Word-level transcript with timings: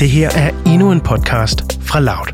Det 0.00 0.10
her 0.10 0.30
er 0.30 0.62
endnu 0.66 0.92
en 0.92 1.00
podcast 1.00 1.82
fra 1.82 2.00
Loud. 2.00 2.26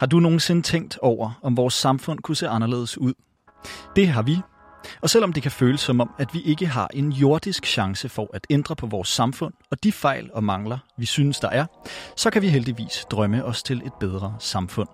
Har 0.00 0.06
du 0.06 0.20
nogensinde 0.20 0.62
tænkt 0.62 0.98
over, 1.02 1.40
om 1.42 1.56
vores 1.56 1.74
samfund 1.74 2.18
kunne 2.18 2.36
se 2.36 2.48
anderledes 2.48 2.98
ud? 2.98 3.14
Det 3.96 4.08
har 4.08 4.22
vi. 4.22 4.36
Og 5.02 5.10
selvom 5.10 5.32
det 5.32 5.42
kan 5.42 5.52
føles 5.52 5.80
som 5.80 6.00
om, 6.00 6.10
at 6.18 6.34
vi 6.34 6.40
ikke 6.40 6.66
har 6.66 6.88
en 6.94 7.12
jordisk 7.12 7.66
chance 7.66 8.08
for 8.08 8.30
at 8.34 8.46
ændre 8.50 8.76
på 8.76 8.86
vores 8.86 9.08
samfund 9.08 9.54
og 9.70 9.84
de 9.84 9.92
fejl 9.92 10.30
og 10.32 10.44
mangler, 10.44 10.78
vi 10.98 11.06
synes, 11.06 11.40
der 11.40 11.48
er, 11.48 11.66
så 12.16 12.30
kan 12.30 12.42
vi 12.42 12.48
heldigvis 12.48 13.06
drømme 13.10 13.44
os 13.44 13.62
til 13.62 13.82
et 13.86 13.92
bedre 14.00 14.36
samfund. 14.38 14.88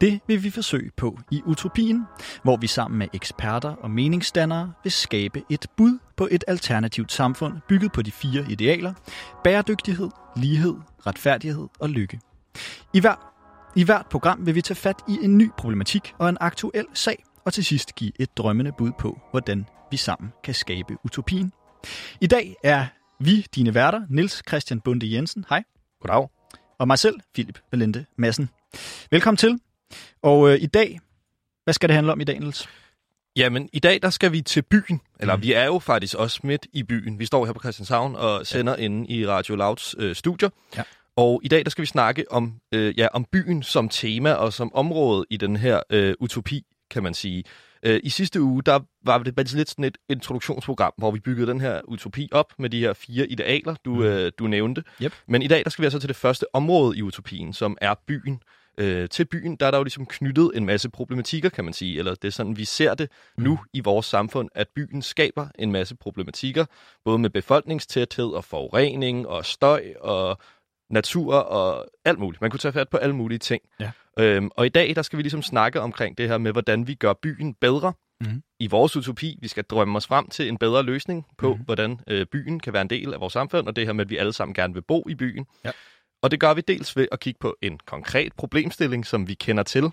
Det 0.00 0.20
vil 0.26 0.42
vi 0.42 0.50
forsøge 0.50 0.90
på 0.96 1.18
i 1.30 1.42
Utopien, 1.44 2.04
hvor 2.42 2.56
vi 2.56 2.66
sammen 2.66 2.98
med 2.98 3.08
eksperter 3.12 3.68
og 3.68 3.90
meningsdannere 3.90 4.72
vil 4.82 4.92
skabe 4.92 5.42
et 5.50 5.66
bud 5.76 5.98
på 6.16 6.28
et 6.30 6.44
alternativt 6.48 7.12
samfund 7.12 7.54
bygget 7.68 7.92
på 7.92 8.02
de 8.02 8.12
fire 8.12 8.46
idealer 8.48 8.94
bæredygtighed, 9.44 10.10
lighed, 10.36 10.74
retfærdighed 11.06 11.68
og 11.80 11.88
lykke. 11.88 12.20
I 12.94 13.00
hver 13.00 13.34
i 13.76 13.84
hvert 13.84 14.06
program 14.10 14.46
vil 14.46 14.54
vi 14.54 14.62
tage 14.62 14.76
fat 14.76 15.02
i 15.08 15.18
en 15.22 15.38
ny 15.38 15.50
problematik 15.58 16.14
og 16.18 16.28
en 16.28 16.36
aktuel 16.40 16.86
sag, 16.94 17.24
og 17.44 17.52
til 17.52 17.64
sidst 17.64 17.94
give 17.94 18.12
et 18.20 18.36
drømmende 18.36 18.72
bud 18.78 18.90
på, 18.98 19.20
hvordan 19.30 19.66
vi 19.90 19.96
sammen 19.96 20.32
kan 20.44 20.54
skabe 20.54 20.96
utopien. 21.04 21.52
I 22.20 22.26
dag 22.26 22.56
er 22.64 22.86
vi 23.20 23.46
dine 23.54 23.74
værter, 23.74 24.02
Nils 24.10 24.42
Christian 24.48 24.80
Bunde 24.80 25.12
Jensen. 25.12 25.44
Hej. 25.48 25.62
Goddag. 26.00 26.28
Og 26.78 26.86
mig 26.86 26.98
selv, 26.98 27.20
Philip 27.34 27.58
Valente 27.72 28.06
Madsen. 28.18 28.48
Velkommen 29.10 29.36
til. 29.36 29.58
Og 30.22 30.50
øh, 30.50 30.62
i 30.62 30.66
dag, 30.66 31.00
hvad 31.64 31.74
skal 31.74 31.88
det 31.88 31.94
handle 31.94 32.12
om 32.12 32.20
i 32.20 32.24
dag, 32.24 32.40
Niels? 32.40 32.68
Jamen, 33.36 33.68
i 33.72 33.78
dag 33.78 34.02
der 34.02 34.10
skal 34.10 34.32
vi 34.32 34.42
til 34.42 34.62
byen. 34.62 35.00
Eller 35.20 35.36
mm. 35.36 35.42
vi 35.42 35.52
er 35.52 35.64
jo 35.64 35.78
faktisk 35.78 36.14
også 36.14 36.40
midt 36.42 36.66
i 36.72 36.82
byen. 36.82 37.18
Vi 37.18 37.26
står 37.26 37.46
her 37.46 37.52
på 37.52 37.60
Christianshavn 37.60 38.16
og 38.16 38.46
sender 38.46 38.74
ja. 38.78 38.84
inde 38.84 39.10
i 39.12 39.26
Radio 39.26 39.56
Louds 39.56 39.94
øh, 39.98 40.14
studier. 40.14 40.48
Ja. 40.76 40.82
Og 41.16 41.40
i 41.44 41.48
dag 41.48 41.64
der 41.64 41.70
skal 41.70 41.82
vi 41.82 41.86
snakke 41.86 42.24
om, 42.30 42.54
øh, 42.72 42.98
ja, 42.98 43.08
om 43.12 43.24
byen 43.32 43.62
som 43.62 43.88
tema 43.88 44.32
og 44.32 44.52
som 44.52 44.74
område 44.74 45.26
i 45.30 45.36
den 45.36 45.56
her 45.56 45.80
øh, 45.90 46.14
utopi, 46.20 46.62
kan 46.90 47.02
man 47.02 47.14
sige. 47.14 47.44
Øh, 47.82 48.00
I 48.02 48.08
sidste 48.08 48.42
uge, 48.42 48.62
der 48.62 48.80
var 49.04 49.18
det 49.18 49.34
bare 49.34 49.46
lidt 49.46 49.70
sådan 49.70 49.84
et 49.84 49.98
introduktionsprogram, 50.08 50.92
hvor 50.98 51.10
vi 51.10 51.20
byggede 51.20 51.46
den 51.46 51.60
her 51.60 51.80
utopi 51.88 52.28
op 52.32 52.52
med 52.58 52.70
de 52.70 52.80
her 52.80 52.92
fire 52.92 53.26
idealer, 53.26 53.74
du, 53.84 53.94
mm. 53.94 54.02
øh, 54.02 54.32
du 54.38 54.46
nævnte. 54.46 54.82
Yep. 55.02 55.12
Men 55.28 55.42
i 55.42 55.46
dag, 55.46 55.64
der 55.64 55.70
skal 55.70 55.82
vi 55.82 55.86
altså 55.86 55.98
til 55.98 56.08
det 56.08 56.16
første 56.16 56.54
område 56.54 56.98
i 56.98 57.02
utopien, 57.02 57.52
som 57.52 57.78
er 57.80 57.94
byen. 58.06 58.40
Øh, 58.78 59.08
til 59.08 59.24
byen, 59.24 59.56
der 59.56 59.66
er 59.66 59.70
der 59.70 59.78
jo 59.78 59.84
ligesom 59.84 60.06
knyttet 60.06 60.50
en 60.54 60.66
masse 60.66 60.90
problematikker, 60.90 61.48
kan 61.48 61.64
man 61.64 61.72
sige. 61.72 61.98
Eller 61.98 62.14
det 62.14 62.28
er 62.28 62.32
sådan, 62.32 62.56
vi 62.56 62.64
ser 62.64 62.94
det 62.94 63.10
mm. 63.38 63.44
nu 63.44 63.58
i 63.72 63.80
vores 63.80 64.06
samfund, 64.06 64.48
at 64.54 64.68
byen 64.68 65.02
skaber 65.02 65.46
en 65.58 65.72
masse 65.72 65.96
problematikker, 65.96 66.64
både 67.04 67.18
med 67.18 67.30
befolkningstæthed 67.30 68.26
og 68.26 68.44
forurening 68.44 69.28
og 69.28 69.44
støj 69.46 69.84
og 70.00 70.38
natur 70.90 71.34
og 71.34 71.86
alt 72.04 72.18
muligt. 72.18 72.40
Man 72.40 72.50
kunne 72.50 72.58
tage 72.60 72.72
fat 72.72 72.88
på 72.88 72.96
alle 72.96 73.14
mulige 73.14 73.38
ting. 73.38 73.62
Ja. 73.80 73.90
Øhm, 74.18 74.50
og 74.56 74.66
i 74.66 74.68
dag, 74.68 74.96
der 74.96 75.02
skal 75.02 75.16
vi 75.16 75.22
ligesom 75.22 75.42
snakke 75.42 75.80
omkring 75.80 76.18
det 76.18 76.28
her 76.28 76.38
med, 76.38 76.52
hvordan 76.52 76.86
vi 76.86 76.94
gør 76.94 77.12
byen 77.12 77.54
bedre 77.54 77.92
mm. 78.20 78.42
i 78.60 78.66
vores 78.66 78.96
utopi. 78.96 79.38
Vi 79.40 79.48
skal 79.48 79.64
drømme 79.64 79.96
os 79.96 80.06
frem 80.06 80.28
til 80.28 80.48
en 80.48 80.58
bedre 80.58 80.82
løsning 80.82 81.26
på, 81.38 81.54
Mhm. 81.54 81.64
hvordan 81.64 82.00
øh, 82.06 82.26
byen 82.26 82.60
kan 82.60 82.72
være 82.72 82.82
en 82.82 82.90
del 82.90 83.14
af 83.14 83.20
vores 83.20 83.32
samfund, 83.32 83.66
og 83.68 83.76
det 83.76 83.86
her 83.86 83.92
med, 83.92 84.04
at 84.04 84.10
vi 84.10 84.16
alle 84.16 84.32
sammen 84.32 84.54
gerne 84.54 84.74
vil 84.74 84.82
bo 84.82 85.04
i 85.08 85.14
byen. 85.14 85.46
Ja. 85.64 85.70
Og 86.24 86.30
det 86.30 86.40
gør 86.40 86.54
vi 86.54 86.60
dels 86.60 86.96
ved 86.96 87.08
at 87.12 87.20
kigge 87.20 87.38
på 87.40 87.56
en 87.62 87.78
konkret 87.86 88.32
problemstilling, 88.32 89.06
som 89.06 89.28
vi 89.28 89.34
kender 89.34 89.62
til. 89.62 89.90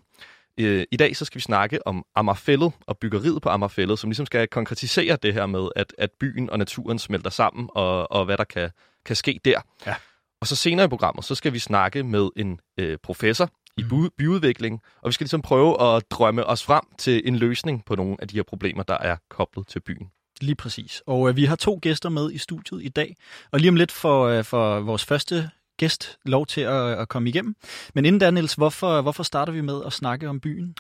Øh, 0.57 0.83
I 0.91 0.97
dag 0.97 1.15
så 1.15 1.25
skal 1.25 1.35
vi 1.35 1.41
snakke 1.41 1.87
om 1.87 2.05
Amagerfællet 2.15 2.71
og 2.87 2.97
byggeriet 2.97 3.41
på 3.41 3.49
Amagerfællet, 3.49 3.99
som 3.99 4.09
ligesom 4.09 4.25
skal 4.25 4.47
konkretisere 4.47 5.17
det 5.23 5.33
her 5.33 5.45
med, 5.45 5.69
at, 5.75 5.93
at 5.97 6.11
byen 6.19 6.49
og 6.49 6.57
naturen 6.57 6.99
smelter 6.99 7.29
sammen, 7.29 7.69
og, 7.75 8.11
og 8.11 8.25
hvad 8.25 8.37
der 8.37 8.43
kan, 8.43 8.69
kan 9.05 9.15
ske 9.15 9.39
der. 9.45 9.61
Ja. 9.85 9.95
Og 10.41 10.47
så 10.47 10.55
senere 10.55 10.85
i 10.85 10.89
programmet, 10.89 11.25
så 11.25 11.35
skal 11.35 11.53
vi 11.53 11.59
snakke 11.59 12.03
med 12.03 12.29
en 12.35 12.59
øh, 12.77 12.97
professor 13.03 13.49
i 13.77 13.83
by, 13.83 14.09
byudvikling, 14.17 14.81
og 15.01 15.07
vi 15.07 15.13
skal 15.13 15.25
ligesom 15.25 15.41
prøve 15.41 15.95
at 15.95 16.11
drømme 16.11 16.45
os 16.45 16.63
frem 16.63 16.83
til 16.97 17.21
en 17.25 17.35
løsning 17.35 17.85
på 17.85 17.95
nogle 17.95 18.17
af 18.19 18.27
de 18.27 18.35
her 18.35 18.43
problemer, 18.43 18.83
der 18.83 18.97
er 18.97 19.15
koblet 19.29 19.67
til 19.67 19.79
byen. 19.79 20.11
Lige 20.41 20.55
præcis. 20.55 21.03
Og 21.07 21.29
øh, 21.29 21.35
vi 21.35 21.45
har 21.45 21.55
to 21.55 21.79
gæster 21.81 22.09
med 22.09 22.31
i 22.31 22.37
studiet 22.37 22.83
i 22.83 22.89
dag. 22.89 23.15
Og 23.51 23.59
lige 23.59 23.69
om 23.69 23.75
lidt 23.75 23.91
for, 23.91 24.25
øh, 24.25 24.43
for 24.43 24.79
vores 24.79 25.05
første 25.05 25.49
gæst 25.81 26.17
lov 26.25 26.45
til 26.45 26.61
at, 26.61 26.99
at 26.99 27.09
komme 27.09 27.29
igennem. 27.29 27.55
Men 27.95 28.05
inden 28.05 28.19
da, 28.19 28.31
Niels, 28.31 28.53
hvorfor, 28.53 29.01
hvorfor 29.01 29.23
starter 29.23 29.53
vi 29.53 29.61
med 29.61 29.81
at 29.85 29.93
snakke 29.93 30.29
om 30.29 30.39
byen? 30.39 30.75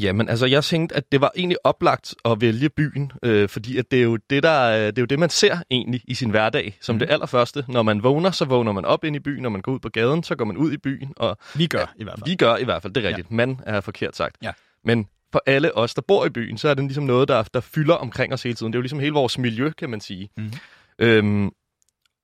Jamen, 0.00 0.28
altså, 0.28 0.46
jeg 0.46 0.64
tænkte, 0.64 0.96
at 0.96 1.12
det 1.12 1.20
var 1.20 1.32
egentlig 1.36 1.58
oplagt 1.64 2.14
at 2.24 2.40
vælge 2.40 2.68
byen, 2.68 3.12
øh, 3.22 3.48
fordi 3.48 3.78
at 3.78 3.90
det, 3.90 3.98
er 3.98 4.02
jo 4.02 4.16
det, 4.30 4.42
der, 4.42 4.48
er- 4.50 4.90
det 4.90 4.98
er 4.98 5.02
jo 5.02 5.06
det, 5.06 5.18
man 5.18 5.30
ser 5.30 5.56
egentlig 5.70 6.00
i 6.08 6.14
sin 6.14 6.30
hverdag, 6.30 6.78
som 6.80 6.94
mm. 6.94 6.98
det 6.98 7.10
allerførste. 7.10 7.64
Når 7.68 7.82
man 7.82 8.02
vågner, 8.02 8.30
så 8.30 8.44
vågner 8.44 8.72
man 8.72 8.84
op 8.84 9.04
ind 9.04 9.16
i 9.16 9.18
byen. 9.18 9.42
Når 9.42 9.50
man 9.50 9.60
går 9.60 9.72
ud 9.72 9.78
på 9.78 9.88
gaden, 9.88 10.22
så 10.22 10.34
går 10.34 10.44
man 10.44 10.56
ud 10.56 10.72
i 10.72 10.76
byen. 10.76 11.12
Og 11.16 11.36
Vi 11.54 11.66
gør 11.66 11.92
i 11.96 12.04
hvert 12.04 12.18
fald. 12.18 12.30
vi 12.30 12.36
gør 12.36 12.56
i 12.56 12.64
hvert 12.64 12.82
fald, 12.82 12.92
det 12.92 13.04
er 13.04 13.08
rigtigt. 13.08 13.30
Ja. 13.30 13.34
Man 13.36 13.60
er 13.66 13.80
forkert 13.80 14.16
sagt. 14.16 14.36
Ja. 14.42 14.52
Men 14.84 15.06
for 15.32 15.42
alle 15.46 15.76
os, 15.76 15.94
der 15.94 16.02
bor 16.08 16.26
i 16.26 16.30
byen, 16.30 16.58
så 16.58 16.68
er 16.68 16.74
det 16.74 16.84
ligesom 16.84 17.04
noget, 17.04 17.28
der, 17.28 17.42
der 17.54 17.60
fylder 17.60 17.94
omkring 17.94 18.32
os 18.32 18.42
hele 18.42 18.54
tiden. 18.54 18.72
Det 18.72 18.76
er 18.76 18.80
jo 18.80 18.82
ligesom 18.82 18.98
hele 19.00 19.12
vores 19.12 19.38
miljø, 19.38 19.70
kan 19.78 19.90
man 19.90 20.00
sige. 20.00 20.28
Mhm. 20.36 20.52
Øhm, 20.98 21.50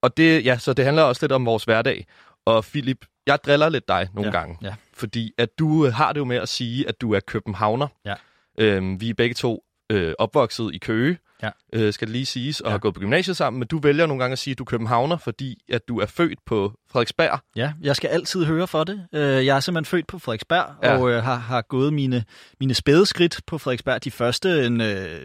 og 0.02 0.16
det, 0.16 0.44
ja, 0.44 0.58
så 0.58 0.72
det 0.72 0.84
handler 0.84 1.02
også 1.02 1.22
lidt 1.22 1.32
om 1.32 1.46
vores 1.46 1.64
hverdag. 1.64 2.06
Og 2.46 2.64
Philip, 2.64 3.04
jeg 3.26 3.38
driller 3.46 3.68
lidt 3.68 3.88
dig 3.88 4.08
nogle 4.14 4.30
Ja, 4.30 4.38
gange. 4.38 4.58
ja. 4.62 4.74
Fordi 4.94 5.32
at 5.38 5.48
du 5.58 5.86
øh, 5.86 5.94
har 5.94 6.12
det 6.12 6.20
jo 6.20 6.24
med 6.24 6.36
at 6.36 6.48
sige, 6.48 6.88
at 6.88 7.00
du 7.00 7.14
er 7.14 7.20
københavner. 7.20 7.86
Ja. 8.04 8.14
Øhm, 8.58 9.00
vi 9.00 9.10
er 9.10 9.14
begge 9.14 9.34
to 9.34 9.64
øh, 9.92 10.12
opvokset 10.18 10.70
i 10.74 10.78
Køge, 10.78 11.18
Ja. 11.42 11.50
øh, 11.72 11.92
skal 11.92 12.08
det 12.08 12.12
lige 12.12 12.26
siges, 12.26 12.60
og 12.60 12.66
Ja. 12.66 12.70
har 12.70 12.78
gået 12.78 12.94
på 12.94 13.00
gymnasiet 13.00 13.36
sammen. 13.36 13.60
Men 13.60 13.68
du 13.68 13.78
vælger 13.78 14.06
nogle 14.06 14.22
gange 14.22 14.32
at 14.32 14.38
sige, 14.38 14.52
at 14.52 14.58
du 14.58 14.62
er 14.64 14.66
københavner, 14.66 15.16
fordi 15.16 15.58
at 15.72 15.88
du 15.88 16.00
er 16.00 16.06
født 16.06 16.38
på 16.46 16.72
Frederiksberg. 16.92 17.38
Ja, 17.56 17.72
jeg 17.80 17.96
skal 17.96 18.08
altid 18.08 18.44
høre 18.44 18.66
for 18.66 18.84
det. 18.84 19.06
Øh, 19.14 19.46
Jeg 19.46 19.56
er 19.56 19.60
simpelthen 19.60 19.84
født 19.90 20.06
på 20.06 20.18
Frederiksberg, 20.18 20.74
Ja. 20.82 20.96
og 20.98 21.10
øh, 21.10 21.22
har, 21.22 21.34
har 21.36 21.62
gået 21.62 21.92
mine, 21.92 22.24
mine 22.60 22.74
spæde 22.74 23.06
skridt 23.06 23.40
på 23.46 23.58
Frederiksberg 23.58 24.04
de 24.04 24.10
første 24.10 24.66
en, 24.66 24.80
øh, 24.80 25.20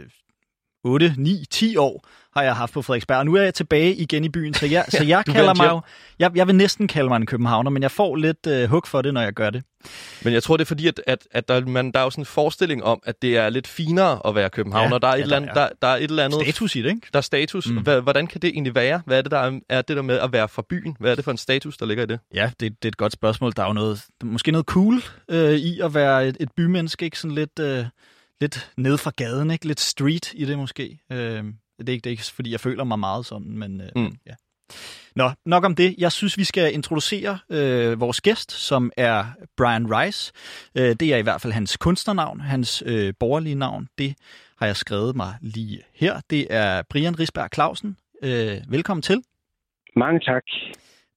8, 0.85 1.13
9, 1.17 1.45
10 1.51 1.77
år 1.77 2.07
har 2.35 2.43
jeg 2.43 2.55
haft 2.55 2.73
på 2.73 2.81
Frederiksberg. 2.81 3.17
Og 3.17 3.25
nu 3.25 3.35
er 3.35 3.41
jeg 3.41 3.53
tilbage 3.53 3.95
igen 3.95 4.23
i 4.23 4.29
byen, 4.29 4.53
så 4.53 4.65
jeg, 4.65 4.85
så 4.97 5.03
jeg 5.03 5.23
du 5.27 5.31
kalder 5.31 5.53
mig 5.53 5.67
jo... 5.69 5.81
Jeg, 6.19 6.31
jeg 6.35 6.47
vil 6.47 6.55
næsten 6.55 6.87
kalde 6.87 7.07
mig 7.07 7.15
en 7.15 7.25
københavner, 7.25 7.71
men 7.71 7.83
jeg 7.83 7.91
får 7.91 8.15
lidt 8.15 8.47
øh, 8.47 8.69
hug 8.69 8.87
for 8.87 9.01
det, 9.01 9.13
når 9.13 9.21
jeg 9.21 9.33
gør 9.33 9.49
det. 9.49 9.63
Men 10.23 10.33
jeg 10.33 10.43
tror, 10.43 10.57
det 10.57 10.63
er 10.63 10.67
fordi, 10.67 10.87
at, 10.87 11.01
at, 11.07 11.27
at 11.31 11.47
der, 11.47 11.65
man, 11.65 11.91
der 11.91 11.99
er 11.99 12.03
jo 12.03 12.09
sådan 12.09 12.21
en 12.21 12.25
forestilling 12.25 12.83
om, 12.83 12.99
at 13.03 13.21
det 13.21 13.37
er 13.37 13.49
lidt 13.49 13.67
finere 13.67 14.27
at 14.27 14.35
være 14.35 14.49
københavner. 14.49 14.95
Ja, 14.95 14.99
der, 14.99 15.07
er 15.07 15.13
et 15.13 15.17
ja, 15.17 15.23
eller 15.23 15.39
der 15.39 15.47
er. 15.61 15.67
der, 15.67 15.69
der 15.81 15.87
er 15.87 15.95
et 15.95 16.03
eller 16.03 16.25
andet... 16.25 16.41
Status 16.41 16.75
i 16.75 16.81
det, 16.81 16.89
ikke? 16.89 17.07
Der 17.13 17.19
er 17.19 17.21
status. 17.21 17.67
Mm. 17.67 17.77
Hvordan 18.03 18.27
kan 18.27 18.41
det 18.41 18.47
egentlig 18.47 18.75
være? 18.75 19.01
Hvad 19.05 19.17
er 19.17 19.21
det, 19.21 19.31
der 19.31 19.37
er, 19.37 19.59
er 19.69 19.81
det 19.81 19.97
der 19.97 20.03
med 20.03 20.19
at 20.19 20.31
være 20.31 20.47
fra 20.47 20.63
byen? 20.69 20.97
Hvad 20.99 21.11
er 21.11 21.15
det 21.15 21.23
for 21.23 21.31
en 21.31 21.37
status, 21.37 21.77
der 21.77 21.85
ligger 21.85 22.03
i 22.03 22.07
det? 22.07 22.19
Ja, 22.33 22.51
det, 22.59 22.83
det 22.83 22.87
er 22.87 22.87
et 22.87 22.97
godt 22.97 23.13
spørgsmål. 23.13 23.53
Der 23.55 23.63
er 23.63 23.67
jo 23.67 23.73
noget, 23.73 24.01
måske 24.23 24.51
noget 24.51 24.65
cool 24.65 25.01
øh, 25.29 25.53
i 25.53 25.79
at 25.79 25.93
være 25.93 26.27
et, 26.27 26.37
et 26.39 26.49
bymenneske, 26.57 27.05
ikke? 27.05 27.19
Sådan 27.19 27.35
lidt, 27.35 27.59
øh, 27.59 27.85
lidt 28.41 28.71
ned 28.77 28.97
fra 28.97 29.11
gaden, 29.15 29.51
ikke? 29.51 29.67
Lidt 29.67 29.79
street 29.79 30.33
i 30.33 30.45
det 30.45 30.57
måske. 30.57 30.99
Øh, 31.11 31.17
det, 31.17 31.89
er 31.89 31.93
ikke, 31.93 32.03
det 32.03 32.05
er 32.05 32.09
ikke, 32.11 32.23
fordi 32.23 32.51
jeg 32.51 32.59
føler 32.59 32.83
mig 32.83 32.99
meget 32.99 33.25
sådan, 33.25 33.57
men 33.57 33.81
øh, 33.81 33.87
Mm. 33.95 34.15
ja. 34.25 34.33
Nå, 35.15 35.31
nok 35.45 35.63
om 35.63 35.75
det. 35.75 35.95
Jeg 35.97 36.11
synes, 36.11 36.37
vi 36.37 36.43
skal 36.43 36.73
introducere 36.73 37.39
øh, 37.49 37.99
vores 37.99 38.21
gæst, 38.21 38.51
som 38.51 38.91
er 38.97 39.25
Brian 39.57 39.87
Rice. 39.97 40.33
Øh, 40.75 40.95
det 40.99 41.01
er 41.13 41.17
i 41.17 41.21
hvert 41.21 41.41
fald 41.41 41.53
hans 41.53 41.77
kunstnernavn, 41.77 42.41
hans 42.41 42.83
øh, 42.85 43.13
borgerlige 43.19 43.55
navn. 43.55 43.87
Det 43.97 44.15
har 44.57 44.65
jeg 44.65 44.75
skrevet 44.75 45.15
mig 45.15 45.35
lige 45.41 45.81
her. 45.93 46.21
Det 46.29 46.47
er 46.49 46.81
Brian 46.89 47.19
Risberg 47.19 47.49
Clausen. 47.53 47.97
Øh, 48.23 48.57
velkommen 48.67 49.01
til. 49.01 49.23
Mange 49.95 50.19
tak. 50.19 50.43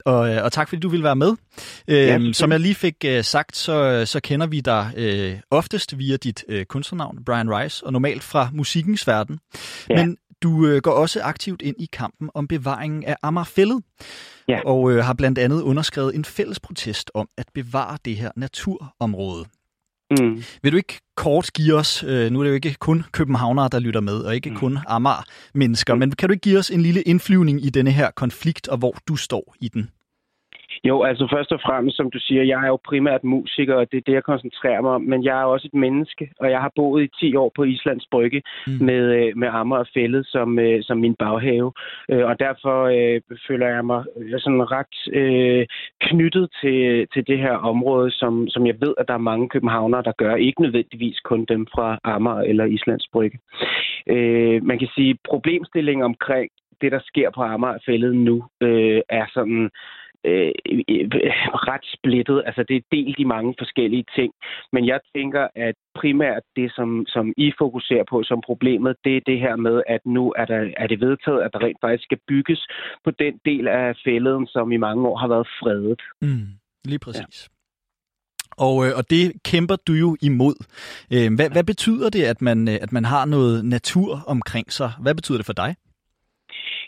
Og, 0.04 0.31
øh, 0.34 0.44
og 0.44 0.53
tak 0.53 0.69
fordi 0.69 0.81
du 0.81 0.88
ville 0.88 1.04
være 1.04 1.16
med. 1.16 1.26
Ja, 1.28 1.32
Øhm, 1.34 1.36
selvfølgelig. 1.88 2.36
som 2.36 2.53
jeg 2.53 2.60
lige 2.60 2.75
fik 2.75 2.94
øh, 3.04 3.25
sagt, 3.25 3.56
så, 3.56 4.03
så 4.06 4.20
kender 4.20 4.47
vi 4.47 4.60
dig 4.60 4.92
øh, 4.97 5.36
oftest 5.50 5.98
via 5.98 6.16
dit 6.16 6.45
øh, 6.48 6.65
kunstnernavn, 6.66 7.24
Brian 7.24 7.50
Rice, 7.50 7.86
og 7.86 7.92
normalt 7.92 8.22
fra 8.22 8.50
musikkens 8.53 9.06
verden. 9.06 9.39
Ja. 9.91 10.04
Men 10.06 10.16
du 10.42 10.66
øh, 10.66 10.83
går 10.83 10.91
også 10.92 11.22
aktivt 11.22 11.62
ind 11.62 11.77
i 11.78 11.89
kampen 11.92 12.30
om 12.34 12.48
bevaringen 12.48 13.04
af 13.04 13.16
Amagerfællet, 13.22 13.83
Ja. 14.48 14.60
og 14.66 14.91
øh, 14.92 15.04
har 15.04 15.12
blandt 15.15 15.39
andet 15.39 15.62
underskrevet 15.62 16.15
en 16.15 16.24
fælles 16.24 16.60
protest 16.60 17.10
om 17.15 17.28
at 17.39 17.47
bevare 17.54 17.98
det 18.04 18.16
her 18.16 18.30
naturområde. 18.36 19.44
Mm. 20.10 20.43
Vil 20.63 20.72
du 20.72 20.77
ikke 20.77 20.99
kort 21.16 21.51
give 21.55 21.75
os, 21.75 22.05
øh, 22.07 22.31
nu 22.31 22.39
er 22.41 22.45
det 22.45 22.51
jo 22.51 22.55
ikke 22.55 22.75
kun 22.81 23.05
københavnere, 23.13 23.69
der 23.72 23.78
lytter 23.78 24.01
med, 24.01 24.15
og 24.21 24.34
ikke 24.34 24.51
Mm. 24.51 24.57
kun 24.57 24.78
Amager-mennesker, 24.87 25.95
Mm. 25.95 25.99
men 26.01 26.10
kan 26.13 26.28
du 26.28 26.33
ikke 26.33 26.43
give 26.43 26.59
os 26.59 26.71
en 26.71 26.83
lille 26.83 27.03
indflyvning 27.03 27.65
i 27.65 27.71
denne 27.71 27.91
her 27.91 28.10
konflikt, 28.10 28.69
og 28.69 28.78
hvor 28.78 28.95
du 29.09 29.16
står 29.16 29.55
i 29.60 29.69
den? 29.69 29.91
Jo, 30.84 31.03
altså 31.03 31.28
først 31.33 31.53
og 31.53 31.60
fremmest, 31.60 31.97
som 31.97 32.10
du 32.10 32.19
siger, 32.19 32.42
jeg 32.42 32.65
er 32.65 32.66
jo 32.66 32.78
primært 32.84 33.25
musiker, 33.25 33.75
og 33.75 33.92
det 33.92 33.97
er 33.98 34.03
det, 34.07 34.13
jeg 34.13 34.25
koncentrerer 34.25 34.80
mig 34.80 34.91
om, 34.91 35.03
men 35.03 35.25
jeg 35.25 35.41
er 35.41 35.45
også 35.45 35.66
et 35.72 35.78
menneske, 35.78 36.30
og 36.41 36.51
jeg 36.51 36.60
har 36.60 36.72
boet 36.77 37.04
i 37.04 37.09
10 37.21 37.36
år 37.36 37.53
på 37.57 37.65
Islands 37.65 38.07
Brygge 38.10 38.42
mm. 38.66 38.72
med, 38.80 39.03
øh, 39.19 39.36
med 39.36 39.48
Amager 39.48 39.84
Fællet 39.95 40.27
som, 40.27 40.59
øh, 40.59 40.83
som 40.83 40.98
min 40.98 41.15
baghave, 41.15 41.72
øh, 42.10 42.27
og 42.27 42.39
derfor 42.39 42.78
øh, 42.84 43.21
føler 43.48 43.69
jeg 43.69 43.84
mig 43.84 44.04
sådan 44.39 44.71
ret 44.71 44.97
øh, 45.13 45.66
knyttet 46.01 46.51
til, 46.60 47.07
til 47.13 47.27
det 47.27 47.39
her 47.39 47.53
område, 47.53 48.10
som, 48.10 48.48
som 48.48 48.66
jeg 48.66 48.75
ved, 48.80 48.95
at 48.98 49.09
der 49.09 49.15
er 49.15 49.28
mange 49.30 49.48
københavnere, 49.48 50.03
der 50.03 50.13
gør, 50.13 50.34
ikke 50.34 50.63
nødvendigvis 50.63 51.21
kun 51.21 51.45
dem 51.45 51.66
fra 51.75 51.98
Amager 52.04 52.41
eller 52.41 52.65
Islands 52.65 53.09
Brygge. 53.13 53.39
Øh, 54.07 54.65
man 54.65 54.78
kan 54.78 54.89
sige, 54.95 55.19
problemstillingen 55.28 56.04
omkring 56.04 56.51
det, 56.80 56.92
der 56.92 57.01
sker 57.04 57.30
på 57.30 57.42
Amagerfældet 57.42 58.16
nu, 58.16 58.45
øh, 58.60 59.01
er 59.09 59.27
sådan 59.34 59.71
øh, 60.28 60.53
ret 61.71 61.86
splittet. 61.97 62.42
Altså, 62.47 62.63
det 62.69 62.77
er 62.77 62.89
delt 62.97 63.19
i 63.19 63.25
mange 63.25 63.54
forskellige 63.59 64.04
ting. 64.16 64.33
Men 64.72 64.86
jeg 64.86 65.01
tænker, 65.16 65.48
at 65.54 65.75
primært 66.01 66.42
det, 66.57 66.72
som, 66.77 67.04
som 67.09 67.33
I 67.36 67.53
fokuserer 67.59 68.04
på 68.10 68.22
som 68.22 68.41
problemet, 68.47 68.97
det 69.04 69.16
er 69.16 69.21
det 69.27 69.39
her 69.41 69.57
med, 69.57 69.83
at 69.86 70.01
nu 70.07 70.33
er, 70.36 70.45
der, 70.45 70.60
er 70.77 70.86
det 70.86 71.01
vedtaget, 71.01 71.42
at 71.42 71.51
der 71.53 71.65
rent 71.65 71.80
faktisk 71.80 72.04
skal 72.04 72.21
bygges 72.28 72.60
på 73.04 73.10
den 73.10 73.34
del 73.45 73.69
af 73.69 73.97
fælleden, 74.04 74.47
som 74.47 74.72
i 74.72 74.77
mange 74.77 75.09
år 75.09 75.16
har 75.16 75.28
været 75.28 75.48
fredet. 75.60 76.01
Mm, 76.22 76.47
lige 76.84 76.98
præcis. 76.98 77.48
Ja. 77.51 77.54
Og, 78.66 78.86
øh, 78.86 78.92
og 78.97 79.10
det 79.10 79.33
kæmper 79.45 79.77
du 79.77 79.92
jo 79.92 80.16
imod. 80.22 80.57
Øh, 81.13 81.34
hvad, 81.36 81.51
hvad 81.51 81.65
betyder 81.65 82.10
det, 82.10 82.22
at 82.22 82.42
man, 82.42 82.69
at 82.69 82.92
man 82.92 83.04
har 83.04 83.25
noget 83.25 83.65
natur 83.65 84.25
omkring 84.27 84.72
sig? 84.72 84.91
Hvad 85.03 85.15
betyder 85.15 85.39
det 85.39 85.47
for 85.47 85.53
dig? 85.53 85.75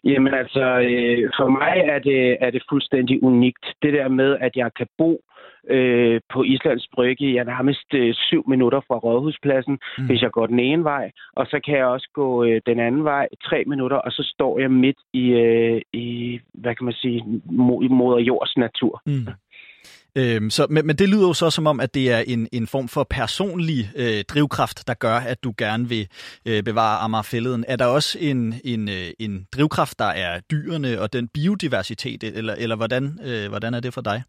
Jamen 0.05 0.35
altså, 0.35 0.65
øh, 0.91 1.31
for 1.39 1.49
mig 1.49 1.75
er 1.95 1.99
det, 1.99 2.37
er 2.41 2.51
det 2.51 2.63
fuldstændig 2.71 3.23
unikt. 3.23 3.67
Det 3.83 3.93
der 3.93 4.09
med, 4.09 4.37
at 4.41 4.57
jeg 4.57 4.71
kan 4.75 4.87
bo 4.99 5.21
øh, 5.69 6.21
på 6.33 6.43
Islands 6.43 6.89
Brygge. 6.95 7.35
Jeg 7.35 7.41
er 7.41 7.45
nærmest 7.45 7.95
øh, 7.95 8.15
syv 8.15 8.45
minutter 8.49 8.81
fra 8.89 8.99
Rådhuspladsen, 8.99 9.79
mm. 9.99 10.07
hvis 10.07 10.23
jeg 10.23 10.31
går 10.31 10.47
den 10.47 10.59
ene 10.59 10.85
vej. 10.85 11.11
Og 11.33 11.47
så 11.47 11.61
kan 11.65 11.77
jeg 11.77 11.87
også 11.87 12.09
gå 12.15 12.45
øh, 12.45 12.61
den 12.67 12.81
anden 12.81 13.05
vej 13.05 13.29
tre 13.45 13.65
minutter, 13.67 13.97
og 13.97 14.13
så 14.13 14.23
står 14.35 14.59
jeg 14.59 14.71
midt 14.71 14.97
i, 15.13 15.27
øh, 15.31 15.81
i 15.93 16.41
hvad 16.55 16.75
kan 16.75 16.85
man 16.85 16.95
sige, 16.95 17.25
moder 17.91 18.19
jords 18.19 18.57
natur. 18.57 19.03
Mm. 19.07 19.27
Øhm, 20.17 20.51
så, 20.51 20.67
men, 20.71 20.87
men 20.87 20.97
det 20.97 21.09
lyder 21.09 21.27
jo 21.27 21.33
så 21.33 21.51
som 21.51 21.67
om, 21.67 21.81
at 21.81 21.95
det 21.95 22.11
er 22.13 22.19
en, 22.19 22.49
en 22.53 22.67
form 22.67 22.89
for 22.89 23.07
personlig 23.11 23.93
øh, 23.97 24.25
drivkraft, 24.25 24.87
der 24.87 24.95
gør, 24.95 25.17
at 25.17 25.45
du 25.45 25.55
gerne 25.59 25.89
vil 25.89 26.09
øh, 26.47 26.63
bevare 26.63 26.99
Amagerfælleden. 26.99 27.65
Er 27.69 27.77
der 27.77 27.87
også 27.87 28.19
en, 28.19 28.55
en, 28.65 28.89
øh, 28.89 29.11
en 29.19 29.47
drivkraft, 29.53 29.99
der 29.99 30.05
er 30.05 30.41
dyrene 30.41 31.01
og 31.01 31.13
den 31.13 31.29
biodiversitet, 31.29 32.25
eller, 32.25 32.55
eller 32.55 32.77
hvordan, 32.77 33.19
øh, 33.25 33.49
hvordan 33.49 33.75
er 33.75 33.81
det 33.81 33.95
for 33.95 34.01
dig? 34.01 34.23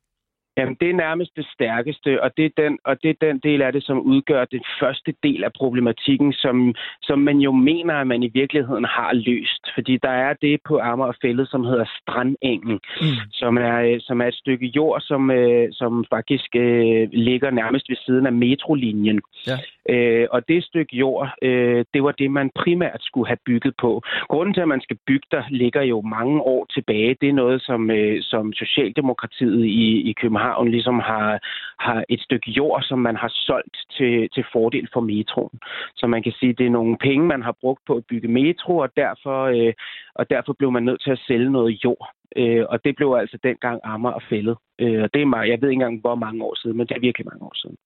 Jamen, 0.58 0.78
det 0.82 0.90
er 0.90 0.94
nærmest 0.94 1.32
det 1.36 1.48
stærkeste, 1.54 2.24
og 2.24 2.32
det 2.38 2.46
er 2.46 2.64
den, 2.64 2.80
og 2.86 3.04
det 3.04 3.10
er 3.10 3.28
den 3.28 3.40
del 3.40 3.62
af 3.62 3.74
det, 3.74 3.84
som 3.84 4.00
udgør 4.00 4.46
den 4.46 4.64
første 4.80 5.14
del 5.24 5.44
af 5.44 5.54
problematikken, 5.54 6.34
som, 6.34 6.76
som 7.02 7.20
man 7.20 7.38
jo 7.38 7.52
mener, 7.52 7.94
at 7.94 8.08
man 8.08 8.24
i 8.24 8.32
virkeligheden 8.34 8.86
har 8.86 9.14
løst. 9.14 9.64
Fordi 9.76 9.98
der 9.98 10.10
er 10.10 10.34
det 10.42 10.60
på 10.68 10.80
Amagerfældet, 10.80 11.48
som 11.50 11.64
hedder 11.64 11.86
Strandengen, 12.02 12.80
mm. 13.02 13.08
som, 13.32 13.58
er, 13.58 13.98
som 14.00 14.22
er 14.22 14.28
et 14.28 14.34
stykke 14.34 14.66
jord, 14.76 15.02
som, 15.02 15.32
øh, 15.32 15.68
som 15.72 16.06
faktisk 16.10 16.56
øh, 16.56 17.10
ligger 17.12 17.52
nærmest 17.52 17.90
ved 17.90 17.98
siden 18.06 18.26
af 18.26 18.34
metrolinjen. 18.34 19.22
Ja. 19.48 19.58
Øh, 19.90 20.28
og 20.32 20.48
det 20.48 20.64
stykke 20.64 20.96
jord, 20.96 21.30
øh, 21.42 21.86
det 21.94 22.04
var 22.04 22.12
det, 22.12 22.32
man 22.32 22.50
primært 22.56 23.02
skulle 23.02 23.28
have 23.28 23.44
bygget 23.46 23.74
på. 23.82 24.02
Grunden 24.30 24.54
til, 24.54 24.62
at 24.62 24.68
man 24.68 24.82
skal 24.82 24.98
bygge 25.08 25.28
der, 25.32 25.44
ligger 25.50 25.82
jo 25.82 26.02
mange 26.02 26.42
år 26.42 26.66
tilbage. 26.66 27.16
Det 27.22 27.30
er 27.30 27.34
noget, 27.34 27.62
som, 27.62 27.92
øh, 27.92 28.18
som 28.22 28.54
Socialdemokratiet 28.54 29.66
i, 29.66 30.10
i 30.10 30.14
København 30.14 30.41
ligesom 30.68 31.00
har, 31.00 31.40
har 31.80 32.04
et 32.10 32.22
stykke 32.22 32.52
jord, 32.52 32.82
som 32.84 33.00
man 33.00 33.16
har 33.16 33.32
solgt 33.34 33.78
til, 33.98 34.30
til 34.34 34.46
fordel 34.54 34.88
for 34.94 35.02
metroen. 35.02 35.60
Så 35.96 36.08
man 36.08 36.24
kan 36.24 36.34
sige, 36.40 36.50
at 36.50 36.58
det 36.58 36.66
er 36.66 36.78
nogle 36.80 36.98
penge, 36.98 37.26
man 37.28 37.42
har 37.42 37.56
brugt 37.62 37.82
på 37.88 37.94
at 37.96 38.06
bygge 38.10 38.28
metro, 38.28 38.78
og 38.78 38.90
derfor, 38.96 39.40
øh, 39.44 39.74
og 40.16 40.30
derfor 40.30 40.54
blev 40.54 40.72
man 40.72 40.84
nødt 40.84 41.02
til 41.02 41.12
at 41.12 41.24
sælge 41.28 41.52
noget 41.52 41.84
jord. 41.84 42.08
Øh, 42.36 42.66
og 42.70 42.86
det 42.86 42.96
blev 42.96 43.10
altså 43.20 43.38
dengang 43.44 43.80
Amager 43.84 44.14
og 44.14 44.22
fældet. 44.30 44.58
Øh, 44.80 45.04
og 45.04 45.14
det 45.14 45.22
er 45.22 45.26
meget, 45.26 45.50
jeg 45.50 45.62
ved 45.62 45.70
ikke 45.70 45.82
engang, 45.82 46.02
hvor 46.02 46.16
mange 46.16 46.44
år 46.44 46.56
siden, 46.56 46.78
men 46.78 46.88
det 46.88 46.96
er 46.96 47.08
virkelig 47.08 47.28
mange 47.32 47.46
år 47.46 47.56
siden. 47.56 47.78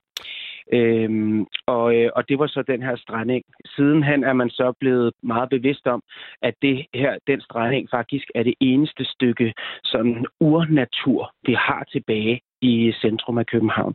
Øhm, 0.73 1.45
og, 1.67 1.95
øh, 1.95 2.09
og 2.15 2.29
det 2.29 2.39
var 2.39 2.47
så 2.47 2.63
den 2.67 2.81
her 2.81 2.95
stranding. 2.95 3.44
Sidenhen 3.65 4.23
er 4.23 4.33
man 4.33 4.50
så 4.50 4.73
blevet 4.79 5.13
meget 5.23 5.50
bevidst 5.50 5.88
om, 5.88 6.01
at 6.41 6.53
det 6.62 6.85
her, 6.94 7.17
den 7.27 7.41
stranding 7.41 7.89
faktisk 7.91 8.25
er 8.35 8.44
det 8.44 8.53
eneste 8.59 9.06
stykke 9.06 9.53
sådan 9.83 10.25
urnatur, 10.39 11.31
vi 11.44 11.53
har 11.53 11.83
tilbage 11.91 12.41
i 12.62 12.94
centrum 13.01 13.38
af 13.38 13.45
København. 13.45 13.94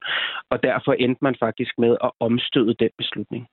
Og 0.51 0.63
derfor 0.63 0.93
endte 0.93 1.19
man 1.23 1.37
faktisk 1.41 1.73
med 1.79 1.97
at 2.05 2.11
omstøde 2.21 2.75
den 2.75 2.91
beslutning. 2.99 3.47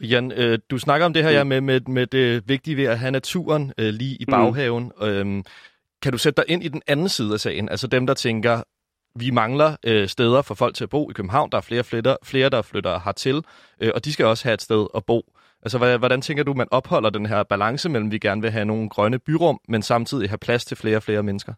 Jan, 0.00 0.32
øh, 0.36 0.58
du 0.70 0.78
snakker 0.78 1.06
om 1.06 1.12
det 1.12 1.24
her 1.24 1.30
ja, 1.30 1.44
med, 1.44 1.60
med, 1.60 1.80
med 1.80 2.06
det 2.06 2.48
vigtige 2.48 2.76
ved 2.76 2.84
at 2.84 2.98
have 2.98 3.10
naturen 3.10 3.72
øh, 3.78 3.92
lige 4.00 4.16
i 4.20 4.24
mm. 4.28 4.30
baghaven. 4.30 4.84
Mm. 5.00 5.06
Øhm, 5.06 5.44
kan 6.02 6.12
du 6.12 6.18
sætte 6.18 6.42
dig 6.42 6.50
ind 6.52 6.64
i 6.64 6.68
den 6.68 6.82
anden 6.86 7.08
side 7.08 7.32
af 7.32 7.40
sagen? 7.40 7.68
Altså 7.68 7.86
dem, 7.86 8.06
der 8.06 8.14
tænker, 8.14 8.62
vi 9.14 9.30
mangler 9.30 9.76
øh, 9.84 10.08
steder 10.08 10.42
for 10.42 10.54
folk 10.54 10.74
til 10.74 10.84
at 10.84 10.90
bo 10.90 11.10
i 11.10 11.12
København. 11.12 11.50
Der 11.50 11.56
er 11.56 11.62
flere, 11.62 11.84
flytter, 11.84 12.16
flere 12.22 12.48
der 12.48 12.62
flytter 12.62 13.00
hertil, 13.04 13.44
øh, 13.80 13.90
og 13.94 14.04
de 14.04 14.12
skal 14.12 14.26
også 14.26 14.44
have 14.44 14.54
et 14.54 14.62
sted 14.62 14.86
at 14.94 15.04
bo. 15.04 15.22
Altså, 15.62 15.96
hvordan 15.98 16.22
tænker 16.22 16.44
du, 16.44 16.54
man 16.54 16.68
opholder 16.70 17.10
den 17.10 17.26
her 17.26 17.42
balance 17.42 17.88
mellem, 17.88 18.10
vi 18.10 18.18
gerne 18.18 18.42
vil 18.42 18.50
have 18.50 18.64
nogle 18.64 18.88
grønne 18.88 19.18
byrum, 19.18 19.60
men 19.68 19.82
samtidig 19.82 20.28
have 20.30 20.38
plads 20.38 20.64
til 20.64 20.76
flere 20.76 20.96
og 20.96 21.02
flere 21.02 21.22
mennesker? 21.22 21.54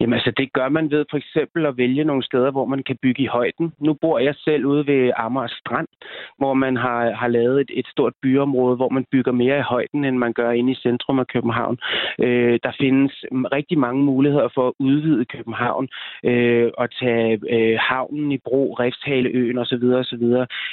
Jamen 0.00 0.14
altså, 0.14 0.30
det 0.30 0.52
gør 0.52 0.68
man 0.68 0.90
ved 0.90 1.04
for 1.10 1.16
eksempel 1.16 1.66
at 1.66 1.76
vælge 1.76 2.04
nogle 2.04 2.22
steder, 2.22 2.50
hvor 2.50 2.64
man 2.64 2.82
kan 2.82 2.96
bygge 3.02 3.22
i 3.22 3.26
højden. 3.26 3.72
Nu 3.80 3.92
bor 3.94 4.18
jeg 4.18 4.34
selv 4.34 4.66
ude 4.66 4.86
ved 4.86 5.12
Amager 5.16 5.48
Strand, 5.48 5.88
hvor 6.38 6.54
man 6.54 6.76
har, 6.76 7.10
har 7.10 7.28
lavet 7.28 7.60
et, 7.60 7.70
et 7.74 7.86
stort 7.86 8.12
byområde, 8.22 8.76
hvor 8.76 8.88
man 8.88 9.04
bygger 9.12 9.32
mere 9.32 9.58
i 9.58 9.68
højden, 9.74 10.04
end 10.04 10.16
man 10.16 10.32
gør 10.32 10.50
inde 10.50 10.72
i 10.72 10.74
centrum 10.74 11.18
af 11.18 11.26
København. 11.26 11.78
Øh, 12.18 12.58
der 12.62 12.72
findes 12.80 13.24
rigtig 13.52 13.78
mange 13.78 14.02
muligheder 14.04 14.48
for 14.54 14.68
at 14.68 14.74
udvide 14.78 15.24
København 15.24 15.88
øh, 16.24 16.70
og 16.78 16.88
tage 17.00 17.40
øh, 17.50 17.78
havnen 17.80 18.32
i 18.32 18.38
brug, 18.38 18.80
Refshaleøen 18.80 19.58
osv. 19.58 19.84
osv. 19.84 20.24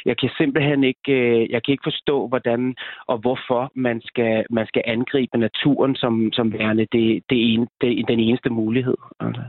Jeg 0.05 0.17
kan 0.17 0.29
simpelthen 0.37 0.83
ikke, 0.83 1.11
øh, 1.11 1.49
jeg 1.49 1.63
kan 1.63 1.71
ikke 1.71 1.89
forstå, 1.91 2.27
hvordan 2.27 2.75
og 3.07 3.17
hvorfor 3.17 3.71
man 3.75 4.01
skal, 4.01 4.45
man 4.49 4.67
skal 4.67 4.83
angribe 4.85 5.37
naturen 5.37 5.95
som, 5.95 6.29
som 6.33 6.53
værende 6.53 6.87
det, 6.91 7.23
det 7.29 7.53
en, 7.53 7.67
det, 7.81 8.07
den 8.07 8.19
eneste 8.19 8.49
mulighed. 8.49 8.97
Altså. 9.19 9.43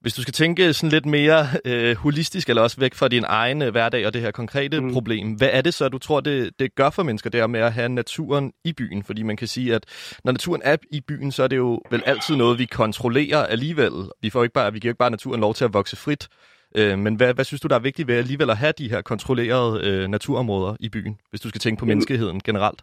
Hvis 0.00 0.14
du 0.14 0.22
skal 0.22 0.34
tænke 0.34 0.72
sådan 0.72 0.90
lidt 0.90 1.06
mere 1.06 1.48
øh, 1.64 1.96
holistisk, 1.96 2.48
eller 2.48 2.62
også 2.62 2.80
væk 2.80 2.94
fra 2.94 3.08
din 3.08 3.24
egen 3.26 3.62
øh, 3.62 3.70
hverdag 3.70 4.06
og 4.06 4.14
det 4.14 4.22
her 4.22 4.30
konkrete 4.30 4.80
mm. 4.80 4.92
problem, 4.92 5.32
hvad 5.32 5.48
er 5.52 5.60
det 5.60 5.74
så, 5.74 5.88
du 5.88 5.98
tror, 5.98 6.20
det, 6.20 6.50
det 6.58 6.74
gør 6.74 6.90
for 6.90 7.02
mennesker, 7.02 7.30
der 7.30 7.46
med 7.46 7.60
at 7.60 7.72
have 7.72 7.88
naturen 7.88 8.52
i 8.64 8.72
byen? 8.72 9.02
Fordi 9.02 9.22
man 9.22 9.36
kan 9.36 9.48
sige, 9.48 9.74
at 9.74 9.84
når 10.24 10.32
naturen 10.32 10.62
er 10.64 10.76
i 10.90 11.00
byen, 11.00 11.32
så 11.32 11.42
er 11.42 11.48
det 11.48 11.56
jo 11.56 11.80
vel 11.90 12.02
altid 12.06 12.36
noget, 12.36 12.58
vi 12.58 12.64
kontrollerer 12.64 13.46
alligevel. 13.46 13.92
Vi, 14.22 14.30
får 14.30 14.42
ikke 14.42 14.52
bare, 14.52 14.72
vi 14.72 14.78
giver 14.78 14.90
ikke 14.90 14.98
bare 14.98 15.10
naturen 15.10 15.40
lov 15.40 15.54
til 15.54 15.64
at 15.64 15.74
vokse 15.74 15.96
frit. 15.96 16.28
Øh, 16.76 16.98
men 16.98 17.14
hvad, 17.14 17.34
hvad 17.34 17.44
synes 17.44 17.60
du, 17.60 17.68
der 17.68 17.74
er 17.74 17.80
vigtigt 17.80 18.08
ved 18.08 18.16
alligevel 18.16 18.50
at 18.50 18.56
have 18.56 18.72
de 18.78 18.90
her 18.90 19.02
kontrollerede 19.02 19.80
øh, 19.86 20.08
naturområder 20.08 20.76
i 20.80 20.88
byen, 20.88 21.18
hvis 21.30 21.40
du 21.40 21.48
skal 21.48 21.60
tænke 21.60 21.80
på 21.80 21.86
menneskeheden 21.86 22.40
generelt? 22.40 22.82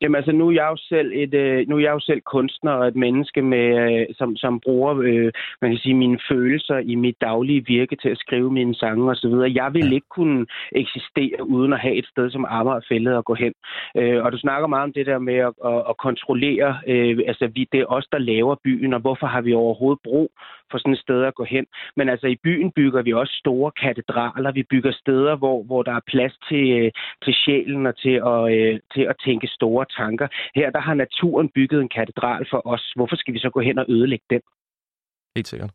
Jamen 0.00 0.16
altså, 0.16 0.32
nu 0.32 0.48
er 0.48 0.52
jeg 0.52 0.68
jo 0.70 0.76
selv, 0.76 1.12
et, 1.14 1.34
øh, 1.34 1.68
nu 1.68 1.76
er 1.76 1.80
jeg 1.80 1.92
jo 1.92 2.00
selv 2.00 2.20
kunstner 2.20 2.72
og 2.72 2.88
et 2.88 2.96
menneske, 2.96 3.42
med, 3.42 3.66
øh, 3.84 4.06
som, 4.18 4.36
som 4.36 4.60
bruger 4.60 4.94
øh, 5.02 5.32
man 5.62 5.70
kan 5.70 5.78
sige, 5.78 5.94
mine 5.94 6.18
følelser 6.30 6.78
i 6.78 6.94
mit 6.94 7.16
daglige 7.20 7.64
virke 7.66 7.96
til 7.96 8.08
at 8.08 8.18
skrive 8.18 8.52
mine 8.52 8.74
sange 8.74 9.10
osv. 9.10 9.34
Jeg 9.54 9.70
vil 9.74 9.92
ikke 9.92 10.08
kunne 10.10 10.46
eksistere 10.72 11.48
uden 11.48 11.72
at 11.72 11.80
have 11.80 11.94
et 11.94 12.06
sted 12.06 12.30
som 12.30 12.46
Amagerfældet 12.48 13.18
at 13.18 13.24
gå 13.24 13.34
hen. 13.34 13.52
Øh, 13.96 14.24
og 14.24 14.32
du 14.32 14.38
snakker 14.38 14.68
meget 14.68 14.84
om 14.84 14.92
det 14.92 15.06
der 15.06 15.18
med 15.18 15.34
at, 15.34 15.52
at, 15.64 15.82
at 15.90 15.96
kontrollere, 15.96 16.78
øh, 16.86 17.18
altså 17.26 17.46
vi, 17.54 17.68
det 17.72 17.80
er 17.80 17.86
os, 17.86 18.06
der 18.12 18.18
laver 18.18 18.56
byen, 18.64 18.94
og 18.94 19.00
hvorfor 19.00 19.26
har 19.26 19.40
vi 19.40 19.52
overhovedet 19.54 20.00
brug 20.04 20.30
for 20.70 20.78
sådan 20.78 20.92
et 20.92 20.98
sted 20.98 21.22
at 21.22 21.34
gå 21.34 21.44
hen. 21.44 21.66
Men 21.96 22.08
altså 22.08 22.26
i 22.26 22.36
byen 22.44 22.72
bygger 22.72 23.02
vi 23.02 23.12
også 23.12 23.34
store 23.38 23.70
katedraler. 23.70 24.52
Vi 24.52 24.62
bygger 24.62 24.92
steder, 24.92 25.36
hvor, 25.36 25.62
hvor 25.62 25.82
der 25.82 25.92
er 25.92 26.00
plads 26.06 26.34
til, 26.48 26.64
øh, 26.80 26.90
til 27.24 27.34
sjælen 27.34 27.86
og 27.86 27.96
til 27.96 28.16
at, 28.32 28.42
øh, 28.56 28.80
til 28.94 29.02
at 29.10 29.16
tænke 29.24 29.46
store 29.46 29.85
tanker. 29.98 30.28
Her 30.54 30.70
der 30.70 30.80
har 30.80 30.94
naturen 30.94 31.48
bygget 31.54 31.80
en 31.80 31.88
katedral 31.88 32.46
for 32.50 32.60
os. 32.72 32.92
Hvorfor 32.96 33.16
skal 33.16 33.34
vi 33.34 33.38
så 33.38 33.50
gå 33.50 33.60
hen 33.60 33.78
og 33.78 33.86
ødelægge 33.88 34.26
den? 34.30 34.40
Helt 35.36 35.48
sikkert. 35.48 35.70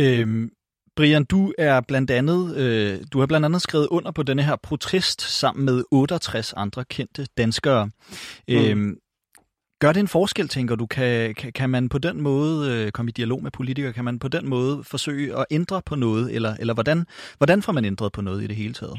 Øhm, 0.00 0.50
Brian, 0.96 1.24
du 1.24 1.52
er 1.58 1.80
blandt 1.88 2.10
andet, 2.10 2.56
øh, 2.56 3.04
du 3.12 3.18
har 3.18 3.26
blandt 3.26 3.44
andet 3.46 3.62
skrevet 3.62 3.88
under 3.90 4.10
på 4.10 4.22
denne 4.22 4.42
her 4.42 4.56
protest 4.56 5.20
sammen 5.20 5.64
med 5.64 5.84
68 5.90 6.52
andre 6.52 6.84
kendte 6.84 7.26
danskere. 7.38 7.90
Mm. 8.48 8.54
Øhm, 8.54 8.98
Gør 9.82 9.92
det 9.92 10.00
en 10.00 10.08
forskel, 10.08 10.48
tænker 10.48 10.76
du? 10.76 10.86
Kan, 10.86 11.34
kan, 11.34 11.52
kan 11.52 11.70
man 11.70 11.88
på 11.88 11.98
den 11.98 12.20
måde 12.20 12.70
øh, 12.72 12.92
komme 12.92 13.08
i 13.08 13.12
dialog 13.12 13.42
med 13.42 13.50
politikere? 13.50 13.92
Kan 13.92 14.04
man 14.04 14.18
på 14.18 14.28
den 14.28 14.48
måde 14.48 14.84
forsøge 14.84 15.38
at 15.38 15.46
ændre 15.50 15.82
på 15.86 15.94
noget? 15.94 16.34
Eller, 16.34 16.56
eller 16.60 16.74
hvordan, 16.74 17.06
hvordan 17.38 17.62
får 17.62 17.72
man 17.72 17.84
ændret 17.84 18.12
på 18.12 18.20
noget 18.20 18.42
i 18.42 18.46
det 18.46 18.56
hele 18.56 18.74
taget? 18.74 18.98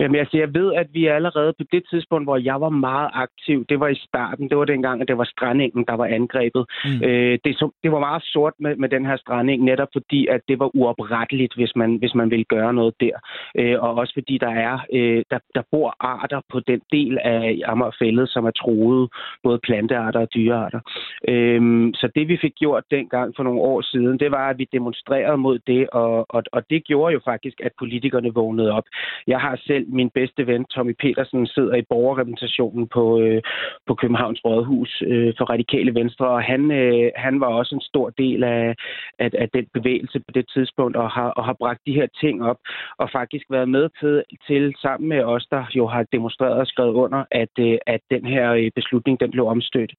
Jamen, 0.00 0.20
altså, 0.20 0.36
jeg 0.38 0.54
ved, 0.54 0.74
at 0.74 0.86
vi 0.92 1.06
allerede 1.06 1.52
på 1.58 1.64
det 1.72 1.82
tidspunkt, 1.90 2.26
hvor 2.26 2.36
jeg 2.36 2.60
var 2.60 2.68
meget 2.68 3.10
aktiv, 3.14 3.64
det 3.68 3.80
var 3.80 3.88
i 3.88 3.94
starten, 4.08 4.48
det 4.50 4.56
var 4.58 4.64
dengang, 4.64 5.00
at 5.00 5.08
det 5.08 5.18
var 5.18 5.24
strandingen, 5.24 5.84
der 5.88 5.94
var 5.94 6.06
angrebet. 6.06 6.64
Mm. 6.84 7.04
Øh, 7.08 7.38
det, 7.44 7.52
så, 7.58 7.70
det 7.82 7.92
var 7.92 7.98
meget 7.98 8.22
sort 8.22 8.52
med, 8.60 8.76
med 8.76 8.88
den 8.88 9.06
her 9.06 9.16
stranding, 9.16 9.64
netop 9.64 9.88
fordi, 9.92 10.26
at 10.26 10.40
det 10.48 10.58
var 10.58 10.76
uopretteligt, 10.76 11.54
hvis 11.54 11.72
man, 11.76 11.96
hvis 11.96 12.14
man 12.14 12.30
ville 12.30 12.44
gøre 12.44 12.74
noget 12.74 12.94
der. 13.00 13.16
Øh, 13.58 13.82
og 13.82 13.94
også 13.94 14.12
fordi, 14.14 14.38
der 14.38 14.50
er 14.50 14.78
øh, 14.92 15.22
der, 15.30 15.38
der 15.54 15.62
bor 15.70 15.96
arter 16.00 16.40
på 16.52 16.60
den 16.60 16.80
del 16.92 17.18
af 17.24 17.58
Amagerfællet, 17.64 18.28
som 18.28 18.44
er 18.44 18.50
troet, 18.50 19.10
både 19.42 19.58
plantearter 19.58 20.20
og 20.20 20.28
dyrearter. 20.34 20.80
Øh, 21.28 21.60
så 21.94 22.08
det, 22.14 22.28
vi 22.28 22.38
fik 22.40 22.54
gjort 22.54 22.84
dengang 22.90 23.32
for 23.36 23.42
nogle 23.42 23.60
år 23.60 23.80
siden, 23.80 24.18
det 24.18 24.30
var, 24.30 24.48
at 24.50 24.58
vi 24.58 24.68
demonstrerede 24.72 25.36
mod 25.36 25.58
det, 25.66 25.90
og, 25.90 26.26
og, 26.28 26.42
og 26.52 26.70
det 26.70 26.84
gjorde 26.84 27.12
jo 27.12 27.20
faktisk, 27.24 27.60
at 27.60 27.72
politikerne 27.78 28.34
vågnede 28.34 28.72
op. 28.72 28.84
Jeg 29.26 29.40
har 29.40 29.56
selv 29.66 29.85
min 29.88 30.10
bedste 30.10 30.46
ven, 30.46 30.64
Tommy 30.64 30.94
Petersen, 30.98 31.46
sidder 31.46 31.74
i 31.74 31.88
borgerrepræsentationen 31.90 32.88
på, 32.88 33.20
øh, 33.20 33.42
på 33.86 33.94
Københavns 33.94 34.44
Rådhus 34.44 35.02
øh, 35.06 35.34
for 35.38 35.44
Radikale 35.44 35.94
Venstre, 35.94 36.28
og 36.28 36.42
han, 36.42 36.70
øh, 36.70 37.10
han 37.16 37.40
var 37.40 37.46
også 37.46 37.74
en 37.74 37.80
stor 37.80 38.10
del 38.10 38.44
af, 38.44 38.74
af, 39.18 39.30
af 39.38 39.48
den 39.54 39.66
bevægelse 39.74 40.18
på 40.20 40.30
det 40.34 40.46
tidspunkt, 40.54 40.96
og 40.96 41.10
har, 41.10 41.30
og 41.30 41.44
har 41.44 41.56
bragt 41.58 41.80
de 41.86 41.94
her 41.94 42.06
ting 42.20 42.44
op, 42.44 42.58
og 42.98 43.10
faktisk 43.12 43.44
været 43.50 43.68
med 43.68 43.88
til, 44.00 44.22
til 44.46 44.74
sammen 44.82 45.08
med 45.08 45.22
os, 45.22 45.46
der 45.50 45.64
jo 45.74 45.86
har 45.86 46.04
demonstreret 46.12 46.60
og 46.60 46.66
skrevet 46.66 46.94
under, 46.94 47.24
at, 47.30 47.54
øh, 47.58 47.78
at 47.86 48.00
den 48.10 48.26
her 48.26 48.52
øh, 48.52 48.70
beslutning 48.74 49.20
den 49.20 49.30
blev 49.30 49.46
omstødt 49.46 49.92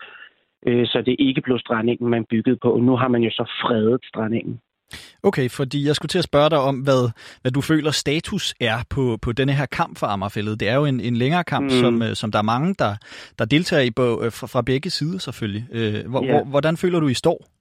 øh, 0.67 0.85
så 0.87 1.01
det 1.05 1.15
ikke 1.19 1.41
blev 1.41 1.59
strandingen, 1.59 2.09
man 2.09 2.25
byggede 2.29 2.57
på. 2.61 2.77
Nu 2.77 2.95
har 2.95 3.07
man 3.07 3.21
jo 3.21 3.29
så 3.29 3.51
fredet 3.61 4.01
strandingen. 4.05 4.59
Okay, 5.23 5.49
fordi 5.49 5.87
jeg 5.87 5.95
skulle 5.95 6.09
til 6.09 6.17
at 6.17 6.23
spørge 6.23 6.49
dig 6.49 6.59
om, 6.59 6.75
hvad, 6.75 7.09
hvad 7.41 7.51
du 7.51 7.61
føler 7.61 7.91
status 7.91 8.55
er 8.59 8.79
på, 8.89 9.17
på 9.21 9.31
denne 9.31 9.53
her 9.53 9.65
kamp 9.65 9.97
for 9.97 10.07
Amagerfældet. 10.07 10.59
Det 10.59 10.69
er 10.69 10.75
jo 10.75 10.85
en, 10.85 10.99
en 10.99 11.15
længere 11.15 11.43
kamp, 11.43 11.71
mm. 11.71 11.79
som, 11.79 12.01
øh, 12.01 12.15
som 12.15 12.31
der 12.31 12.39
er 12.39 12.43
mange, 12.43 12.75
der, 12.79 12.95
der 13.39 13.45
deltager 13.45 13.81
i 13.81 13.87
øh, 13.87 14.31
fra, 14.31 14.47
fra 14.47 14.61
begge 14.61 14.89
sider 14.89 15.17
selvfølgelig. 15.17 15.67
Øh, 15.71 16.07
hvor, 16.09 16.23
yeah. 16.23 16.47
hvordan 16.47 16.77
føler 16.77 16.99
du, 16.99 17.07
I 17.07 17.13
står? 17.13 17.56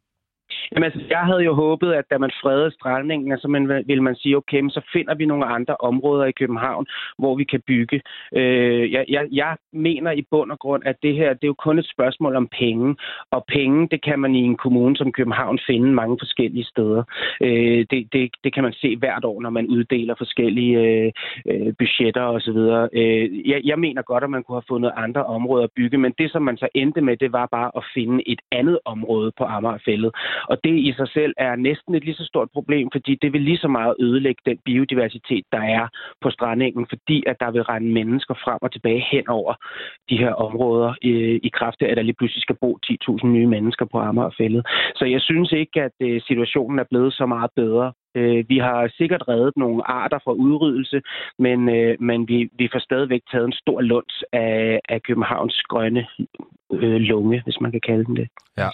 Jamen 0.72 0.84
altså, 0.84 1.00
jeg 1.10 1.18
havde 1.18 1.44
jo 1.44 1.54
håbet, 1.54 1.92
at 1.92 2.04
da 2.10 2.18
man 2.18 2.30
fredede 2.42 2.70
strandningen, 2.70 3.32
altså 3.32 3.48
man, 3.48 3.82
vil 3.86 4.02
man 4.02 4.16
sige, 4.16 4.36
okay, 4.36 4.62
så 4.68 4.80
finder 4.92 5.14
vi 5.14 5.26
nogle 5.26 5.44
andre 5.44 5.76
områder 5.80 6.24
i 6.24 6.32
København, 6.32 6.86
hvor 7.18 7.34
vi 7.36 7.44
kan 7.44 7.60
bygge. 7.66 8.02
Øh, 8.36 8.92
jeg, 8.92 9.04
jeg, 9.08 9.28
jeg 9.32 9.56
mener 9.72 10.10
i 10.10 10.22
bund 10.30 10.50
og 10.52 10.58
grund, 10.58 10.82
at 10.86 10.96
det 11.02 11.14
her, 11.14 11.28
det 11.34 11.44
er 11.44 11.54
jo 11.54 11.64
kun 11.66 11.78
et 11.78 11.90
spørgsmål 11.90 12.36
om 12.36 12.48
penge. 12.58 12.96
Og 13.30 13.44
penge, 13.48 13.88
det 13.90 14.02
kan 14.02 14.18
man 14.18 14.34
i 14.34 14.42
en 14.42 14.56
kommune 14.56 14.96
som 14.96 15.12
København 15.12 15.58
finde 15.66 15.92
mange 15.92 16.16
forskellige 16.20 16.64
steder. 16.64 17.02
Øh, 17.40 17.86
det, 17.90 18.08
det, 18.12 18.30
det 18.44 18.54
kan 18.54 18.62
man 18.62 18.72
se 18.72 18.96
hvert 18.96 19.24
år, 19.24 19.40
når 19.40 19.50
man 19.50 19.66
uddeler 19.66 20.14
forskellige 20.18 20.80
øh, 20.80 21.12
øh 21.50 21.72
budgetter 21.78 22.22
osv. 22.22 22.58
Øh, 22.92 23.48
jeg, 23.50 23.60
jeg 23.64 23.78
mener 23.78 24.02
godt, 24.02 24.24
at 24.24 24.30
man 24.30 24.42
kunne 24.42 24.56
have 24.56 24.72
fundet 24.72 24.92
andre 24.96 25.24
områder 25.24 25.64
at 25.64 25.76
bygge, 25.76 25.98
men 25.98 26.14
det, 26.18 26.32
som 26.32 26.42
man 26.42 26.56
så 26.56 26.68
endte 26.74 27.00
med, 27.00 27.16
det 27.16 27.32
var 27.32 27.46
bare 27.46 27.70
at 27.76 27.84
finde 27.94 28.28
et 28.28 28.40
andet 28.52 28.78
område 28.84 29.32
på 29.38 29.44
Amagerfældet. 29.44 30.10
Og 30.48 30.55
det 30.64 30.76
i 30.88 30.92
sig 30.96 31.08
selv 31.08 31.32
er 31.36 31.56
næsten 31.56 31.94
et 31.94 32.04
lige 32.04 32.14
så 32.14 32.24
stort 32.24 32.48
problem, 32.52 32.88
fordi 32.92 33.18
det 33.22 33.32
vil 33.32 33.42
lige 33.42 33.58
så 33.58 33.68
meget 33.68 33.94
ødelægge 34.00 34.42
den 34.46 34.58
biodiversitet, 34.64 35.44
der 35.52 35.62
er 35.78 35.88
på 36.22 36.30
strandingen, 36.30 36.86
fordi 36.88 37.22
at 37.26 37.36
der 37.40 37.50
vil 37.50 37.62
rende 37.62 37.92
mennesker 37.92 38.34
frem 38.34 38.58
og 38.62 38.72
tilbage 38.72 39.06
hen 39.12 39.28
over 39.28 39.54
de 40.10 40.18
her 40.18 40.32
områder 40.32 40.90
øh, 41.04 41.40
i 41.42 41.50
kraft 41.58 41.82
af, 41.82 41.90
at 41.90 41.96
der 41.96 42.02
lige 42.02 42.18
pludselig 42.18 42.42
skal 42.42 42.56
bo 42.60 42.78
10.000 42.86 43.26
nye 43.26 43.46
mennesker 43.46 43.86
på 43.92 43.98
Amagerfældet. 43.98 44.66
Så 44.94 45.04
jeg 45.04 45.20
synes 45.20 45.52
ikke, 45.52 45.82
at 45.82 45.96
øh, 46.00 46.20
situationen 46.26 46.78
er 46.78 46.84
blevet 46.90 47.12
så 47.12 47.26
meget 47.26 47.50
bedre. 47.56 47.92
Øh, 48.16 48.44
vi 48.48 48.58
har 48.58 48.92
sikkert 48.96 49.28
reddet 49.28 49.56
nogle 49.56 49.90
arter 49.90 50.18
fra 50.24 50.32
udryddelse, 50.32 51.02
men, 51.38 51.68
øh, 51.68 51.96
men 52.00 52.28
vi, 52.28 52.48
vi 52.58 52.68
får 52.72 52.78
stadigvæk 52.78 53.20
taget 53.30 53.46
en 53.46 53.52
stor 53.52 53.80
lunds 53.80 54.22
af, 54.32 54.80
af 54.88 55.02
Københavns 55.02 55.62
grønne 55.68 56.06
øh, 56.72 57.00
lunge, 57.10 57.42
hvis 57.44 57.60
man 57.60 57.70
kan 57.70 57.80
kalde 57.80 58.04
den 58.04 58.16
det. 58.16 58.28
Ja. 58.58 58.68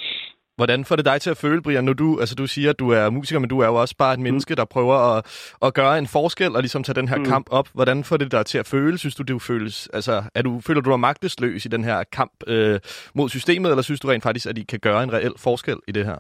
Hvordan 0.57 0.85
får 0.85 0.97
det 0.97 1.05
dig 1.05 1.21
til 1.21 1.31
at 1.31 1.37
føle, 1.37 1.63
Brian, 1.63 1.85
når 1.85 1.93
du, 1.93 2.21
altså 2.21 2.35
du 2.35 2.47
siger, 2.47 2.71
at 2.71 2.79
du 2.79 2.91
er 2.91 3.11
musiker, 3.11 3.39
men 3.39 3.49
du 3.49 3.59
er 3.59 3.67
jo 3.67 3.75
også 3.75 3.95
bare 3.99 4.13
et 4.13 4.19
mm. 4.19 4.23
menneske, 4.23 4.55
der 4.55 4.65
prøver 4.65 4.95
at, 4.95 5.27
at 5.63 5.75
gøre 5.75 5.99
en 5.99 6.07
forskel 6.07 6.57
og 6.57 6.63
ligesom 6.63 6.85
tage 6.85 6.95
den 6.95 7.09
her 7.09 7.17
mm. 7.17 7.25
kamp 7.25 7.47
op. 7.51 7.69
Hvordan 7.73 8.05
får 8.05 8.17
det 8.17 8.33
dig 8.33 8.47
til 8.47 8.59
at 8.59 8.67
føle? 8.67 8.99
Synes 8.99 9.15
du, 9.15 9.23
det 9.23 9.43
føles, 9.43 9.89
altså, 9.93 10.23
er 10.35 10.43
du, 10.43 10.61
føler 10.61 10.81
du 10.81 10.91
dig 10.91 11.01
magtesløs 11.01 11.65
i 11.65 11.69
den 11.69 11.85
her 11.85 12.03
kamp 12.13 12.33
øh, 12.47 12.81
mod 13.15 13.29
systemet, 13.29 13.71
eller 13.71 13.83
synes 13.83 14.01
du 14.01 14.09
rent 14.09 14.23
faktisk, 14.23 14.47
at 14.47 14.59
I 14.59 14.63
kan 14.63 14.79
gøre 14.79 15.03
en 15.03 15.13
reel 15.13 15.33
forskel 15.37 15.77
i 15.89 15.93
det 15.93 16.05
her? 16.05 16.17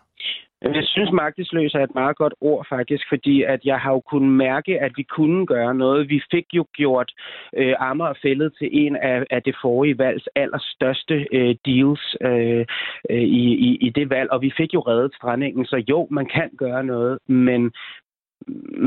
Jeg 0.64 0.84
synes, 0.84 1.12
magtesløs 1.12 1.74
er 1.74 1.84
et 1.84 1.94
meget 1.94 2.16
godt 2.16 2.34
ord 2.40 2.66
faktisk, 2.68 3.04
fordi 3.08 3.42
at 3.42 3.60
jeg 3.64 3.78
har 3.78 3.92
jo 3.92 4.00
kunnet 4.00 4.30
mærke, 4.30 4.80
at 4.80 4.92
vi 4.96 5.02
kunne 5.02 5.46
gøre 5.46 5.74
noget. 5.74 6.08
Vi 6.08 6.22
fik 6.30 6.46
jo 6.54 6.66
gjort 6.72 7.12
øh, 7.56 7.74
Amager 7.78 8.14
fældet 8.22 8.54
til 8.58 8.68
en 8.72 8.96
af, 8.96 9.24
af 9.30 9.42
det 9.42 9.56
forrige 9.62 9.98
valgs 9.98 10.28
allerstørste 10.36 11.26
øh, 11.32 11.54
deals 11.66 12.16
øh, 12.20 12.66
øh, 13.10 13.22
i, 13.42 13.44
i, 13.68 13.76
i 13.80 13.90
det 13.90 14.10
valg, 14.10 14.30
og 14.30 14.42
vi 14.42 14.52
fik 14.56 14.74
jo 14.74 14.80
reddet 14.80 15.14
strandingen. 15.14 15.64
Så 15.66 15.84
jo, 15.88 16.08
man 16.10 16.26
kan 16.26 16.50
gøre 16.58 16.84
noget, 16.84 17.18
men 17.26 17.72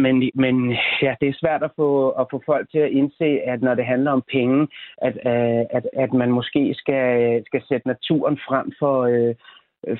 men, 0.03 0.31
men 0.35 0.71
ja, 1.01 1.15
det 1.21 1.29
er 1.29 1.39
svært 1.39 1.63
at 1.63 1.71
få, 1.75 2.09
at 2.09 2.27
få 2.31 2.43
folk 2.45 2.71
til 2.71 2.79
at 2.79 2.91
indse, 2.91 3.25
at 3.25 3.61
når 3.61 3.75
det 3.75 3.85
handler 3.85 4.11
om 4.11 4.23
penge, 4.31 4.67
at, 4.97 5.15
øh, 5.25 5.65
at, 5.77 5.89
at 5.93 6.13
man 6.13 6.31
måske 6.31 6.75
skal, 6.77 7.43
skal 7.45 7.61
sætte 7.67 7.87
naturen 7.87 8.39
frem 8.47 8.71
for, 8.79 9.03
Øh, 9.03 9.35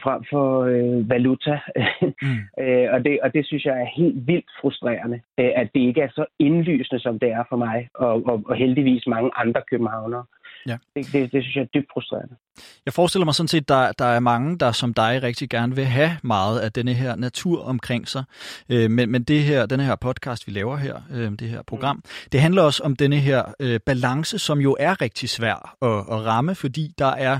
frem 0.03 0.23
for 0.31 0.63
øh, 0.63 1.09
valuta. 1.09 1.59
mm. 2.21 2.41
øh, 2.63 2.87
og, 2.93 3.05
det, 3.05 3.19
og 3.23 3.33
det 3.33 3.45
synes 3.45 3.65
jeg 3.65 3.81
er 3.81 3.95
helt 3.97 4.27
vildt 4.27 4.49
frustrerende, 4.61 5.21
øh, 5.39 5.51
at 5.55 5.69
det 5.73 5.79
ikke 5.79 6.01
er 6.01 6.09
så 6.09 6.25
indlysende, 6.39 6.99
som 7.01 7.19
det 7.19 7.29
er 7.29 7.43
for 7.49 7.55
mig, 7.55 7.89
og, 7.93 8.25
og, 8.25 8.43
og 8.45 8.55
heldigvis 8.55 9.07
mange 9.07 9.31
andre 9.35 9.61
københavnere. 9.69 10.25
Ja. 10.67 10.77
Det, 10.95 11.03
det, 11.13 11.31
det 11.31 11.43
synes 11.43 11.55
jeg 11.55 11.61
er 11.61 11.73
dybt 11.75 11.89
frustrerende. 11.93 12.35
Jeg 12.85 12.93
forestiller 12.93 13.25
mig 13.25 13.35
sådan 13.35 13.47
set, 13.47 13.61
at 13.61 13.69
der, 13.69 13.91
der 13.91 14.05
er 14.05 14.19
mange, 14.19 14.57
der 14.57 14.71
som 14.71 14.93
dig 14.93 15.23
rigtig 15.23 15.49
gerne 15.49 15.75
vil 15.75 15.85
have 15.85 16.17
meget 16.23 16.59
af 16.59 16.71
denne 16.71 16.93
her 16.93 17.15
natur 17.15 17.63
omkring 17.63 18.07
sig. 18.07 18.23
Øh, 18.69 18.91
men 18.91 19.11
men 19.11 19.23
det 19.23 19.43
her, 19.43 19.65
denne 19.65 19.83
her 19.83 19.95
podcast, 19.95 20.47
vi 20.47 20.51
laver 20.51 20.77
her, 20.77 20.95
øh, 21.11 21.31
det 21.31 21.49
her 21.49 21.61
program, 21.67 21.95
mm. 21.95 22.29
det 22.31 22.41
handler 22.41 22.61
også 22.61 22.83
om 22.83 22.95
denne 22.95 23.17
her 23.17 23.43
øh, 23.59 23.79
balance, 23.79 24.39
som 24.39 24.59
jo 24.59 24.75
er 24.79 25.01
rigtig 25.01 25.29
svær 25.29 25.75
at, 25.81 26.17
at 26.17 26.25
ramme, 26.25 26.55
fordi 26.55 26.93
der 26.97 27.05
er 27.05 27.39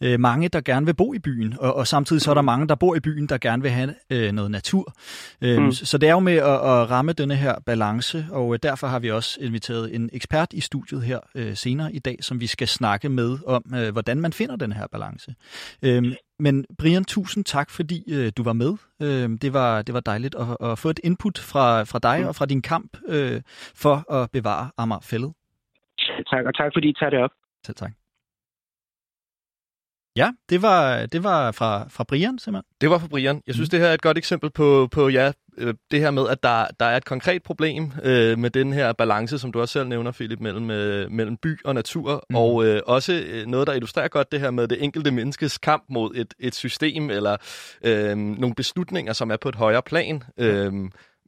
øh, 0.00 0.20
mange, 0.20 0.48
der 0.48 0.60
gerne 0.60 0.86
vil 0.86 0.94
bo 0.94 1.14
i 1.14 1.18
byen, 1.18 1.54
og, 1.60 1.74
og 1.74 1.86
samtidig 1.86 2.22
så 2.22 2.30
er 2.30 2.34
der 2.34 2.40
mm. 2.40 2.46
mange, 2.46 2.68
der 2.68 2.74
bor 2.74 2.94
i 2.94 3.00
byen, 3.00 3.26
der 3.26 3.38
gerne 3.38 3.62
vil 3.62 3.70
have 3.70 3.94
øh, 4.10 4.32
noget 4.32 4.50
natur. 4.50 4.94
Øh, 5.40 5.62
mm. 5.62 5.72
Så 5.72 5.98
det 5.98 6.08
er 6.08 6.12
jo 6.12 6.18
med 6.18 6.36
at, 6.36 6.54
at 6.54 6.90
ramme 6.90 7.12
denne 7.12 7.36
her 7.36 7.54
balance, 7.66 8.26
og 8.30 8.54
øh, 8.54 8.58
derfor 8.62 8.86
har 8.86 8.98
vi 8.98 9.10
også 9.10 9.38
inviteret 9.40 9.94
en 9.94 10.10
ekspert 10.12 10.52
i 10.52 10.60
studiet 10.60 11.02
her 11.02 11.18
øh, 11.34 11.56
senere 11.56 11.92
i 11.92 11.98
dag, 11.98 12.18
som 12.20 12.40
vi 12.40 12.46
skal 12.46 12.68
snakke 12.68 13.08
med 13.08 13.38
om, 13.46 13.64
øh, 13.74 13.92
hvordan 13.92 14.20
man 14.20 14.32
finder 14.32 14.55
den 14.56 14.72
her 14.72 14.86
balance. 14.86 15.34
Øhm, 15.82 16.12
men 16.38 16.64
Brian, 16.78 17.04
tusind 17.04 17.44
tak, 17.44 17.70
fordi 17.70 18.12
øh, 18.12 18.32
du 18.36 18.42
var 18.42 18.52
med. 18.52 18.72
Øhm, 19.02 19.38
det, 19.38 19.52
var, 19.52 19.82
det 19.82 19.94
var 19.94 20.00
dejligt 20.00 20.34
at, 20.34 20.70
at 20.70 20.78
få 20.78 20.88
et 20.90 21.00
input 21.04 21.38
fra, 21.38 21.82
fra 21.82 21.98
dig 21.98 22.20
mm. 22.20 22.28
og 22.28 22.34
fra 22.34 22.46
din 22.46 22.62
kamp 22.62 22.96
øh, 23.08 23.40
for 23.74 24.12
at 24.12 24.30
bevare 24.30 24.70
Amagerfællet. 24.76 25.32
Tak, 26.30 26.44
og 26.46 26.54
tak 26.56 26.70
fordi 26.74 26.88
I 26.88 26.92
tager 26.92 27.10
det 27.10 27.18
op. 27.18 27.30
Selv 27.66 27.76
tak. 27.76 27.92
Ja, 30.16 30.30
det 30.48 30.62
var, 30.62 31.06
det 31.06 31.24
var 31.24 31.52
fra, 31.52 31.86
fra 31.88 32.04
Brian 32.04 32.38
simpelthen. 32.38 32.64
Det 32.80 32.90
var 32.90 32.98
fra 32.98 33.06
Brian. 33.06 33.42
Jeg 33.46 33.54
synes, 33.54 33.68
mm. 33.68 33.70
det 33.70 33.80
her 33.80 33.86
er 33.86 33.94
et 33.94 34.02
godt 34.02 34.18
eksempel 34.18 34.50
på, 34.50 34.88
på 34.92 35.08
ja, 35.08 35.32
øh, 35.58 35.74
det 35.90 36.00
her 36.00 36.10
med, 36.10 36.28
at 36.28 36.42
der, 36.42 36.66
der 36.80 36.86
er 36.86 36.96
et 36.96 37.04
konkret 37.04 37.42
problem 37.42 37.92
øh, 38.02 38.38
med 38.38 38.50
den 38.50 38.72
her 38.72 38.92
balance, 38.92 39.38
som 39.38 39.52
du 39.52 39.60
også 39.60 39.72
selv 39.72 39.88
nævner, 39.88 40.12
Philip, 40.12 40.40
mellem, 40.40 40.70
øh, 40.70 41.10
mellem 41.10 41.36
by 41.36 41.64
og 41.64 41.74
natur, 41.74 42.24
mm. 42.30 42.36
og 42.36 42.66
øh, 42.66 42.82
også 42.86 43.12
øh, 43.12 43.46
noget, 43.46 43.66
der 43.66 43.72
illustrerer 43.72 44.08
godt 44.08 44.32
det 44.32 44.40
her 44.40 44.50
med 44.50 44.68
det 44.68 44.84
enkelte 44.84 45.10
menneskes 45.10 45.58
kamp 45.58 45.84
mod 45.88 46.14
et, 46.14 46.34
et 46.38 46.54
system 46.54 47.10
eller 47.10 47.36
øh, 47.84 48.16
nogle 48.16 48.54
beslutninger, 48.54 49.12
som 49.12 49.30
er 49.30 49.36
på 49.36 49.48
et 49.48 49.54
højere 49.54 49.82
plan. 49.82 50.22
Øh, 50.38 50.72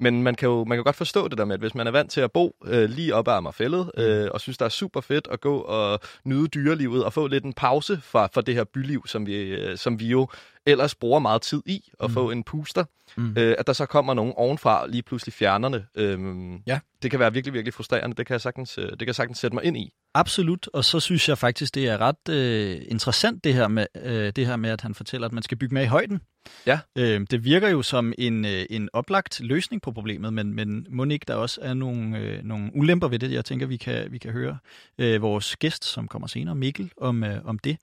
men 0.00 0.22
man 0.22 0.34
kan 0.34 0.48
jo 0.48 0.64
man 0.64 0.78
kan 0.78 0.84
godt 0.84 0.96
forstå 0.96 1.28
det 1.28 1.38
der 1.38 1.44
med, 1.44 1.54
at 1.54 1.60
hvis 1.60 1.74
man 1.74 1.86
er 1.86 1.90
vant 1.90 2.10
til 2.10 2.20
at 2.20 2.32
bo 2.32 2.56
øh, 2.64 2.90
lige 2.90 3.14
op 3.14 3.28
ad 3.28 3.32
Amagerfællet, 3.32 3.90
mm. 3.96 4.02
øh, 4.02 4.30
og 4.34 4.40
synes, 4.40 4.58
det 4.58 4.64
er 4.64 4.68
super 4.68 5.00
fedt 5.00 5.28
at 5.30 5.40
gå 5.40 5.58
og 5.58 6.00
nyde 6.24 6.48
dyrelivet, 6.48 7.04
og 7.04 7.12
få 7.12 7.26
lidt 7.26 7.44
en 7.44 7.52
pause 7.52 8.00
fra, 8.02 8.26
fra 8.26 8.40
det 8.40 8.54
her 8.54 8.64
byliv, 8.64 9.06
som 9.06 9.26
vi, 9.26 9.34
øh, 9.34 9.78
som 9.78 10.00
vi 10.00 10.06
jo 10.06 10.28
ellers 10.66 10.94
bruger 10.94 11.18
meget 11.18 11.42
tid 11.42 11.62
i, 11.66 11.90
at 12.00 12.08
mm. 12.08 12.14
få 12.14 12.30
en 12.30 12.44
puster, 12.44 12.84
mm. 13.16 13.34
øh, 13.38 13.54
at 13.58 13.66
der 13.66 13.72
så 13.72 13.86
kommer 13.86 14.14
nogen 14.14 14.32
ovenfra 14.36 14.86
lige 14.86 15.02
pludselig 15.02 15.32
fjernerne. 15.32 15.86
Øh, 15.94 16.18
ja. 16.66 16.80
Det 17.02 17.10
kan 17.10 17.20
være 17.20 17.32
virkelig, 17.32 17.54
virkelig 17.54 17.74
frustrerende. 17.74 18.16
Det 18.16 18.26
kan 18.26 18.32
jeg 18.32 18.40
sagtens, 18.40 18.78
øh, 18.78 18.84
det 18.84 18.98
kan 18.98 19.06
jeg 19.06 19.14
sagtens 19.14 19.38
sætte 19.38 19.54
mig 19.54 19.64
ind 19.64 19.76
i. 19.76 19.92
Absolut, 20.14 20.68
og 20.72 20.84
så 20.84 21.00
synes 21.00 21.28
jeg 21.28 21.38
faktisk, 21.38 21.74
det 21.74 21.88
er 21.88 21.98
ret 22.00 22.28
øh, 22.30 22.82
interessant 22.88 23.44
det 23.44 23.54
her, 23.54 23.68
med, 23.68 23.86
øh, 24.04 24.32
det 24.36 24.46
her 24.46 24.56
med, 24.56 24.70
at 24.70 24.80
han 24.80 24.94
fortæller, 24.94 25.26
at 25.26 25.32
man 25.32 25.42
skal 25.42 25.58
bygge 25.58 25.74
med 25.74 25.82
i 25.82 25.86
højden. 25.86 26.20
Ja. 26.66 26.78
Øh, 26.96 27.20
det 27.30 27.44
virker 27.44 27.68
jo 27.68 27.82
som 27.82 28.12
en, 28.18 28.44
øh, 28.44 28.66
en 28.70 28.88
oplagt 28.92 29.40
løsning 29.40 29.82
på 29.82 29.92
problemet, 29.92 30.32
men, 30.32 30.54
men 30.54 30.86
må 30.90 31.04
ikke 31.04 31.24
der 31.28 31.34
også 31.34 31.60
er 31.62 31.74
nogle, 31.74 32.18
øh, 32.18 32.44
nogle 32.44 32.70
ulemper 32.74 33.08
ved 33.08 33.18
det? 33.18 33.32
Jeg 33.32 33.44
tænker, 33.44 33.66
vi 33.66 33.76
kan, 33.76 34.12
vi 34.12 34.18
kan 34.18 34.32
høre 34.32 34.58
øh, 34.98 35.22
vores 35.22 35.56
gæst, 35.56 35.84
som 35.84 36.08
kommer 36.08 36.28
senere, 36.28 36.54
Mikkel, 36.54 36.90
om, 36.96 37.24
øh, 37.24 37.44
om 37.44 37.58
det. 37.58 37.76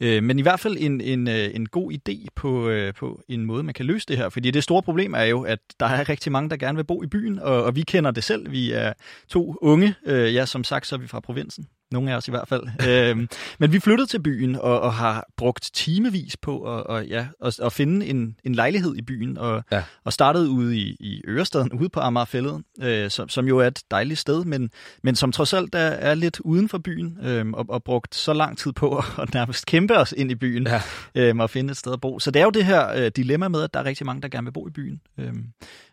Øh, 0.00 0.22
men 0.22 0.38
i 0.38 0.42
hvert 0.42 0.60
fald 0.60 0.76
en, 0.80 1.00
en, 1.00 1.28
øh, 1.28 1.50
en 1.54 1.68
god 1.68 1.92
idé 1.92 2.26
på, 2.34 2.68
øh, 2.68 2.94
på 2.94 3.22
en 3.28 3.46
måde, 3.46 3.62
man 3.62 3.74
kan 3.74 3.86
løse 3.86 4.06
det 4.08 4.16
her. 4.16 4.28
Fordi 4.28 4.50
det 4.50 4.62
store 4.62 4.82
problem 4.82 5.14
er 5.14 5.24
jo, 5.24 5.42
at 5.42 5.58
der 5.80 5.86
er 5.86 6.08
rigtig 6.08 6.32
mange, 6.32 6.50
der 6.50 6.56
gerne 6.56 6.76
vil 6.76 6.84
bo 6.84 7.02
i 7.02 7.06
byen, 7.06 7.38
og, 7.38 7.64
og 7.64 7.76
vi 7.76 7.82
kender 7.82 8.10
det 8.10 8.24
selv. 8.24 8.50
Vi 8.50 8.72
er 8.72 8.92
to 9.28 9.56
unge. 9.60 9.94
Øh, 10.06 10.34
ja, 10.34 10.46
som 10.46 10.64
sagt, 10.64 10.86
så 10.86 10.94
er 10.94 10.98
vi 10.98 11.06
fra 11.06 11.20
provinsen. 11.20 11.66
Nogle 11.92 12.12
af 12.12 12.16
os 12.16 12.28
i 12.28 12.30
hvert 12.30 12.48
fald. 12.48 12.62
øhm, 12.88 13.28
men 13.58 13.72
vi 13.72 13.80
flyttede 13.80 14.06
til 14.10 14.22
byen 14.22 14.54
og, 14.56 14.80
og 14.80 14.94
har 14.94 15.26
brugt 15.36 15.70
timevis 15.74 16.36
på 16.36 16.62
at, 16.76 16.84
og, 16.84 17.06
ja, 17.06 17.26
at, 17.44 17.60
at 17.60 17.72
finde 17.72 18.06
en, 18.06 18.36
en 18.44 18.54
lejlighed 18.54 18.96
i 18.96 19.02
byen. 19.02 19.38
Og, 19.38 19.64
Ja. 19.72 19.82
og 20.04 20.12
startede 20.12 20.48
ude 20.50 20.76
i, 20.78 20.96
i 21.00 21.22
Ørestaden, 21.28 21.72
ude 21.72 21.88
på 21.88 22.00
Amagerfællet, 22.00 22.62
øh, 22.82 23.10
som, 23.10 23.28
som 23.28 23.48
jo 23.48 23.58
er 23.58 23.66
et 23.66 23.82
dejligt 23.90 24.18
sted, 24.20 24.44
men, 24.44 24.70
men 25.02 25.14
som 25.16 25.32
trods 25.32 25.52
alt 25.52 25.74
er, 25.74 25.78
er 25.80 26.14
lidt 26.14 26.40
uden 26.40 26.68
for 26.68 26.78
byen, 26.78 27.18
øh, 27.22 27.46
og, 27.52 27.66
og 27.68 27.84
brugt 27.84 28.14
så 28.14 28.32
lang 28.32 28.58
tid 28.58 28.72
på 28.72 29.02
at 29.22 29.34
nærmest 29.34 29.66
kæmpe 29.66 29.98
os 29.98 30.14
ind 30.16 30.30
i 30.30 30.34
byen 30.34 30.66
Ja. 30.66 30.82
øh, 31.14 31.36
og 31.36 31.50
finde 31.50 31.70
et 31.70 31.76
sted 31.76 31.92
at 31.92 32.00
bo. 32.00 32.18
Så 32.18 32.30
det 32.30 32.40
er 32.40 32.44
jo 32.44 32.50
det 32.50 32.64
her 32.64 32.88
øh, 32.96 33.10
dilemma 33.16 33.48
med, 33.48 33.62
at 33.62 33.74
der 33.74 33.80
er 33.80 33.84
rigtig 33.84 34.06
mange, 34.06 34.22
der 34.22 34.28
gerne 34.28 34.44
vil 34.44 34.52
bo 34.52 34.68
i 34.68 34.70
byen. 34.70 35.00
Øh, 35.18 35.32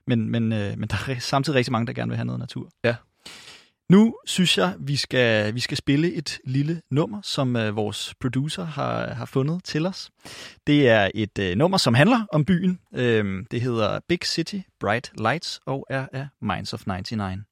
men, 0.08 0.30
men, 0.30 0.54
øh, 0.54 0.78
men 0.78 0.90
der 0.90 0.96
er 1.10 1.20
samtidig 1.20 1.58
rigtig 1.58 1.72
mange, 1.72 1.88
der 1.88 1.94
gerne 1.94 2.10
vil 2.10 2.18
have 2.18 2.26
noget 2.26 2.40
natur. 2.40 2.70
Ja. 2.84 2.96
Nu 3.90 4.16
synes 4.26 4.58
jeg, 4.58 4.76
vi 4.80 4.96
skal, 4.96 5.56
vi 5.56 5.60
skal 5.60 5.78
spille 5.78 6.14
et 6.14 6.40
lille 6.46 6.82
nummer, 6.92 7.22
som 7.22 7.56
øh, 7.56 7.76
vores 7.76 8.14
producer 8.20 8.64
har, 8.66 9.14
har 9.14 9.26
fundet 9.26 9.64
til 9.64 9.86
os. 9.86 10.12
Det 10.68 10.90
er 10.90 11.12
et 11.16 11.40
øh, 11.40 11.56
nummer, 11.56 11.78
som 11.78 11.94
handler 11.94 12.26
om 12.32 12.46
byen. 12.46 12.80
Øh, 12.96 13.46
det 13.52 13.62
hedder 13.62 14.00
Big 14.08 14.20
City, 14.26 14.60
Bright 14.80 15.12
Lights 15.18 15.60
og 15.66 15.86
er 15.90 16.08
af 16.14 16.28
Minds 16.42 16.74
of 16.74 16.88
99. 16.88 17.44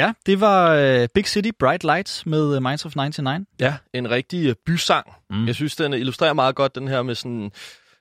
Ja, 0.00 0.12
det 0.26 0.40
var 0.40 0.74
øh, 0.74 1.08
Big 1.14 1.26
City, 1.26 1.50
Bright 1.58 1.84
Lights 1.84 2.26
med 2.26 2.56
øh, 2.56 2.62
Minds 2.62 2.84
of 2.84 2.96
99. 2.96 3.46
Ja, 3.60 3.76
en 3.92 4.10
rigtig 4.10 4.46
øh, 4.46 4.54
bysang. 4.66 5.06
Mm. 5.30 5.46
Jeg 5.46 5.54
synes, 5.54 5.76
den 5.76 5.92
illustrerer 5.92 6.32
meget 6.32 6.54
godt 6.54 6.74
den 6.74 6.88
her 6.88 7.02
med 7.02 7.14
sådan 7.14 7.50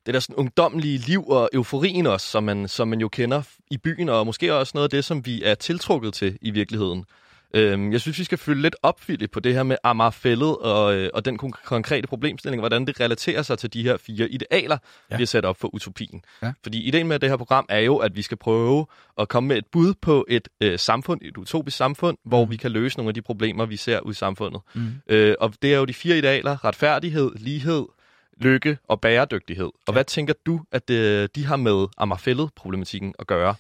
det 0.05 0.13
der 0.13 0.19
sådan 0.19 0.35
ungdomlige 0.35 0.97
liv 0.97 1.27
og 1.27 1.49
euforien 1.53 2.07
også, 2.07 2.27
som 2.27 2.43
man, 2.43 2.67
som 2.67 2.87
man 2.87 2.99
jo 2.99 3.07
kender 3.07 3.41
i 3.71 3.77
byen, 3.77 4.09
og 4.09 4.25
måske 4.25 4.55
også 4.55 4.71
noget 4.75 4.83
af 4.83 4.89
det, 4.89 5.05
som 5.05 5.25
vi 5.25 5.43
er 5.43 5.55
tiltrukket 5.55 6.13
til 6.13 6.37
i 6.41 6.51
virkeligheden. 6.51 7.05
Øhm, 7.53 7.91
jeg 7.91 8.01
synes, 8.01 8.19
vi 8.19 8.23
skal 8.23 8.37
følge 8.37 8.61
lidt 8.61 8.75
op, 8.83 8.97
Philip, 8.97 9.31
på 9.31 9.39
det 9.39 9.53
her 9.53 9.63
med 9.63 9.77
Amagerfællet 9.83 10.57
og, 10.57 10.95
øh, 10.95 11.09
og 11.13 11.25
den 11.25 11.39
kon- 11.43 11.65
konkrete 11.65 12.07
problemstilling, 12.07 12.61
hvordan 12.61 12.87
det 12.87 12.99
relaterer 12.99 13.41
sig 13.41 13.57
til 13.57 13.73
de 13.73 13.83
her 13.83 13.97
fire 13.97 14.29
idealer, 14.29 14.77
ja. 15.11 15.15
vi 15.15 15.21
har 15.21 15.25
sat 15.25 15.45
op 15.45 15.59
for 15.59 15.75
utopien. 15.75 16.21
Ja. 16.43 16.51
Fordi 16.63 16.81
ideen 16.83 17.07
med 17.07 17.19
det 17.19 17.29
her 17.29 17.37
program 17.37 17.65
er 17.69 17.79
jo, 17.79 17.97
at 17.97 18.15
vi 18.15 18.21
skal 18.21 18.37
prøve 18.37 18.85
at 19.19 19.29
komme 19.29 19.47
med 19.47 19.57
et 19.57 19.65
bud 19.71 19.93
på 20.01 20.25
et 20.29 20.47
øh, 20.61 20.79
samfund, 20.79 21.21
et 21.23 21.37
utopisk 21.37 21.77
samfund, 21.77 22.17
mm. 22.23 22.29
hvor 22.29 22.45
vi 22.45 22.55
kan 22.57 22.71
løse 22.71 22.97
nogle 22.97 23.09
af 23.09 23.13
de 23.13 23.21
problemer, 23.21 23.65
vi 23.65 23.77
ser 23.77 23.99
ud 23.99 24.11
i 24.11 24.15
samfundet. 24.15 24.61
Mm. 24.75 24.91
Øh, 25.09 25.35
og 25.39 25.53
det 25.61 25.73
er 25.73 25.77
jo 25.77 25.85
de 25.85 25.93
fire 25.93 26.17
idealer, 26.17 26.65
retfærdighed, 26.65 27.31
lighed, 27.35 27.85
lykke 28.41 28.77
og 28.87 29.01
bæredygtighed. 29.01 29.65
Og 29.65 29.73
ja. 29.87 29.93
hvad 29.93 30.03
tænker 30.03 30.33
du, 30.45 30.61
at 30.71 30.89
øh, 30.89 31.29
de 31.35 31.45
har 31.45 31.55
med 31.55 31.87
Amagerfællet-problematikken 31.97 33.13
at 33.19 33.27
gøre? 33.27 33.55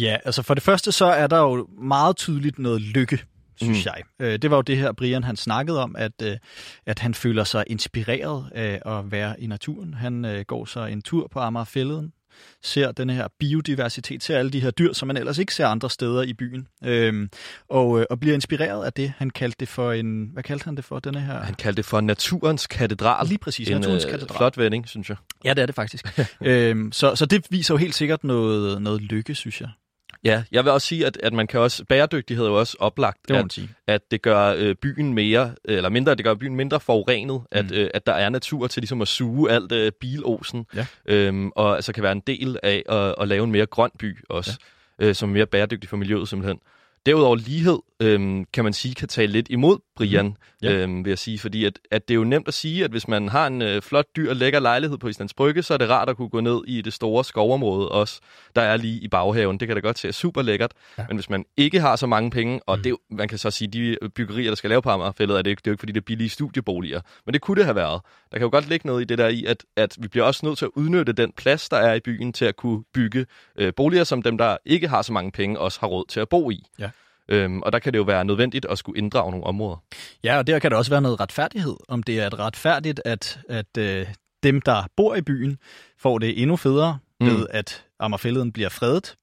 Ja, 0.00 0.16
altså 0.24 0.42
for 0.42 0.54
det 0.54 0.62
første 0.62 0.92
så 0.92 1.04
er 1.04 1.26
der 1.26 1.38
jo 1.38 1.68
meget 1.82 2.16
tydeligt 2.16 2.58
noget 2.58 2.80
lykke, 2.80 3.18
synes 3.56 3.84
mm. 3.84 3.92
jeg. 3.94 4.02
Øh, 4.26 4.38
Det 4.38 4.50
var 4.50 4.56
jo 4.56 4.62
det 4.62 4.76
her, 4.76 4.92
Brian 4.92 5.24
han 5.24 5.36
snakkede 5.36 5.82
om, 5.82 5.96
at, 5.98 6.12
øh, 6.22 6.36
at 6.86 6.98
han 6.98 7.14
føler 7.14 7.44
sig 7.44 7.64
inspireret 7.66 8.50
af 8.54 8.82
at 8.86 9.12
være 9.12 9.40
i 9.40 9.46
naturen. 9.46 9.94
Han 9.94 10.24
øh, 10.24 10.44
går 10.44 10.64
så 10.64 10.84
en 10.84 11.02
tur 11.02 11.28
på 11.32 11.38
Amagerfælleden, 11.38 12.12
ser 12.62 12.92
den 12.92 13.10
her 13.10 13.28
biodiversitet, 13.38 14.22
ser 14.22 14.38
alle 14.38 14.50
de 14.50 14.60
her 14.60 14.70
dyr, 14.70 14.92
som 14.92 15.06
man 15.06 15.16
ellers 15.16 15.38
ikke 15.38 15.54
ser 15.54 15.66
andre 15.66 15.90
steder 15.90 16.22
i 16.22 16.32
byen, 16.32 16.68
øhm, 16.84 17.30
og, 17.68 18.06
og 18.10 18.20
bliver 18.20 18.34
inspireret 18.34 18.84
af 18.84 18.92
det. 18.92 19.12
Han 19.16 19.30
kaldte 19.30 19.56
det 19.60 19.68
for 19.68 19.92
en, 19.92 20.30
hvad 20.32 20.42
kaldte 20.42 20.64
han 20.64 20.76
det 20.76 20.84
for, 20.84 20.98
denne 20.98 21.20
her? 21.20 21.40
Han 21.40 21.54
kaldte 21.54 21.76
det 21.76 21.84
for 21.84 22.00
naturens 22.00 22.66
katedral. 22.66 23.26
Lige 23.26 23.38
præcis, 23.38 23.68
en, 23.68 23.76
naturens 23.76 24.04
katedral. 24.04 24.36
Flot 24.36 24.58
vending, 24.58 24.88
synes 24.88 25.08
jeg. 25.08 25.16
Ja, 25.44 25.54
det 25.54 25.62
er 25.62 25.66
det 25.66 25.74
faktisk. 25.74 26.18
øhm, 26.40 26.92
så, 26.92 27.16
så 27.16 27.26
det 27.26 27.46
viser 27.50 27.74
jo 27.74 27.78
helt 27.78 27.94
sikkert 27.94 28.24
noget, 28.24 28.82
noget 28.82 29.02
lykke, 29.02 29.34
synes 29.34 29.60
jeg. 29.60 29.68
Ja, 30.24 30.42
jeg 30.52 30.64
vil 30.64 30.72
også 30.72 30.86
sige, 30.86 31.06
at, 31.06 31.16
at 31.22 31.32
man 31.32 31.46
kan 31.46 31.60
også, 31.60 31.84
bæredygtighed 31.84 32.44
er 32.44 32.48
jo 32.48 32.58
også 32.58 32.76
oplagt, 32.80 33.28
Det 33.28 33.34
at, 33.36 33.52
sige. 33.52 33.68
at 33.86 34.10
det 34.10 34.22
gør 34.22 34.54
øh, 34.58 34.74
byen 34.74 35.14
mere, 35.14 35.54
eller 35.64 35.88
mindre, 35.88 36.14
det 36.14 36.24
gør 36.24 36.34
byen 36.34 36.56
mindre 36.56 36.80
forurenet, 36.80 37.40
at, 37.50 37.70
Mm. 37.70 37.76
øh, 37.76 37.90
at 37.94 38.06
der 38.06 38.12
er 38.12 38.28
natur 38.28 38.66
til 38.66 38.80
ligesom 38.82 39.02
at 39.02 39.08
suge 39.08 39.50
alt 39.50 39.72
øh, 39.72 39.92
bilosen, 40.00 40.66
Ja. 40.74 40.86
øhm, 41.06 41.50
og 41.56 41.74
altså 41.76 41.92
kan 41.92 42.02
være 42.02 42.12
en 42.12 42.22
del 42.26 42.58
af 42.62 42.82
at, 42.88 43.14
at 43.20 43.28
lave 43.28 43.44
en 43.44 43.50
mere 43.52 43.66
grøn 43.66 43.90
by 43.98 44.24
også, 44.28 44.58
ja. 45.00 45.06
øh, 45.06 45.14
som 45.14 45.28
er 45.28 45.32
mere 45.34 45.46
bæredygtig 45.46 45.88
for 45.90 45.96
miljøet 45.96 46.28
simpelthen. 46.28 46.58
Derudover 47.06 47.36
lighed, 47.36 47.78
øhm, 48.00 48.44
kan 48.52 48.64
man 48.64 48.72
sige, 48.72 48.94
kan 48.94 49.08
tale 49.08 49.32
lidt 49.32 49.46
imod 49.50 49.78
Brian, 49.96 50.26
mm. 50.26 50.34
Ja. 50.62 50.72
øhm, 50.72 51.04
vil 51.04 51.10
jeg 51.10 51.18
sige, 51.18 51.38
fordi 51.38 51.64
at, 51.64 51.78
at 51.90 52.08
det 52.08 52.14
er 52.14 52.16
jo 52.16 52.24
nemt 52.24 52.48
at 52.48 52.54
sige, 52.54 52.84
at 52.84 52.90
hvis 52.90 53.08
man 53.08 53.28
har 53.28 53.46
en 53.46 53.62
øh, 53.62 53.82
flot, 53.82 54.04
dyr 54.16 54.30
og 54.30 54.36
lækker 54.36 54.60
lejlighed 54.60 54.98
på 54.98 55.08
Islands 55.08 55.34
Brygge, 55.34 55.62
så 55.62 55.74
er 55.74 55.78
det 55.78 55.90
rart 55.90 56.08
at 56.08 56.16
kunne 56.16 56.28
gå 56.28 56.40
ned 56.40 56.60
i 56.66 56.82
det 56.82 56.92
store 56.92 57.24
skovområde 57.24 57.88
også, 57.88 58.20
der 58.56 58.62
er 58.62 58.76
lige 58.76 59.00
i 59.00 59.08
baghaven. 59.08 59.60
Det 59.60 59.68
kan 59.68 59.76
da 59.76 59.80
godt 59.80 59.98
se 59.98 60.12
super 60.12 60.42
lækkert, 60.42 60.72
ja. 60.98 61.04
men 61.08 61.16
hvis 61.16 61.30
man 61.30 61.44
ikke 61.56 61.80
har 61.80 61.96
så 61.96 62.06
mange 62.06 62.30
penge, 62.30 62.60
og 62.66 62.76
mm. 62.76 62.82
det, 62.82 62.96
man 63.10 63.28
kan 63.28 63.38
så 63.38 63.50
sige, 63.50 63.68
de 63.68 63.96
byggerier, 64.14 64.50
der 64.50 64.54
skal 64.54 64.70
lave 64.70 64.82
på 64.82 64.90
Amagerfældet, 64.90 65.38
er 65.38 65.42
det, 65.42 65.58
det 65.58 65.66
er 65.66 65.70
jo 65.70 65.72
ikke, 65.72 65.80
fordi 65.80 65.92
det 65.92 66.00
er 66.00 66.04
billige 66.04 66.28
studieboliger, 66.28 67.00
men 67.26 67.32
det 67.32 67.40
kunne 67.40 67.56
det 67.56 67.64
have 67.64 67.76
været. 67.76 68.00
Der 68.32 68.38
kan 68.38 68.44
jo 68.44 68.50
godt 68.50 68.68
ligge 68.68 68.86
noget 68.86 69.00
i 69.00 69.04
det 69.04 69.18
der 69.18 69.28
i, 69.28 69.44
at, 69.44 69.64
at 69.76 69.96
vi 70.00 70.08
bliver 70.08 70.24
også 70.26 70.46
nødt 70.46 70.58
til 70.58 70.64
at 70.64 70.70
udnytte 70.74 71.12
den 71.12 71.32
plads, 71.36 71.68
der 71.68 71.76
er 71.76 71.94
i 71.94 72.00
byen, 72.00 72.32
til 72.32 72.44
at 72.44 72.56
kunne 72.56 72.82
bygge 72.94 73.26
øh, 73.56 73.72
boliger, 73.76 74.04
som 74.04 74.22
dem, 74.22 74.38
der 74.38 74.56
ikke 74.64 74.88
har 74.88 75.02
så 75.02 75.12
mange 75.12 75.32
penge, 75.32 75.58
også 75.58 75.80
har 75.80 75.86
råd 75.86 76.04
til 76.08 76.20
at 76.20 76.28
bo 76.28 76.50
i. 76.50 76.66
Ja. 76.78 76.90
Øhm, 77.30 77.62
og 77.62 77.72
der 77.72 77.78
kan 77.78 77.92
det 77.92 77.98
jo 77.98 78.02
være 78.02 78.24
nødvendigt 78.24 78.66
at 78.70 78.78
skulle 78.78 78.98
inddrage 78.98 79.30
nogle 79.30 79.46
områder. 79.46 79.76
Ja, 80.24 80.38
og 80.38 80.46
der 80.46 80.58
kan 80.58 80.70
der 80.70 80.76
også 80.76 80.90
være 80.90 81.00
noget 81.00 81.20
retfærdighed. 81.20 81.76
Om 81.88 82.02
det 82.02 82.20
er 82.20 82.26
et 82.26 82.38
retfærdigt, 82.38 83.00
at, 83.04 83.38
at 83.48 83.78
øh, 83.78 84.06
dem, 84.42 84.60
der 84.60 84.82
bor 84.96 85.14
i 85.14 85.22
byen, 85.22 85.58
får 85.98 86.18
det 86.18 86.42
endnu 86.42 86.56
federe 86.56 86.98
Mm. 87.22 87.26
ved, 87.26 87.46
at 87.50 87.84
Amagerfælleden 87.98 88.52
bliver 88.52 88.68
fredet. 88.68 89.16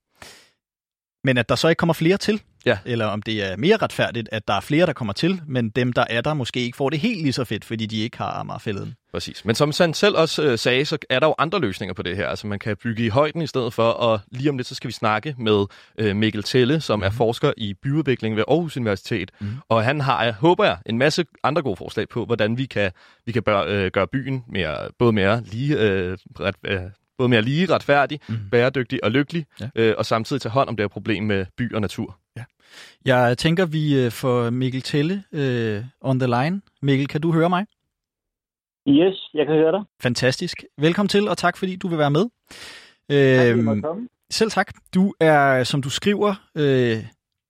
Men 1.24 1.38
at 1.38 1.50
der 1.50 1.56
så 1.56 1.68
ikke 1.68 1.80
kommer 1.80 1.94
flere 1.94 2.18
til. 2.18 2.42
Ja. 2.68 2.78
Eller 2.86 3.06
om 3.06 3.22
det 3.22 3.52
er 3.52 3.58
mere 3.58 3.78
retfærdigt, 3.78 4.30
at 4.32 4.48
der 4.48 4.54
er 4.54 4.60
flere, 4.62 4.86
der 4.86 4.94
kommer 4.94 5.14
til, 5.14 5.42
men 5.48 5.70
dem, 5.70 5.94
der 5.94 6.06
er 6.10 6.22
der, 6.22 6.34
måske 6.34 6.60
ikke 6.60 6.78
får 6.78 6.90
det 6.90 7.00
helt 7.00 7.22
lige 7.22 7.34
så 7.34 7.44
fedt, 7.44 7.66
fordi 7.66 7.86
de 7.86 7.98
ikke 8.02 8.18
har 8.18 8.32
Amagerfælleden. 8.32 8.96
Præcis. 9.14 9.46
Men 9.46 9.56
som 9.56 9.72
han 9.80 9.94
selv 9.94 10.16
også 10.16 10.44
øh, 10.44 10.58
sagde, 10.60 10.86
så 10.86 10.98
er 11.10 11.20
der 11.20 11.28
jo 11.28 11.36
andre 11.38 11.60
løsninger 11.60 11.94
på 11.94 12.04
det 12.04 12.16
her. 12.16 12.28
Altså 12.28 12.48
man 12.48 12.60
kan 12.60 12.78
bygge 12.84 13.06
i 13.06 13.10
højden 13.10 13.42
i 13.42 13.48
stedet 13.48 13.74
for, 13.74 13.90
og 13.90 14.20
lige 14.32 14.50
om 14.50 14.58
lidt, 14.58 14.68
så 14.68 14.76
skal 14.76 14.88
vi 14.88 14.94
snakke 14.94 15.36
med 15.38 15.66
øh, 15.98 16.16
Mikkel 16.16 16.44
Telle, 16.44 16.82
som 16.82 17.02
er 17.04 17.10
forsker 17.10 17.54
i 17.58 17.74
byudvikling 17.74 18.36
ved 18.36 18.44
Aarhus 18.48 18.78
Universitet. 18.78 19.32
Mm. 19.40 19.48
Og 19.70 19.84
han 19.84 20.02
har, 20.02 20.24
jeg 20.24 20.34
håber 20.34 20.66
jeg, 20.66 20.78
en 20.86 20.98
masse 20.98 21.26
andre 21.44 21.62
gode 21.62 21.76
forslag 21.76 22.10
på, 22.10 22.26
hvordan 22.26 22.58
vi 22.58 22.66
kan, 22.66 22.92
vi 23.26 23.32
kan 23.32 23.44
bør, 23.44 23.64
øh, 23.68 23.92
gøre 23.92 24.08
byen 24.08 24.44
mere, 24.50 24.78
både 25.00 25.12
mere 25.14 25.44
lige, 25.52 25.80
øh, 25.80 26.18
ret, 26.40 26.56
øh, 26.66 26.80
både 27.18 27.30
mere 27.30 27.42
lige, 27.42 27.66
retfærdig, 27.74 28.20
mm. 28.28 28.38
bæredygtig 28.52 29.04
og 29.04 29.12
lykkelig, 29.12 29.46
Ja. 29.62 29.70
øh, 29.76 29.96
og 29.98 30.06
samtidig 30.06 30.42
tage 30.42 30.52
hånd 30.52 30.70
om 30.70 30.76
det 30.76 30.84
her 30.84 30.88
problem 30.88 31.24
med 31.24 31.46
by 31.58 31.74
og 31.74 31.82
natur. 31.82 32.18
Jeg 33.06 33.38
tænker, 33.38 33.66
vi 33.66 34.06
øh, 34.06 34.12
får 34.12 34.50
Mikkel 34.50 34.82
Telle 34.82 35.24
øh, 35.32 35.84
on 36.02 36.20
the 36.20 36.28
line. 36.28 36.62
Mikkel, 36.82 37.08
kan 37.08 37.22
du 37.22 37.34
høre 37.34 37.50
mig? 37.50 37.66
Yes, 38.90 39.30
jeg 39.34 39.46
kan 39.46 39.56
høre 39.56 39.72
dig. 39.72 39.82
Fantastisk. 40.02 40.64
Velkommen 40.78 41.10
til, 41.10 41.28
og 41.30 41.38
tak 41.38 41.58
fordi 41.58 41.76
du 41.76 41.88
vil 41.88 41.98
være 41.98 42.12
med. 42.12 42.26
Tak, 43.10 43.58
Øhm. 43.58 44.08
Selv 44.30 44.52
tak. 44.52 44.74
Du 44.96 45.14
er, 45.20 45.64
som 45.64 45.82
du 45.82 45.90
skriver, 45.90 46.36
øh, 46.56 46.98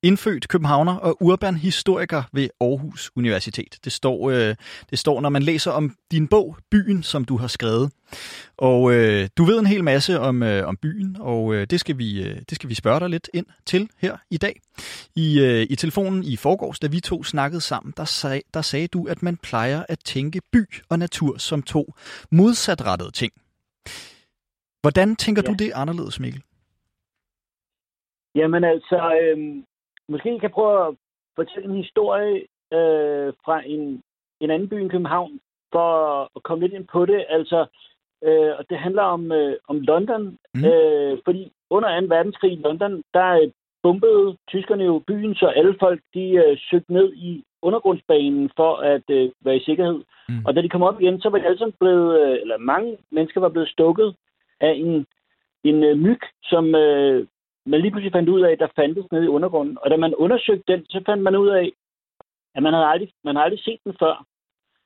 indfødt 0.08 0.48
københavner 0.48 0.96
og 0.96 1.18
urban 1.22 1.56
historiker 1.56 2.24
ved 2.34 2.50
Aarhus 2.62 3.12
Universitet. 3.16 3.80
Det 3.86 3.92
står, 3.92 4.30
øh, 4.30 4.56
det 4.90 5.00
står, 5.00 5.22
når 5.22 5.30
man 5.30 5.44
læser 5.44 5.72
om 5.72 5.96
din 6.12 6.28
bog, 6.28 6.58
Byen, 6.72 7.04
som 7.04 7.26
du 7.26 7.38
har 7.38 7.48
skrevet. 7.48 7.92
Og 8.58 8.94
øh, 8.94 9.30
du 9.38 9.44
ved 9.44 9.60
en 9.60 9.66
hel 9.66 9.84
masse 9.84 10.20
om, 10.20 10.44
øh, 10.44 10.68
om 10.68 10.78
byen, 10.78 11.18
og 11.20 11.54
øh, 11.56 11.68
det, 11.68 11.80
skal 11.80 11.98
vi, 11.98 12.24
øh, 12.24 12.36
det 12.50 12.56
skal 12.56 12.70
vi 12.70 12.76
spørge 12.76 13.00
dig 13.00 13.10
lidt 13.10 13.30
ind 13.34 13.46
til 13.66 13.90
her 13.98 14.18
i 14.32 14.38
dag. 14.38 14.62
I, 15.16 15.40
øh, 15.42 15.68
i 15.70 15.76
telefonen 15.76 16.24
i 16.24 16.36
forgårs, 16.36 16.80
da 16.80 16.88
vi 16.88 17.00
to 17.00 17.24
snakkede 17.24 17.62
sammen, 17.62 17.94
der, 17.98 18.06
sag, 18.06 18.42
der 18.54 18.62
sagde 18.62 18.88
du, 18.88 19.08
at 19.08 19.24
man 19.24 19.38
plejer 19.38 19.84
at 19.90 20.00
tænke 20.00 20.42
by 20.54 20.64
og 20.90 21.00
natur 21.00 21.38
som 21.38 21.62
to 21.64 21.94
modsatrettede 22.32 23.12
ting. 23.12 23.34
Hvordan 24.82 25.16
tænker 25.16 25.42
Ja. 25.46 25.52
du 25.52 25.56
det 25.64 25.72
anderledes, 25.76 26.20
Mikkel? 26.20 26.42
Jamen 28.36 28.64
altså, 28.64 29.00
øhm, 29.24 29.64
måske 30.10 30.34
jeg 30.34 30.42
kan 30.42 30.50
prøve 30.50 30.88
at 30.88 30.96
fortælle 31.36 31.70
en 31.70 31.78
historie 31.84 32.36
øh, 32.74 33.34
fra 33.46 33.62
en, 33.66 34.02
en 34.42 34.52
anden 34.52 34.70
by 34.70 34.74
end 34.74 34.90
København, 34.90 35.40
for 35.72 35.92
at 36.36 36.44
komme 36.44 36.64
lidt 36.64 36.74
ind 36.74 36.88
på 36.88 37.06
det. 37.06 37.26
Altså, 37.30 37.66
øh, 38.24 38.52
og 38.58 38.70
det 38.70 38.78
handler 38.78 39.04
om, 39.04 39.32
øh, 39.32 39.56
om 39.68 39.80
London, 39.80 40.38
Mm. 40.54 40.66
øh, 40.66 41.18
fordi 41.26 41.52
under 41.70 42.02
2. 42.02 42.06
verdenskrig 42.16 42.52
i 42.52 42.62
London, 42.66 43.04
der 43.14 43.30
øh, 43.42 43.52
bombede 43.84 44.38
tyskerne 44.48 44.84
jo 44.84 45.04
byen, 45.08 45.36
så 45.36 45.48
alle 45.48 45.76
folk 45.80 46.02
de 46.14 46.26
øh, 46.44 46.58
søgte 46.70 46.94
ned 46.94 47.14
i 47.14 47.44
undergrundsbanen 47.62 48.50
for 48.56 48.76
at 48.76 49.10
øh, 49.10 49.32
være 49.46 49.58
i 49.58 49.64
sikkerhed. 49.64 50.00
Mm. 50.30 50.46
Og 50.46 50.56
da 50.56 50.62
de 50.62 50.70
kom 50.70 50.84
op 50.84 51.02
igen, 51.02 51.22
så 51.22 51.30
var 51.30 51.38
de 51.38 51.46
alle 51.46 51.58
sammen 51.58 51.76
blevet, 51.80 52.22
øh, 52.22 52.38
eller 52.42 52.58
mange 52.58 52.98
mennesker 53.12 53.42
var 53.42 53.50
blevet 53.50 53.70
stukket 53.70 54.16
af 54.60 54.72
en, 54.72 55.06
en 55.64 55.84
øh, 55.84 55.98
myg, 55.98 56.20
som 56.44 56.76
øh, 56.76 57.28
man 57.68 57.82
lige 57.82 57.92
pludselig 57.92 58.12
fandt 58.12 58.30
ud 58.30 58.42
af, 58.42 58.58
der 58.58 58.68
fandtes 58.76 59.12
nede 59.12 59.26
i 59.26 59.34
undergrunden. 59.38 59.78
Og 59.82 59.90
da 59.90 59.98
man 59.98 60.16
undersøgte 60.16 60.74
den, 60.74 60.86
så 60.90 61.04
fandt 61.06 61.24
man 61.24 61.36
ud 61.36 61.48
af, 61.48 61.72
at 62.56 62.64
man 62.64 62.74
havde 62.74 62.86
aldrig, 62.86 63.12
man 63.24 63.36
havde 63.36 63.46
aldrig 63.46 63.64
set 63.64 63.80
den 63.84 63.96
før. 64.00 64.26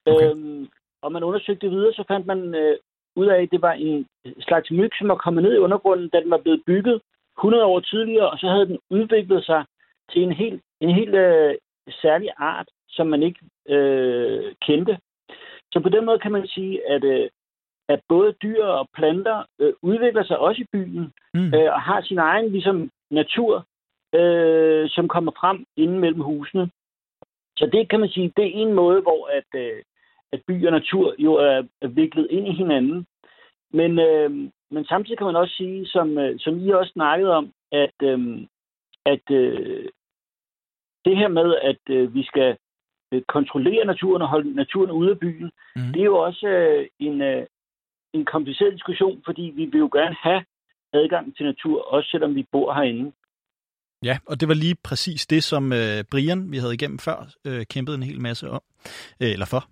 Okay. 0.05 0.31
Øhm, 0.31 0.69
og 1.01 1.11
man 1.11 1.23
undersøgte 1.23 1.69
videre, 1.69 1.93
så 1.93 2.03
fandt 2.07 2.25
man 2.27 2.55
øh, 2.55 2.77
ud 3.15 3.27
af, 3.27 3.41
at 3.41 3.51
det 3.51 3.61
var 3.61 3.73
en 3.73 4.07
slags 4.39 4.71
myg, 4.71 4.91
som 4.97 5.07
var 5.07 5.15
kommet 5.15 5.43
ned 5.43 5.53
i 5.53 5.63
undergrunden, 5.65 6.09
da 6.09 6.19
den 6.19 6.29
var 6.29 6.37
blevet 6.37 6.63
bygget 6.65 7.01
100 7.37 7.65
år 7.65 7.79
tidligere, 7.79 8.29
og 8.29 8.37
så 8.37 8.47
havde 8.47 8.65
den 8.65 8.79
udviklet 8.89 9.45
sig 9.45 9.65
til 10.11 10.23
en 10.23 10.31
helt, 10.31 10.61
en 10.81 10.95
helt 10.95 11.15
øh, 11.15 11.55
særlig 12.01 12.29
art, 12.37 12.69
som 12.89 13.07
man 13.07 13.23
ikke 13.23 13.39
øh, 13.69 14.55
kendte. 14.61 14.97
Så 15.71 15.79
på 15.79 15.89
den 15.89 16.05
måde 16.05 16.19
kan 16.19 16.31
man 16.31 16.47
sige, 16.47 16.89
at, 16.89 17.03
øh, 17.03 17.29
at 17.89 17.99
både 18.09 18.33
dyr 18.43 18.63
og 18.65 18.87
planter 18.95 19.43
øh, 19.59 19.73
udvikler 19.81 20.23
sig 20.23 20.37
også 20.39 20.61
i 20.61 20.65
byen, 20.73 21.13
Mm. 21.33 21.53
øh, 21.55 21.73
og 21.73 21.81
har 21.81 22.01
sin 22.01 22.17
egen 22.17 22.49
ligesom, 22.51 22.89
natur, 23.11 23.65
øh, 24.15 24.89
som 24.89 25.07
kommer 25.07 25.31
frem 25.39 25.65
inden 25.77 25.99
mellem 25.99 26.21
husene. 26.21 26.69
Så 27.57 27.69
det 27.73 27.89
kan 27.89 27.99
man 27.99 28.09
sige, 28.09 28.33
det 28.37 28.45
er 28.45 28.51
en 28.53 28.73
måde, 28.73 29.01
hvor 29.01 29.27
at, 29.27 29.59
øh, 29.61 29.83
at 30.31 30.41
by 30.47 30.65
og 30.65 30.71
natur 30.71 31.15
jo 31.19 31.33
er, 31.33 31.63
er 31.81 31.87
viklet 31.87 32.27
ind 32.29 32.47
i 32.47 32.51
hinanden. 32.51 33.05
Men, 33.73 33.99
øh, 33.99 34.31
men 34.71 34.85
samtidig 34.85 35.17
kan 35.17 35.27
man 35.27 35.35
også 35.35 35.55
sige, 35.55 35.87
som, 35.87 36.17
øh, 36.17 36.39
som 36.39 36.59
I 36.59 36.69
også 36.69 36.91
snakkede 36.91 37.31
om, 37.31 37.51
at, 37.71 37.93
øh, 38.03 38.19
at 39.05 39.31
øh, 39.31 39.89
det 41.05 41.17
her 41.17 41.27
med, 41.27 41.55
at 41.61 41.79
øh, 41.89 42.13
vi 42.15 42.23
skal 42.23 42.57
øh, 43.13 43.21
kontrollere 43.27 43.85
naturen 43.85 44.21
og 44.21 44.27
holde 44.27 44.53
naturen 44.55 44.91
ude 44.91 45.11
af 45.11 45.19
byen, 45.19 45.51
Mm. 45.75 45.81
det 45.93 45.99
er 46.01 46.05
jo 46.05 46.17
også 46.17 46.47
øh, 46.47 46.87
en, 46.99 47.21
øh, 47.21 47.45
en 48.13 48.25
kompliceret 48.25 48.73
diskussion, 48.73 49.21
fordi 49.25 49.41
vi 49.41 49.65
vil 49.65 49.79
jo 49.79 49.89
gerne 49.93 50.15
have 50.23 50.43
adgang 50.93 51.35
til 51.35 51.45
natur, 51.45 51.93
også 51.93 52.09
selvom 52.09 52.35
vi 52.35 52.43
bor 52.51 52.73
herinde. 52.73 53.11
Ja, 54.03 54.17
og 54.25 54.39
det 54.39 54.47
var 54.47 54.53
lige 54.53 54.75
præcis 54.83 55.27
det, 55.27 55.43
som 55.43 55.73
øh, 55.73 56.03
Brian, 56.11 56.51
vi 56.51 56.57
havde 56.57 56.73
igennem 56.73 56.99
før, 56.99 57.27
øh, 57.45 57.65
kæmpede 57.65 57.97
en 57.97 58.03
hel 58.03 58.21
masse 58.21 58.49
om, 58.49 58.61
øh, 59.21 59.31
eller 59.31 59.45
for. 59.45 59.67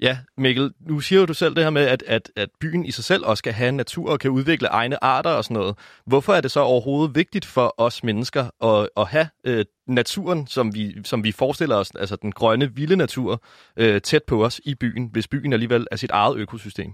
Ja, 0.00 0.18
Mikkel, 0.36 0.72
nu 0.80 1.00
siger 1.00 1.20
jo 1.20 1.26
du 1.26 1.34
selv 1.34 1.54
det 1.54 1.62
her 1.62 1.70
med, 1.70 1.82
at, 1.82 2.02
at, 2.06 2.32
at 2.36 2.48
byen 2.60 2.86
i 2.86 2.90
sig 2.90 3.04
selv 3.04 3.24
også 3.24 3.38
skal 3.38 3.52
have 3.52 3.72
natur 3.72 4.10
og 4.10 4.20
kan 4.20 4.30
udvikle 4.30 4.68
egne 4.68 5.04
arter 5.04 5.30
og 5.30 5.44
sådan 5.44 5.54
noget. 5.54 5.78
Hvorfor 6.06 6.32
er 6.32 6.40
det 6.40 6.50
så 6.50 6.60
overhovedet 6.60 7.16
vigtigt 7.16 7.44
for 7.44 7.74
os 7.78 8.04
mennesker 8.04 8.64
at, 8.64 8.88
at 8.96 9.08
have 9.08 9.28
øh, 9.44 9.64
naturen, 9.86 10.46
som 10.46 10.74
vi, 10.74 11.04
som 11.04 11.24
vi 11.24 11.32
forestiller 11.32 11.76
os, 11.76 11.90
altså 11.90 12.16
den 12.16 12.32
grønne, 12.32 12.74
vilde 12.74 12.96
natur, 12.96 13.42
øh, 13.76 14.00
tæt 14.00 14.22
på 14.26 14.44
os 14.44 14.60
i 14.64 14.74
byen, 14.74 15.08
hvis 15.12 15.28
byen 15.28 15.52
alligevel 15.52 15.86
er 15.90 15.96
sit 15.96 16.10
eget 16.10 16.36
økosystem? 16.36 16.92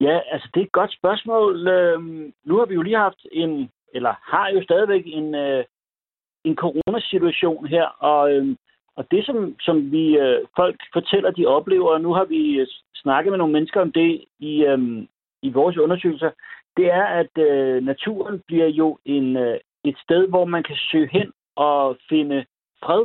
Ja, 0.00 0.20
altså 0.32 0.48
det 0.54 0.60
er 0.60 0.64
et 0.64 0.72
godt 0.72 0.92
spørgsmål. 0.92 1.68
Øhm, 1.68 2.32
nu 2.44 2.56
har 2.58 2.66
vi 2.66 2.74
jo 2.74 2.82
lige 2.82 2.96
haft 2.96 3.26
en, 3.32 3.70
eller 3.94 4.14
har 4.22 4.48
jo 4.48 4.62
stadigvæk 4.62 5.02
en, 5.06 5.34
øh, 5.34 5.64
en 6.44 6.56
coronasituation 6.56 7.66
her, 7.66 7.84
og, 7.84 8.32
øh, 8.32 8.56
og 8.96 9.10
det 9.10 9.26
som, 9.26 9.56
som 9.60 9.92
vi 9.92 10.18
øh, 10.18 10.40
folk 10.56 10.80
fortæller, 10.92 11.30
de 11.30 11.46
oplever, 11.46 11.90
og 11.90 12.00
nu 12.00 12.12
har 12.12 12.24
vi 12.24 12.60
øh, 12.60 12.66
snakket 12.94 13.32
med 13.32 13.38
nogle 13.38 13.52
mennesker 13.52 13.80
om 13.80 13.92
det 13.92 14.24
i, 14.38 14.64
øh, 14.64 15.06
i 15.42 15.50
vores 15.50 15.76
undersøgelser, 15.76 16.30
det 16.76 16.86
er, 16.92 17.04
at 17.04 17.38
øh, 17.38 17.84
naturen 17.84 18.42
bliver 18.46 18.66
jo 18.66 18.98
en, 19.04 19.36
øh, 19.36 19.58
et 19.84 19.98
sted, 20.04 20.28
hvor 20.28 20.44
man 20.44 20.62
kan 20.62 20.76
søge 20.76 21.08
hen 21.12 21.32
og 21.56 21.96
finde 22.08 22.44
fred. 22.82 23.04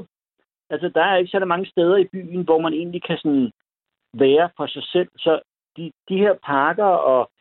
Altså, 0.70 0.90
der 0.96 1.04
er 1.04 1.18
ikke 1.18 1.32
så 1.32 1.46
mange 1.46 1.66
steder 1.66 1.98
i 1.98 2.08
byen, 2.14 2.44
hvor 2.44 2.60
man 2.60 2.74
egentlig 2.74 3.04
kan 3.04 3.18
sådan 3.18 3.52
være 4.14 4.50
for 4.58 4.68
sig 4.68 4.84
selv. 4.84 5.10
Så 5.18 5.42
de, 5.78 5.92
de 6.10 6.18
her 6.18 6.34
parker 6.34 6.92
og 7.12 7.32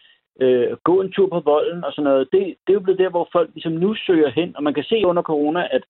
øh, 0.40 0.77
gå 0.85 1.01
en 1.01 1.12
tur 1.12 1.29
på 1.29 1.40
volden 1.40 1.85
og 1.85 1.92
sådan 1.92 2.05
noget, 2.05 2.29
det, 2.33 2.40
det 2.40 2.71
er 2.73 2.79
jo 2.79 2.81
blevet 2.87 2.99
der, 2.99 3.11
hvor 3.11 3.29
folk 3.33 3.51
ligesom 3.55 3.73
nu 3.73 3.95
søger 3.95 4.31
hen. 4.31 4.57
Og 4.57 4.62
man 4.62 4.75
kan 4.75 4.85
se 4.85 5.07
under 5.07 5.23
corona, 5.23 5.68
at, 5.71 5.85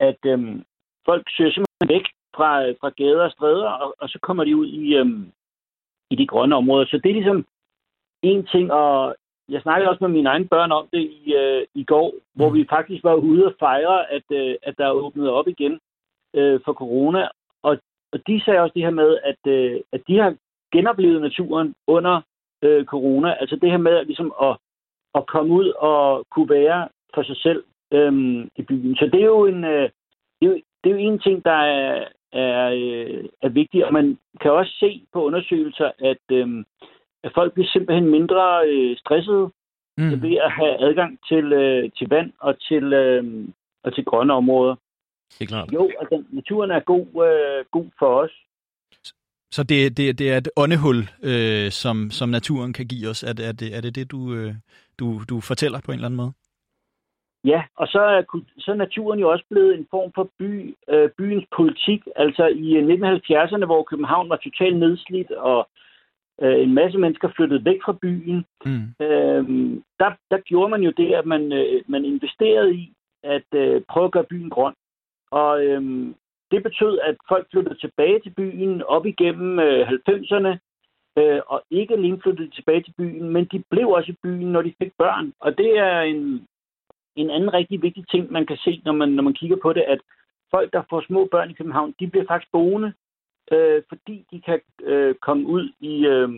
at 0.00 0.18
øhm, 0.26 0.64
folk 1.04 1.24
søger 1.36 1.50
simpelthen 1.50 1.88
væk 1.88 2.06
fra, 2.36 2.70
fra 2.80 2.90
gader 2.90 3.24
og 3.24 3.30
stræder, 3.30 3.68
og, 3.68 3.94
og 3.98 4.08
så 4.08 4.18
kommer 4.22 4.44
de 4.44 4.56
ud 4.56 4.66
i, 4.66 4.94
øhm, 4.94 5.32
i 6.10 6.16
de 6.16 6.26
grønne 6.26 6.56
områder. 6.56 6.86
Så 6.86 7.00
det 7.02 7.10
er 7.10 7.14
ligesom 7.14 7.46
en 8.22 8.46
ting, 8.46 8.72
og 8.72 9.16
jeg 9.48 9.62
snakkede 9.62 9.90
også 9.90 10.04
med 10.04 10.14
mine 10.16 10.28
egne 10.28 10.48
børn 10.48 10.72
om 10.72 10.88
det 10.92 11.00
i, 11.00 11.34
øh, 11.34 11.66
i 11.74 11.84
går, 11.84 12.14
hvor 12.34 12.50
vi 12.50 12.66
faktisk 12.70 13.04
var 13.04 13.14
ude 13.14 13.46
og 13.46 13.54
fejre, 13.58 14.10
at, 14.10 14.22
øh, 14.32 14.56
at 14.62 14.74
der 14.78 14.86
er 14.86 14.90
åbnet 14.90 15.30
op 15.30 15.48
igen 15.48 15.80
øh, 16.34 16.60
for 16.64 16.72
corona. 16.72 17.28
Og, 17.62 17.78
og 18.12 18.18
de 18.26 18.42
sagde 18.44 18.60
også 18.60 18.72
det 18.74 18.82
her 18.82 18.90
med, 18.90 19.18
at, 19.24 19.52
øh, 19.52 19.80
at 19.92 20.00
de 20.08 20.18
har 20.18 20.36
genoplevet 20.72 21.20
naturen 21.20 21.74
under 21.86 22.20
øh, 22.62 22.84
corona. 22.84 23.34
Altså 23.40 23.56
det 23.56 23.70
her 23.70 23.78
med 23.78 24.04
ligesom 24.04 24.32
at, 24.42 24.56
at 25.14 25.26
komme 25.26 25.54
ud 25.54 25.68
og 25.68 26.26
kunne 26.30 26.50
være 26.50 26.88
for 27.14 27.22
sig 27.22 27.36
selv 27.36 27.64
øh, 27.92 28.12
i 28.56 28.62
byen. 28.62 28.96
Så 28.96 29.06
det 29.12 29.20
er 29.20 29.26
jo 29.26 29.46
en, 29.46 29.64
øh, 29.64 29.90
det 30.40 30.42
er 30.42 30.46
jo, 30.46 30.60
det 30.84 30.90
er 30.90 30.94
jo 30.94 30.96
en 31.10 31.18
ting, 31.18 31.44
der 31.44 31.60
er, 31.76 32.04
er, 32.32 32.70
øh, 32.70 33.24
er 33.42 33.48
vigtig. 33.48 33.86
Og 33.86 33.92
man 33.92 34.18
kan 34.40 34.50
også 34.50 34.72
se 34.80 35.02
på 35.12 35.24
undersøgelser, 35.24 35.90
at, 35.98 36.24
øh, 36.32 36.64
at 37.24 37.32
folk 37.34 37.52
bliver 37.52 37.68
simpelthen 37.68 38.10
mindre 38.10 38.62
øh, 38.66 38.96
stressede 38.96 39.50
mm. 39.98 40.22
ved 40.22 40.36
at 40.36 40.50
have 40.50 40.80
adgang 40.88 41.18
til, 41.28 41.52
øh, 41.52 41.90
til 41.98 42.08
vand 42.10 42.32
og 42.40 42.60
til, 42.60 42.92
øh, 42.92 43.48
og 43.84 43.94
til 43.94 44.04
grønne 44.04 44.32
områder. 44.32 44.74
Det 45.38 45.44
er 45.44 45.46
klart. 45.46 45.72
Jo, 45.72 45.90
altså 46.00 46.24
naturen 46.30 46.70
er 46.70 46.80
god, 46.80 47.06
øh, 47.28 47.64
god 47.70 47.86
for 47.98 48.06
os. 48.06 48.30
Så 49.52 49.62
det, 49.62 49.96
det, 49.96 50.18
det 50.18 50.32
er 50.32 50.36
et 50.36 50.50
åndehul, 50.56 50.98
øh, 51.22 51.70
som, 51.70 52.10
som 52.10 52.28
naturen 52.28 52.72
kan 52.72 52.86
give 52.86 53.08
os. 53.08 53.22
Er 53.22 53.32
det 53.32 53.46
er 53.48 53.52
det, 53.52 53.76
er 53.76 53.80
det, 53.80 53.94
det 53.94 54.10
du, 54.10 54.34
øh, 54.34 54.54
du, 54.98 55.20
du 55.28 55.40
fortæller 55.40 55.80
på 55.84 55.90
en 55.92 55.96
eller 55.98 56.06
anden 56.08 56.16
måde? 56.16 56.32
Ja, 57.44 57.62
og 57.76 57.86
så 57.86 58.00
er, 58.00 58.22
så 58.58 58.70
er 58.70 58.74
naturen 58.74 59.20
jo 59.20 59.30
også 59.30 59.44
blevet 59.50 59.74
en 59.78 59.86
form 59.90 60.10
for 60.14 60.28
by, 60.38 60.74
øh, 60.90 61.10
byens 61.18 61.44
politik. 61.56 62.02
Altså 62.16 62.46
i 62.46 62.66
1970'erne, 62.80 63.64
hvor 63.64 63.82
København 63.82 64.28
var 64.28 64.36
totalt 64.36 64.78
nedslidt, 64.78 65.30
og 65.30 65.68
øh, 66.42 66.62
en 66.62 66.74
masse 66.74 66.98
mennesker 66.98 67.28
flyttede 67.36 67.64
væk 67.64 67.80
fra 67.84 67.98
byen, 68.02 68.44
Mm. 68.64 69.04
øh, 69.06 69.42
der, 70.00 70.10
der 70.30 70.38
gjorde 70.38 70.70
man 70.70 70.82
jo 70.82 70.92
det, 70.96 71.14
at 71.14 71.26
man, 71.26 71.52
øh, 71.52 71.82
man 71.88 72.04
investerede 72.04 72.74
i 72.74 72.92
at 73.22 73.48
øh, 73.54 73.82
prøve 73.88 74.04
at 74.04 74.12
gøre 74.12 74.30
byen 74.30 74.50
grøn. 74.50 74.74
Og 75.30 75.64
øh, 75.64 75.82
det 76.50 76.62
betød, 76.62 76.98
at 76.98 77.16
folk 77.28 77.46
flyttede 77.50 77.78
tilbage 77.78 78.20
til 78.20 78.30
byen 78.30 78.82
op 78.82 79.06
igennem 79.06 79.58
øh, 79.58 79.88
90'erne, 79.88 80.52
øh, 81.18 81.40
og 81.46 81.62
ikke 81.70 81.94
alene 81.94 82.20
flyttede 82.22 82.50
tilbage 82.50 82.82
til 82.82 82.94
byen, 82.98 83.28
men 83.30 83.44
de 83.44 83.62
blev 83.70 83.88
også 83.88 84.12
i 84.12 84.20
byen, 84.22 84.52
når 84.52 84.62
de 84.62 84.74
fik 84.82 84.92
børn. 84.98 85.32
Og 85.40 85.58
det 85.58 85.78
er 85.78 86.00
en, 86.00 86.46
en 87.16 87.30
anden 87.30 87.54
rigtig 87.54 87.82
vigtig 87.82 88.08
ting, 88.08 88.32
man 88.32 88.46
kan 88.46 88.56
se, 88.56 88.82
når 88.84 88.92
man, 88.92 89.08
når 89.08 89.22
man 89.22 89.34
kigger 89.34 89.56
på 89.62 89.72
det, 89.72 89.82
at 89.82 90.00
folk, 90.50 90.72
der 90.72 90.82
får 90.90 91.00
små 91.06 91.28
børn 91.30 91.50
i 91.50 91.52
København, 91.52 91.94
de 92.00 92.06
bliver 92.06 92.26
faktisk 92.28 92.52
boende, 92.52 92.92
øh, 93.52 93.82
fordi 93.88 94.26
de 94.32 94.40
kan 94.40 94.60
øh, 94.82 95.14
komme 95.14 95.46
ud 95.46 95.72
i, 95.80 96.06
øh, 96.06 96.28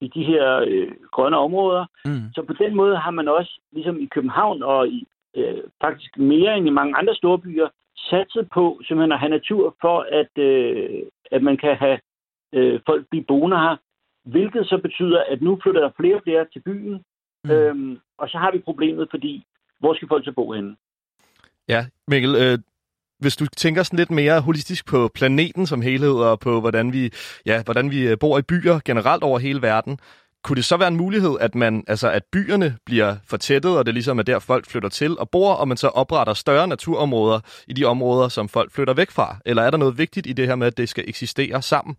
i 0.00 0.08
de 0.08 0.24
her 0.24 0.64
øh, 0.68 0.92
grønne 1.12 1.38
områder. 1.38 1.86
Mm. 2.04 2.32
Så 2.34 2.42
på 2.42 2.52
den 2.52 2.74
måde 2.76 2.96
har 2.96 3.10
man 3.10 3.28
også, 3.28 3.60
ligesom 3.72 4.00
i 4.00 4.06
København 4.06 4.62
og 4.62 4.88
i, 4.88 5.06
øh, 5.36 5.62
faktisk 5.80 6.18
mere 6.18 6.56
end 6.56 6.66
i 6.66 6.70
mange 6.70 6.96
andre 6.96 7.14
store 7.14 7.38
byer, 7.38 7.68
satset 7.96 8.48
på 8.54 8.80
simpelthen 8.84 9.12
at 9.12 9.20
have 9.20 9.36
natur 9.38 9.76
for, 9.80 10.06
at, 10.20 10.42
øh, 10.42 11.02
at 11.30 11.42
man 11.42 11.56
kan 11.56 11.76
have 11.76 11.98
øh, 12.52 12.80
folk 12.86 13.06
blive 13.10 13.24
boende 13.28 13.56
her. 13.56 13.76
Hvilket 14.24 14.66
så 14.66 14.78
betyder, 14.82 15.22
at 15.28 15.42
nu 15.42 15.58
flytter 15.62 15.80
der 15.80 15.90
flere 15.96 16.16
og 16.16 16.22
flere 16.24 16.46
til 16.52 16.60
byen, 16.60 17.04
Mm. 17.44 17.50
øhm, 17.50 17.98
og 18.18 18.28
så 18.28 18.38
har 18.38 18.50
vi 18.52 18.58
problemet, 18.58 19.08
fordi 19.10 19.44
hvor 19.80 19.94
skal 19.94 20.08
folk 20.08 20.24
så 20.24 20.32
bo 20.32 20.52
henne? 20.52 20.76
Ja, 21.68 21.86
Mikkel, 22.08 22.34
øh, 22.34 22.58
hvis 23.18 23.36
du 23.36 23.46
tænker 23.46 23.82
sådan 23.82 23.96
lidt 23.96 24.10
mere 24.10 24.40
holistisk 24.40 24.86
på 24.86 25.10
planeten 25.14 25.66
som 25.66 25.82
helhed, 25.82 26.12
og 26.12 26.40
på 26.40 26.60
hvordan 26.60 26.92
vi, 26.92 27.10
ja, 27.46 27.62
hvordan 27.62 27.90
vi 27.90 28.08
øh, 28.08 28.18
bor 28.20 28.38
i 28.38 28.42
byer 28.42 28.80
generelt 28.84 29.22
over 29.22 29.38
hele 29.38 29.62
verden, 29.62 29.98
kunne 30.44 30.56
det 30.56 30.64
så 30.64 30.76
være 30.78 30.88
en 30.88 31.02
mulighed, 31.04 31.34
at 31.40 31.54
man, 31.54 31.84
altså 31.88 32.08
at 32.18 32.24
byerne 32.32 32.68
bliver 32.86 33.10
fortættet, 33.30 33.78
og 33.78 33.86
det 33.86 33.94
ligesom 33.94 34.18
er 34.18 34.22
der, 34.22 34.38
folk 34.38 34.64
flytter 34.72 34.88
til 34.88 35.12
og 35.18 35.26
bor, 35.30 35.52
og 35.60 35.68
man 35.68 35.76
så 35.76 35.88
opretter 35.88 36.34
større 36.34 36.68
naturområder 36.68 37.40
i 37.70 37.72
de 37.72 37.84
områder, 37.84 38.28
som 38.28 38.48
folk 38.48 38.70
flytter 38.72 38.94
væk 38.94 39.10
fra? 39.10 39.28
Eller 39.46 39.62
er 39.62 39.70
der 39.70 39.78
noget 39.78 39.98
vigtigt 39.98 40.26
i 40.26 40.32
det 40.32 40.46
her 40.48 40.56
med, 40.56 40.66
at 40.66 40.76
det 40.76 40.88
skal 40.88 41.04
eksistere 41.08 41.62
sammen? 41.62 41.96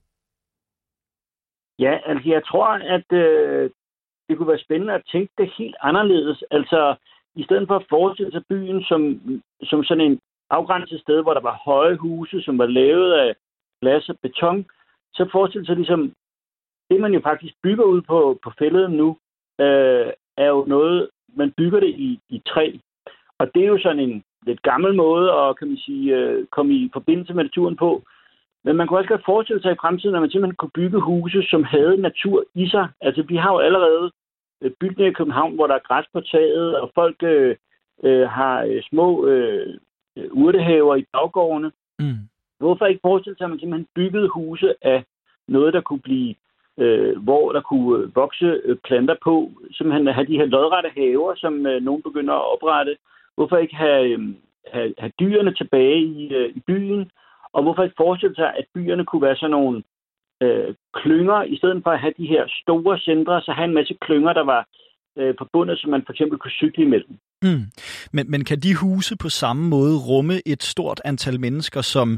Ja, 1.79 1.93
altså 2.05 2.29
jeg 2.29 2.43
tror, 2.45 2.67
at 2.95 3.07
øh, 3.23 3.69
det 4.27 4.37
kunne 4.37 4.47
være 4.47 4.65
spændende 4.67 4.93
at 4.93 5.07
tænke 5.11 5.33
det 5.37 5.53
helt 5.57 5.75
anderledes. 5.81 6.43
Altså 6.51 6.95
i 7.35 7.43
stedet 7.43 7.67
for 7.67 7.75
at 7.75 7.85
forestille 7.89 8.31
sig 8.31 8.43
byen 8.49 8.83
som, 8.83 9.01
som 9.63 9.83
sådan 9.83 10.05
en 10.11 10.19
afgrænset 10.49 11.01
sted, 11.01 11.21
hvor 11.23 11.33
der 11.33 11.41
var 11.41 11.61
høje 11.65 11.95
huse, 11.95 12.41
som 12.41 12.57
var 12.57 12.65
lavet 12.65 13.13
af 13.13 13.35
glas 13.81 14.09
og 14.09 14.17
beton, 14.21 14.65
så 15.13 15.29
forestille 15.31 15.65
sig 15.65 15.75
ligesom, 15.75 16.13
det 16.89 17.01
man 17.01 17.13
jo 17.13 17.21
faktisk 17.23 17.53
bygger 17.63 17.83
ud 17.83 18.01
på, 18.01 18.39
på 18.43 18.51
fældet 18.59 18.91
nu, 18.91 19.17
øh, 19.59 20.07
er 20.37 20.47
jo 20.47 20.65
noget, 20.67 21.09
man 21.35 21.53
bygger 21.57 21.79
det 21.79 21.89
i, 21.89 22.19
i 22.29 22.41
træ. 22.47 22.71
Og 23.39 23.55
det 23.55 23.63
er 23.63 23.67
jo 23.67 23.79
sådan 23.81 23.99
en 23.99 24.23
lidt 24.45 24.61
gammel 24.61 24.95
måde 24.95 25.31
at 25.31 25.57
kan 25.57 25.67
man 25.67 25.77
sige, 25.77 26.15
øh, 26.15 26.45
komme 26.47 26.73
i 26.73 26.89
forbindelse 26.93 27.33
med 27.33 27.43
naturen 27.43 27.75
på. 27.75 28.03
Men 28.63 28.75
man 28.75 28.87
kunne 28.87 28.99
også 28.99 29.09
godt 29.09 29.25
forestille 29.25 29.61
sig 29.61 29.71
i 29.71 29.81
fremtiden, 29.81 30.15
at 30.15 30.21
man 30.21 30.29
simpelthen 30.29 30.55
kunne 30.55 30.77
bygge 30.81 30.99
huse, 30.99 31.43
som 31.43 31.63
havde 31.63 31.97
natur 31.97 32.43
i 32.55 32.67
sig. 32.67 32.87
Altså, 33.01 33.21
vi 33.21 33.35
har 33.35 33.51
jo 33.53 33.59
allerede 33.59 34.11
øh, 34.61 34.71
bygninger 34.79 35.11
i 35.11 35.13
København, 35.13 35.55
hvor 35.55 35.67
der 35.67 35.75
er 35.75 35.87
græs 35.87 36.05
på 36.13 36.21
taget, 36.21 36.79
og 36.79 36.91
folk 36.95 37.23
øh, 37.23 37.55
øh, 38.03 38.29
har 38.29 38.63
øh, 38.63 38.83
små 38.89 39.25
øh, 39.25 39.75
urtehaver 40.31 40.95
i 40.95 41.05
baggårdene. 41.13 41.71
Mm. 41.99 42.19
Hvorfor 42.59 42.85
ikke 42.85 43.07
forestille 43.09 43.37
sig, 43.37 43.45
at 43.45 43.49
man 43.49 43.59
simpelthen 43.59 43.87
byggede 43.95 44.27
huse 44.27 44.73
af 44.81 45.03
noget, 45.47 45.73
der 45.73 45.81
kunne 45.81 45.99
blive, 45.99 46.35
øh, 46.77 47.17
hvor 47.23 47.51
der 47.51 47.61
kunne 47.61 48.03
øh, 48.03 48.15
vokse 48.15 48.61
øh, 48.63 48.77
planter 48.87 49.15
på, 49.23 49.51
simpelthen 49.71 50.07
have 50.07 50.27
de 50.27 50.37
her 50.39 50.45
lodrette 50.45 50.89
haver, 50.97 51.33
som 51.35 51.65
øh, 51.65 51.81
nogen 51.83 52.01
begynder 52.01 52.33
at 52.33 52.51
oprette. 52.53 52.97
Hvorfor 53.35 53.57
ikke 53.57 53.75
have, 53.75 54.07
øh, 54.09 54.19
have, 54.73 54.93
have 54.97 55.11
dyrene 55.19 55.53
tilbage 55.53 55.99
i, 55.99 56.33
øh, 56.33 56.49
i 56.55 56.59
byen? 56.67 57.11
Og 57.53 57.63
hvorfor 57.63 57.83
ikke 57.83 58.01
forestille 58.03 58.35
sig, 58.35 58.53
at 58.59 58.65
byerne 58.73 59.05
kunne 59.05 59.21
være 59.21 59.35
sådan 59.35 59.51
nogle 59.51 59.83
øh, 60.43 60.73
klynger, 60.93 61.43
i 61.43 61.57
stedet 61.57 61.83
for 61.83 61.91
at 61.91 61.99
have 61.99 62.13
de 62.17 62.27
her 62.27 62.43
store 62.61 62.99
centre, 62.99 63.41
så 63.41 63.51
have 63.51 63.67
en 63.67 63.73
masse 63.73 63.95
klynger, 64.01 64.33
der 64.33 64.43
var 64.43 64.67
øh, 65.17 65.35
forbundet, 65.37 65.79
så 65.79 65.89
man 65.89 66.03
for 66.05 66.13
eksempel 66.13 66.39
kunne 66.39 66.51
cykle 66.61 66.83
imellem. 66.83 67.17
Mm. 67.41 67.65
Men, 68.11 68.31
men 68.31 68.43
kan 68.43 68.59
de 68.59 68.75
huse 68.75 69.17
på 69.17 69.29
samme 69.29 69.69
måde 69.69 69.95
rumme 70.09 70.33
et 70.45 70.63
stort 70.63 71.01
antal 71.05 71.39
mennesker, 71.39 71.81
som 71.81 72.17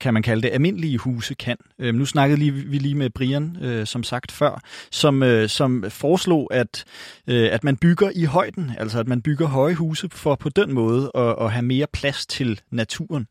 kan 0.00 0.14
man 0.14 0.22
kalde 0.22 0.42
det, 0.42 0.50
almindelige 0.50 0.98
huse 0.98 1.34
kan. 1.34 1.56
Øhm, 1.78 1.98
nu 1.98 2.06
snakkede 2.06 2.38
lige, 2.38 2.52
vi 2.52 2.78
lige 2.78 2.94
med 2.94 3.10
Brian, 3.10 3.56
øh, 3.62 3.86
som 3.86 4.02
sagt 4.02 4.32
før, 4.32 4.60
som, 4.90 5.22
øh, 5.22 5.48
som 5.48 5.84
foreslog, 5.88 6.48
at, 6.54 6.84
øh, 7.26 7.48
at 7.52 7.64
man 7.64 7.76
bygger 7.76 8.10
i 8.14 8.24
højden, 8.24 8.72
altså 8.78 9.00
at 9.00 9.08
man 9.08 9.22
bygger 9.22 9.46
høje 9.46 9.74
huse 9.74 10.08
for 10.12 10.34
på 10.34 10.48
den 10.48 10.72
måde 10.72 11.10
at, 11.14 11.34
at 11.40 11.52
have 11.52 11.62
mere 11.62 11.86
plads 11.92 12.26
til 12.26 12.60
naturen. 12.70 13.26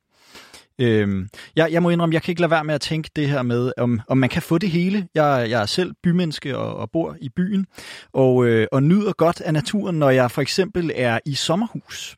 Øhm, 0.81 1.29
jeg, 1.55 1.71
jeg 1.71 1.83
må 1.83 1.89
indrømme, 1.89 2.13
jeg 2.13 2.21
kan 2.21 2.31
ikke 2.31 2.41
lade 2.41 2.51
være 2.51 2.63
med 2.63 2.75
at 2.75 2.81
tænke 2.81 3.09
det 3.15 3.29
her 3.29 3.41
med, 3.41 3.71
om, 3.77 4.01
om 4.07 4.17
man 4.17 4.29
kan 4.29 4.41
få 4.41 4.57
det 4.57 4.69
hele. 4.69 5.07
Jeg, 5.15 5.47
jeg 5.49 5.61
er 5.61 5.65
selv 5.65 5.93
bymenneske 6.03 6.57
og, 6.57 6.75
og 6.75 6.91
bor 6.91 7.17
i 7.21 7.29
byen, 7.29 7.65
og, 8.13 8.45
øh, 8.45 8.67
og 8.71 8.83
nyder 8.83 9.13
godt 9.13 9.41
af 9.41 9.53
naturen, 9.53 9.99
når 9.99 10.09
jeg 10.09 10.31
for 10.31 10.41
eksempel 10.41 10.91
er 10.95 11.19
i 11.25 11.33
sommerhus. 11.33 12.15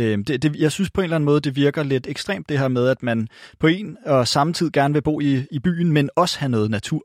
Øh, 0.00 0.18
det, 0.26 0.42
det, 0.42 0.60
jeg 0.64 0.72
synes 0.72 0.90
på 0.90 1.00
en 1.00 1.04
eller 1.04 1.16
anden 1.16 1.30
måde, 1.30 1.40
det 1.40 1.56
virker 1.56 1.82
lidt 1.82 2.06
ekstremt 2.08 2.48
det 2.48 2.58
her 2.58 2.68
med, 2.68 2.88
at 2.88 3.02
man 3.02 3.28
på 3.60 3.66
en 3.66 3.96
og 4.06 4.26
samme 4.26 4.52
tid 4.52 4.70
gerne 4.70 4.94
vil 4.94 5.02
bo 5.02 5.20
i, 5.20 5.32
i 5.50 5.58
byen, 5.58 5.92
men 5.92 6.10
også 6.16 6.40
have 6.40 6.50
noget 6.50 6.70
natur. 6.70 7.02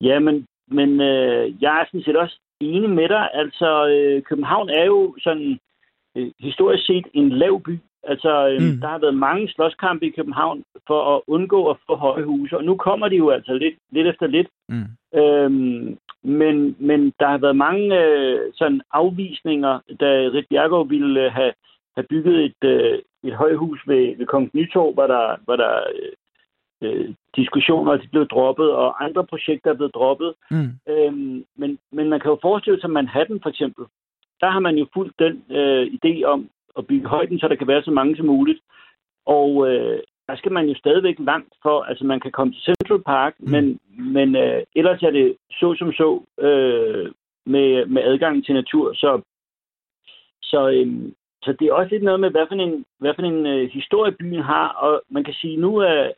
Ja, 0.00 0.18
men, 0.18 0.46
men 0.68 1.00
øh, 1.00 1.62
jeg 1.62 1.80
er 1.80 1.84
sådan 1.86 2.02
set 2.02 2.16
også 2.16 2.38
enig 2.60 2.90
med 2.90 3.08
dig. 3.08 3.30
Altså, 3.34 3.86
øh, 3.88 4.22
København 4.22 4.68
er 4.68 4.84
jo 4.84 5.16
sådan 5.20 5.58
øh, 6.16 6.30
historisk 6.40 6.86
set 6.86 7.06
en 7.14 7.28
lav 7.28 7.62
by. 7.62 7.78
Altså, 8.02 8.48
øh, 8.48 8.62
mm. 8.62 8.80
der 8.80 8.88
har 8.88 8.98
været 8.98 9.16
mange 9.16 9.48
slåskampe 9.48 10.06
i 10.06 10.10
København 10.16 10.62
for 10.86 11.16
at 11.16 11.22
undgå 11.26 11.70
at 11.70 11.76
få 11.86 11.96
høje 11.96 12.24
huse, 12.24 12.56
og 12.56 12.64
nu 12.64 12.76
kommer 12.76 13.08
de 13.08 13.16
jo 13.16 13.30
altså 13.30 13.52
lidt, 13.52 13.74
lidt 13.92 14.06
efter 14.06 14.26
lidt. 14.26 14.48
Mm. 14.68 15.18
Øhm, 15.20 15.98
men, 16.26 16.76
men 16.78 17.12
der 17.20 17.28
har 17.28 17.38
været 17.38 17.56
mange 17.56 18.04
øh, 18.04 18.52
sådan 18.54 18.80
afvisninger, 18.92 19.80
da 20.00 20.06
Rit 20.34 20.48
Bjergård 20.50 20.88
ville 20.88 21.24
øh, 21.24 21.32
have, 21.32 21.52
have 21.96 22.06
bygget 22.10 22.44
et, 22.44 22.68
øh, 22.68 22.98
et 23.24 23.34
højhus 23.34 23.80
ved, 23.86 24.16
ved 24.16 24.26
Kongens 24.26 24.54
Nytorv, 24.54 24.94
hvor 24.94 25.06
der, 25.06 25.36
hvor 25.44 25.56
der 25.56 25.74
øh, 25.94 26.12
øh, 26.82 27.14
diskussioner, 27.36 27.92
og 27.92 28.02
de 28.02 28.08
blev 28.08 28.26
droppet, 28.28 28.70
og 28.72 29.04
andre 29.04 29.24
projekter 29.24 29.70
er 29.70 29.74
blevet 29.74 29.94
droppet. 29.94 30.34
Mm. 30.50 30.70
Øhm, 30.88 31.44
men, 31.56 31.78
men 31.92 32.08
man 32.08 32.20
kan 32.20 32.30
jo 32.30 32.38
forestille 32.42 32.80
sig 32.80 32.90
Manhattan 32.90 33.40
for 33.42 33.50
eksempel. 33.50 33.84
Der 34.40 34.50
har 34.50 34.60
man 34.60 34.76
jo 34.76 34.86
fulgt 34.94 35.18
den 35.18 35.44
øh, 35.50 35.86
idé 35.86 36.22
om 36.24 36.50
at 36.78 36.86
bygge 36.86 37.08
højden, 37.08 37.38
så 37.38 37.48
der 37.48 37.54
kan 37.54 37.68
være 37.68 37.82
så 37.82 37.90
mange 37.90 38.16
som 38.16 38.26
muligt. 38.26 38.60
Og 39.26 39.70
øh, 39.70 39.98
der 40.28 40.36
skal 40.36 40.52
man 40.52 40.68
jo 40.68 40.74
stadigvæk 40.74 41.16
langt 41.18 41.54
for, 41.62 41.82
altså 41.82 42.04
man 42.04 42.20
kan 42.20 42.32
komme 42.32 42.52
til 42.52 42.62
Central 42.62 43.02
Park, 43.02 43.34
mm. 43.38 43.50
men, 43.50 43.80
men 44.14 44.36
øh, 44.36 44.62
ellers 44.76 45.02
er 45.02 45.10
det 45.10 45.36
så 45.50 45.74
som 45.78 45.92
så 45.92 46.22
øh, 46.46 47.12
med, 47.46 47.86
med 47.86 48.02
adgang 48.02 48.44
til 48.44 48.54
natur. 48.54 48.94
Så, 48.94 49.20
så, 50.42 50.68
øh, 50.68 51.12
så 51.42 51.52
det 51.52 51.66
er 51.66 51.72
også 51.72 51.90
lidt 51.90 52.02
noget 52.02 52.20
med, 52.20 52.30
hvad 52.30 52.46
for 52.48 52.54
en, 52.54 52.84
hvad 52.98 53.14
for 53.14 53.22
en 53.22 53.46
øh, 53.46 53.70
historie 53.70 54.12
byen 54.12 54.42
har, 54.42 54.68
og 54.68 55.02
man 55.08 55.24
kan 55.24 55.34
sige, 55.34 55.56
nu 55.56 55.76
er 55.76 56.12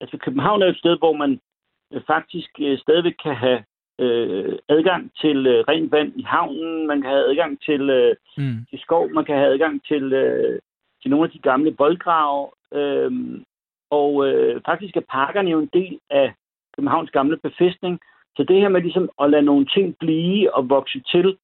altså 0.00 0.16
København 0.18 0.62
er 0.62 0.66
et 0.66 0.78
sted, 0.78 0.98
hvor 0.98 1.12
man 1.12 1.40
øh, 1.92 2.02
faktisk 2.06 2.50
øh, 2.60 2.78
stadigvæk 2.78 3.16
kan 3.22 3.34
have 3.34 3.64
øh, 3.98 4.58
adgang 4.68 5.12
til 5.20 5.46
øh, 5.46 5.64
rent 5.68 5.92
vand 5.92 6.12
i 6.16 6.22
havnen, 6.22 6.86
man 6.86 7.02
kan 7.02 7.10
have 7.10 7.30
adgang 7.30 7.62
til, 7.62 7.90
øh, 7.90 8.16
Mm. 8.36 8.66
til 8.70 8.78
skov, 8.78 9.10
man 9.10 9.24
kan 9.24 9.36
have 9.36 9.52
adgang 9.52 9.84
til, 9.84 10.12
øh, 10.12 10.60
til 11.02 11.10
nogle 11.10 11.24
af 11.24 11.30
de 11.30 11.38
gamle 11.38 11.74
voldgrave, 11.78 12.50
øh, 12.72 13.10
og 13.90 14.28
øh, 14.28 14.60
faktisk 14.66 14.96
er 14.96 15.10
parkerne 15.10 15.50
jo 15.50 15.58
en 15.60 15.70
del 15.72 15.98
af 16.10 16.34
Københavns 16.76 17.10
gamle 17.10 17.36
befæstning, 17.36 18.00
så 18.36 18.44
det 18.48 18.60
her 18.60 18.68
med 18.68 18.80
ligesom 18.80 19.08
at 19.22 19.30
lade 19.30 19.42
nogle 19.42 19.66
ting 19.66 19.96
blive 19.98 20.54
og 20.54 20.68
vokse 20.68 21.02
til, 21.12 21.36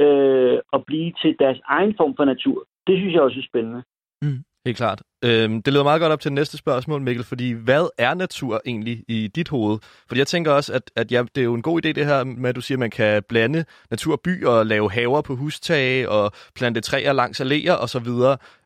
øh, 0.00 0.58
og 0.72 0.84
blive 0.84 1.12
til 1.22 1.36
deres 1.38 1.60
egen 1.64 1.94
form 1.96 2.16
for 2.16 2.24
natur, 2.24 2.66
det 2.86 2.98
synes 2.98 3.14
jeg 3.14 3.22
også 3.22 3.38
er 3.38 3.48
spændende. 3.50 3.82
Mm. 4.22 4.44
Helt 4.66 4.76
klart. 4.76 5.02
Øhm, 5.24 5.62
det 5.62 5.72
leder 5.72 5.84
meget 5.84 6.00
godt 6.00 6.12
op 6.12 6.20
til 6.20 6.30
det 6.30 6.34
næste 6.34 6.56
spørgsmål, 6.58 7.02
Mikkel, 7.02 7.24
fordi 7.24 7.52
hvad 7.52 7.88
er 7.98 8.14
natur 8.14 8.60
egentlig 8.66 9.04
i 9.08 9.28
dit 9.34 9.48
hoved? 9.48 9.78
Fordi 10.08 10.18
jeg 10.18 10.26
tænker 10.26 10.52
også, 10.52 10.72
at, 10.74 10.90
at 10.96 11.12
ja, 11.12 11.22
det 11.34 11.40
er 11.40 11.44
jo 11.44 11.54
en 11.54 11.62
god 11.62 11.84
idé 11.84 11.92
det 11.92 12.06
her 12.06 12.24
med, 12.24 12.48
at 12.50 12.56
du 12.56 12.60
siger, 12.60 12.76
at 12.76 12.80
man 12.80 12.90
kan 12.90 13.22
blande 13.28 13.64
natur 13.90 14.12
og 14.12 14.20
by 14.20 14.44
og 14.44 14.66
lave 14.66 14.90
haver 14.90 15.22
på 15.22 15.34
hustage 15.34 16.08
og 16.08 16.32
plante 16.56 16.80
træer 16.80 17.12
langs 17.12 17.40
alléer 17.40 17.82
osv. 17.82 18.10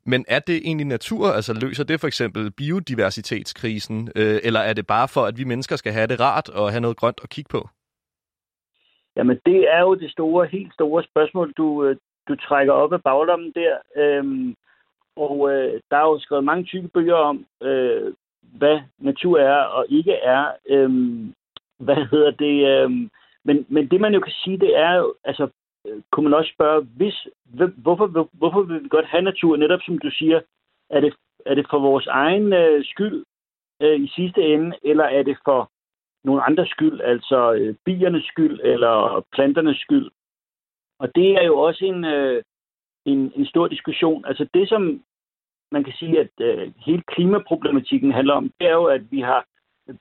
Men 0.06 0.24
er 0.28 0.38
det 0.38 0.56
egentlig 0.56 0.86
natur? 0.86 1.26
Altså 1.28 1.52
løser 1.60 1.84
det 1.84 2.00
for 2.00 2.06
eksempel 2.06 2.50
biodiversitetskrisen? 2.50 4.08
Øh, 4.16 4.40
eller 4.42 4.60
er 4.60 4.72
det 4.72 4.86
bare 4.86 5.08
for, 5.08 5.20
at 5.20 5.38
vi 5.38 5.44
mennesker 5.44 5.76
skal 5.76 5.92
have 5.92 6.06
det 6.06 6.20
rart 6.20 6.48
og 6.48 6.70
have 6.70 6.80
noget 6.80 6.96
grønt 6.96 7.20
at 7.22 7.30
kigge 7.30 7.48
på? 7.48 7.68
Jamen, 9.16 9.38
det 9.46 9.74
er 9.74 9.80
jo 9.80 9.94
det 9.94 10.10
store, 10.10 10.46
helt 10.46 10.72
store 10.74 11.02
spørgsmål, 11.02 11.52
du, 11.56 11.84
øh, 11.84 11.96
du 12.28 12.36
trækker 12.36 12.72
op 12.72 12.92
af 12.92 13.02
baglommen 13.02 13.52
der. 13.54 13.74
Øhm, 13.96 14.54
og 15.16 15.52
øh, 15.52 15.80
der 15.90 15.96
er 15.96 16.08
jo 16.08 16.18
skrevet 16.18 16.44
mange 16.44 16.64
tykke 16.64 16.88
bøger 16.88 17.14
om, 17.14 17.46
øh, 17.62 18.14
hvad 18.42 18.80
natur 18.98 19.38
er 19.38 19.62
og 19.62 19.86
ikke 19.88 20.12
er. 20.12 20.52
Øh, 20.68 20.90
hvad 21.78 21.96
hedder 22.10 22.30
det? 22.30 22.66
Øh, 22.66 22.90
men, 23.44 23.66
men 23.68 23.88
det, 23.90 24.00
man 24.00 24.14
jo 24.14 24.20
kan 24.20 24.32
sige, 24.44 24.58
det 24.58 24.76
er 24.76 24.94
jo, 24.94 25.14
altså, 25.24 25.48
øh, 25.86 26.02
kunne 26.10 26.24
man 26.24 26.34
også 26.34 26.52
spørge, 26.54 26.86
hvis, 26.96 27.26
hvorfor, 27.76 28.28
hvorfor 28.32 28.62
vil 28.62 28.82
vi 28.82 28.88
godt 28.88 29.06
have 29.06 29.22
natur? 29.22 29.56
Netop 29.56 29.80
som 29.82 29.98
du 29.98 30.10
siger, 30.10 30.40
er 30.90 31.00
det, 31.00 31.14
er 31.46 31.54
det 31.54 31.66
for 31.70 31.78
vores 31.78 32.06
egen 32.06 32.52
øh, 32.52 32.84
skyld 32.84 33.24
øh, 33.82 34.00
i 34.00 34.08
sidste 34.16 34.42
ende, 34.42 34.76
eller 34.82 35.04
er 35.04 35.22
det 35.22 35.38
for 35.44 35.70
nogle 36.24 36.42
andres 36.42 36.68
skyld, 36.68 37.00
altså 37.00 37.52
øh, 37.52 37.74
biernes 37.84 38.24
skyld 38.24 38.60
eller 38.62 39.24
planternes 39.32 39.78
skyld. 39.78 40.10
Og 40.98 41.14
det 41.14 41.30
er 41.30 41.42
jo 41.42 41.58
også 41.58 41.84
en, 41.84 42.04
øh, 42.04 42.42
en, 43.04 43.32
en 43.36 43.46
stor 43.46 43.68
diskussion. 43.68 44.24
Altså 44.26 44.46
det, 44.54 44.68
som 44.68 45.02
man 45.72 45.84
kan 45.84 45.92
sige, 45.98 46.20
at 46.20 46.30
øh, 46.40 46.72
hele 46.86 47.02
klimaproblematikken 47.08 48.12
handler 48.12 48.34
om, 48.34 48.50
det 48.60 48.66
er 48.66 48.72
jo, 48.72 48.84
at 48.84 49.10
vi 49.10 49.20
har 49.20 49.46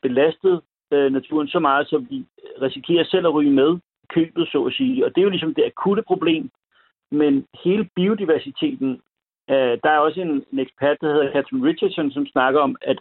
belastet 0.02 0.62
øh, 0.92 1.12
naturen 1.12 1.48
så 1.48 1.60
meget, 1.60 1.88
så 1.88 1.98
vi 1.98 2.26
risikerer 2.62 3.04
selv 3.04 3.26
at 3.28 3.34
ryge 3.34 3.52
med 3.52 3.80
købet, 4.10 4.48
så 4.52 4.63
at 4.63 4.74
sige. 4.74 5.06
Og 5.06 5.16
det 5.16 5.22
er 5.22 5.26
jo 5.26 5.30
ligesom 5.30 5.54
det 5.54 5.63
akutte 5.63 6.04
problem. 6.04 6.50
Men 7.12 7.46
hele 7.63 7.89
biodiversiteten, 7.96 9.02
øh, 9.50 9.78
der 9.84 9.89
er 9.89 9.98
også 9.98 10.22
en, 10.22 10.46
en 10.52 10.60
ekspert, 10.60 10.98
der 11.02 11.13
hedder 11.13 11.32
Catherine 11.34 11.68
Richardson, 11.70 12.12
som 12.12 12.26
snakker 12.26 12.60
om, 12.60 12.76
at 12.82 13.00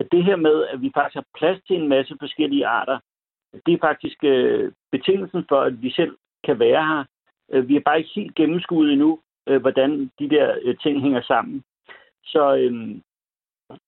at 0.00 0.06
det 0.12 0.24
her 0.24 0.36
med, 0.36 0.64
at 0.72 0.82
vi 0.82 0.90
faktisk 0.94 1.14
har 1.14 1.26
plads 1.38 1.58
til 1.66 1.76
en 1.76 1.88
masse 1.88 2.16
forskellige 2.20 2.66
arter, 2.66 2.98
det 3.66 3.74
er 3.74 3.86
faktisk 3.88 4.24
øh, 4.24 4.72
betingelsen 4.92 5.44
for, 5.48 5.60
at 5.60 5.82
vi 5.82 5.90
selv 5.90 6.16
kan 6.44 6.58
være 6.58 6.86
her. 6.86 7.04
Øh, 7.52 7.68
vi 7.68 7.74
har 7.74 7.80
bare 7.80 7.98
ikke 7.98 8.10
helt 8.14 8.34
gennemskuet 8.34 8.92
endnu, 8.92 9.20
øh, 9.48 9.60
hvordan 9.60 10.10
de 10.18 10.30
der 10.30 10.54
øh, 10.62 10.76
ting 10.76 11.02
hænger 11.02 11.22
sammen. 11.22 11.64
Så, 12.24 12.56
øh, 12.56 12.96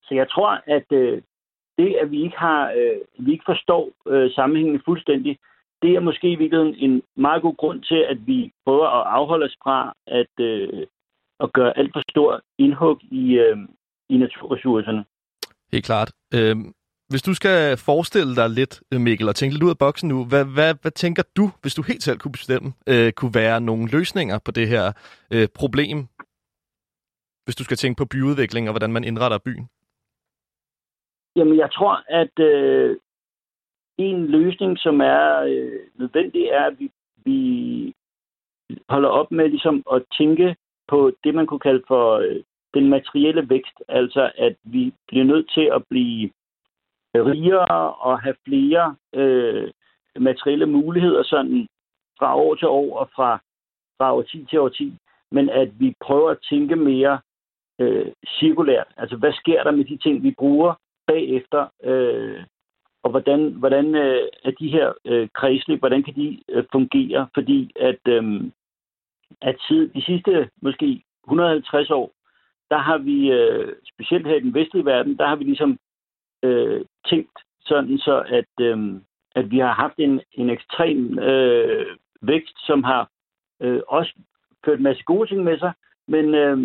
så 0.03 0.15
jeg 0.15 0.31
tror, 0.31 0.61
at 0.67 0.93
øh, 0.93 1.23
det, 1.79 1.97
at 2.03 2.11
vi 2.11 2.23
ikke 2.23 2.38
har, 2.38 2.73
øh, 2.73 3.27
vi 3.27 3.33
ikke 3.33 3.45
forstår 3.47 3.91
øh, 4.07 4.31
sammenhængen 4.31 4.83
fuldstændig, 4.85 5.38
det 5.83 5.95
er 5.95 6.01
måske 6.01 6.33
i 6.33 6.35
virkeligheden 6.35 6.75
en 6.75 7.03
meget 7.17 7.43
god 7.43 7.57
grund 7.57 7.83
til, 7.83 8.05
at 8.09 8.27
vi 8.27 8.53
prøver 8.65 8.88
at 8.88 9.07
afholde 9.07 9.45
os 9.45 9.57
fra 9.62 9.95
at, 10.07 10.35
øh, 10.41 10.87
at 11.41 11.53
gøre 11.53 11.79
alt 11.79 11.93
for 11.95 12.03
stor 12.11 12.41
indhug 12.59 12.99
i, 13.03 13.38
øh, 13.38 13.57
i 14.09 14.17
naturressourcerne. 14.17 15.05
Helt 15.73 15.85
klart. 15.85 16.12
Øhm, 16.35 16.73
hvis 17.12 17.27
du 17.29 17.35
skal 17.35 17.59
forestille 17.88 18.33
dig 18.40 18.48
lidt, 18.51 18.75
øh, 18.92 19.01
Mikkel, 19.01 19.29
og 19.29 19.37
tænke 19.37 19.55
lidt 19.55 19.66
ud 19.66 19.75
af 19.77 19.83
boksen 19.85 20.09
nu, 20.09 20.18
hvad, 20.31 20.44
hvad, 20.57 20.75
hvad 20.83 20.94
tænker 21.03 21.22
du, 21.37 21.44
hvis 21.62 21.75
du 21.75 21.83
helt 21.83 22.03
selv 22.03 22.18
kunne 22.18 22.38
bestemme, 22.38 22.68
øh, 22.92 23.12
kunne 23.12 23.35
være 23.42 23.61
nogle 23.61 23.85
løsninger 23.96 24.38
på 24.46 24.51
det 24.59 24.66
her 24.68 24.85
øh, 25.35 25.48
problem, 25.61 25.98
hvis 27.44 27.57
du 27.59 27.64
skal 27.64 27.77
tænke 27.77 27.98
på 27.98 28.07
byudvikling 28.12 28.68
og 28.68 28.72
hvordan 28.72 28.92
man 28.92 29.05
indretter 29.05 29.38
byen? 29.38 29.66
Jamen, 31.37 31.57
jeg 31.59 31.70
tror, 31.72 31.94
at 32.09 32.38
øh, 32.38 32.96
en 33.98 34.27
løsning, 34.27 34.79
som 34.79 35.01
er 35.01 35.40
øh, 35.40 35.81
nødvendig, 35.94 36.42
er, 36.46 36.64
at 36.70 36.79
vi, 36.79 36.90
vi 37.16 37.40
holder 38.88 39.09
op 39.09 39.31
med 39.31 39.48
ligesom 39.48 39.83
at 39.92 40.03
tænke 40.18 40.57
på 40.88 41.12
det, 41.25 41.35
man 41.35 41.46
kunne 41.46 41.66
kalde 41.68 41.83
for 41.88 42.07
øh, 42.16 42.42
den 42.75 42.88
materielle 42.88 43.48
vækst. 43.48 43.77
Altså, 43.88 44.31
at 44.38 44.57
vi 44.64 44.92
bliver 45.09 45.25
nødt 45.25 45.51
til 45.55 45.70
at 45.77 45.83
blive 45.90 46.31
rigere 47.14 47.94
og 47.94 48.20
have 48.20 48.35
flere 48.44 48.96
øh, 49.14 49.70
materielle 50.16 50.66
muligheder 50.66 51.22
sådan 51.22 51.68
fra 52.18 52.37
år 52.37 52.55
til 52.55 52.68
år 52.68 52.98
og 52.98 53.11
fra, 53.14 53.40
fra 53.98 54.14
årti 54.14 54.46
til 54.51 54.59
årti. 54.59 54.94
Men 55.31 55.51
at 55.51 55.81
vi 55.81 55.94
prøver 56.01 56.31
at 56.31 56.42
tænke 56.51 56.77
mere 56.77 57.20
øh, 57.79 58.12
cirkulært. 58.38 58.87
Altså, 58.96 59.16
hvad 59.16 59.33
sker 59.33 59.62
der 59.62 59.70
med 59.70 59.85
de 59.85 59.96
ting, 59.96 60.22
vi 60.22 60.35
bruger 60.38 60.75
bagefter? 61.07 61.66
Øh, 61.85 62.44
og 63.03 63.11
hvordan, 63.11 63.53
hvordan 63.53 63.94
øh, 63.94 64.29
er 64.44 64.51
de 64.51 64.68
her 64.70 64.92
øh, 65.05 65.29
kredsløb, 65.35 65.79
hvordan 65.79 66.03
kan 66.03 66.14
de 66.14 66.42
øh, 66.48 66.64
fungere? 66.72 67.29
Fordi 67.35 67.72
at, 67.77 68.01
øh, 68.09 68.42
at 69.40 69.57
tid, 69.68 69.88
de 69.88 70.03
sidste 70.03 70.51
måske 70.62 71.03
150 71.25 71.90
år, 71.90 72.12
der 72.70 72.79
har 72.79 72.98
vi, 72.98 73.31
øh, 73.31 73.72
specielt 73.92 74.27
her 74.27 74.37
i 74.37 74.40
den 74.40 74.55
vestlige 74.55 74.85
verden, 74.85 75.16
der 75.18 75.27
har 75.27 75.37
vi 75.37 75.44
ligesom 75.44 75.79
øh, 76.43 76.85
tænkt 77.07 77.39
sådan 77.61 77.99
så, 77.99 78.25
at, 78.29 78.67
øh, 78.67 79.01
at 79.35 79.51
vi 79.51 79.59
har 79.59 79.73
haft 79.73 79.95
en, 79.99 80.21
en 80.33 80.51
ekstrem 80.51 81.19
øh, 81.19 81.97
vækst, 82.23 82.67
som 82.67 82.85
har 82.85 83.11
øh, 83.61 83.81
også 83.89 84.13
ført 84.65 84.79
en 84.79 84.83
masse 84.83 85.03
gode 85.03 85.29
ting 85.29 85.45
med 85.45 85.59
sig, 85.59 85.73
men, 86.09 86.35
øh, 86.35 86.59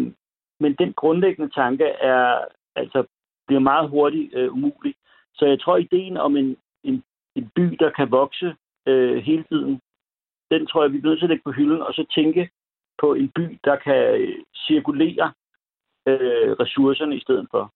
men 0.60 0.76
den 0.80 0.94
grundlæggende 0.94 1.54
tanke 1.54 1.86
er 1.86 2.46
altså 2.76 3.04
bliver 3.48 3.60
meget 3.60 3.90
hurtigt 3.90 4.34
øh, 4.34 4.54
umulig. 4.54 4.96
Så 5.34 5.46
jeg 5.46 5.62
tror, 5.62 5.78
ideen 5.78 6.18
om 6.18 6.38
en, 6.38 6.58
en, 6.84 7.04
en 7.36 7.50
by, 7.56 7.76
der 7.80 7.90
kan 7.90 8.12
vokse 8.12 8.56
øh, 8.88 9.18
hele 9.18 9.44
tiden, 9.44 9.82
den 10.52 10.68
tror 10.68 10.84
jeg, 10.84 10.94
vi 10.94 10.98
er 10.98 11.02
nødt 11.02 11.20
til 11.20 11.26
at 11.26 11.30
lægge 11.30 11.44
på 11.44 11.52
hylden, 11.52 11.82
og 11.82 11.94
så 11.94 12.06
tænke 12.16 12.50
på 13.02 13.14
en 13.14 13.30
by, 13.30 13.60
der 13.64 13.76
kan 13.76 14.22
øh, 14.22 14.44
cirkulere 14.68 15.34
øh, 16.08 16.52
ressourcerne 16.62 17.16
i 17.16 17.20
stedet 17.20 17.48
for. 17.52 17.74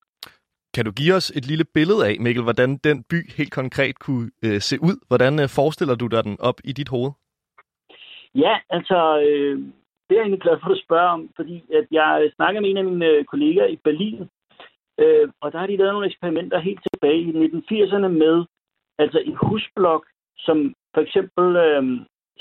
Kan 0.75 0.85
du 0.85 0.91
give 0.91 1.13
os 1.13 1.29
et 1.29 1.45
lille 1.45 1.65
billede 1.73 2.07
af, 2.09 2.15
Mikkel, 2.19 2.43
hvordan 2.43 2.77
den 2.77 3.03
by 3.11 3.19
helt 3.37 3.51
konkret 3.51 3.99
kunne 3.99 4.31
øh, 4.45 4.59
se 4.69 4.75
ud? 4.81 4.97
Hvordan 5.07 5.33
øh, 5.41 5.49
forestiller 5.49 5.95
du 5.95 6.07
dig 6.07 6.23
den 6.23 6.37
op 6.39 6.59
i 6.63 6.71
dit 6.71 6.89
hoved? 6.89 7.11
Ja, 8.35 8.55
altså, 8.69 8.99
øh, 9.27 9.57
det 10.05 10.15
er 10.15 10.19
jeg 10.19 10.25
egentlig 10.27 10.41
glad 10.41 10.57
for, 10.57 10.69
at 10.69 10.75
du 10.75 10.81
spørger 10.85 11.09
om, 11.17 11.29
fordi 11.35 11.63
at 11.79 11.87
jeg 11.91 12.31
snakker 12.35 12.61
med 12.61 12.69
en 12.69 12.77
af 12.77 12.83
mine 12.83 13.05
øh, 13.05 13.25
kolleger 13.25 13.65
i 13.65 13.77
Berlin, 13.83 14.21
øh, 14.99 15.29
og 15.41 15.51
der 15.51 15.59
har 15.59 15.67
de 15.67 15.77
lavet 15.77 15.93
nogle 15.93 16.07
eksperimenter 16.07 16.59
helt 16.59 16.81
tilbage 16.93 17.21
i 17.21 17.31
1980'erne 17.31 18.07
med 18.23 18.45
altså 18.99 19.19
en 19.19 19.35
husblok, 19.41 20.05
som 20.37 20.75
for 20.93 21.01
eksempel 21.01 21.55
øh, 21.55 21.83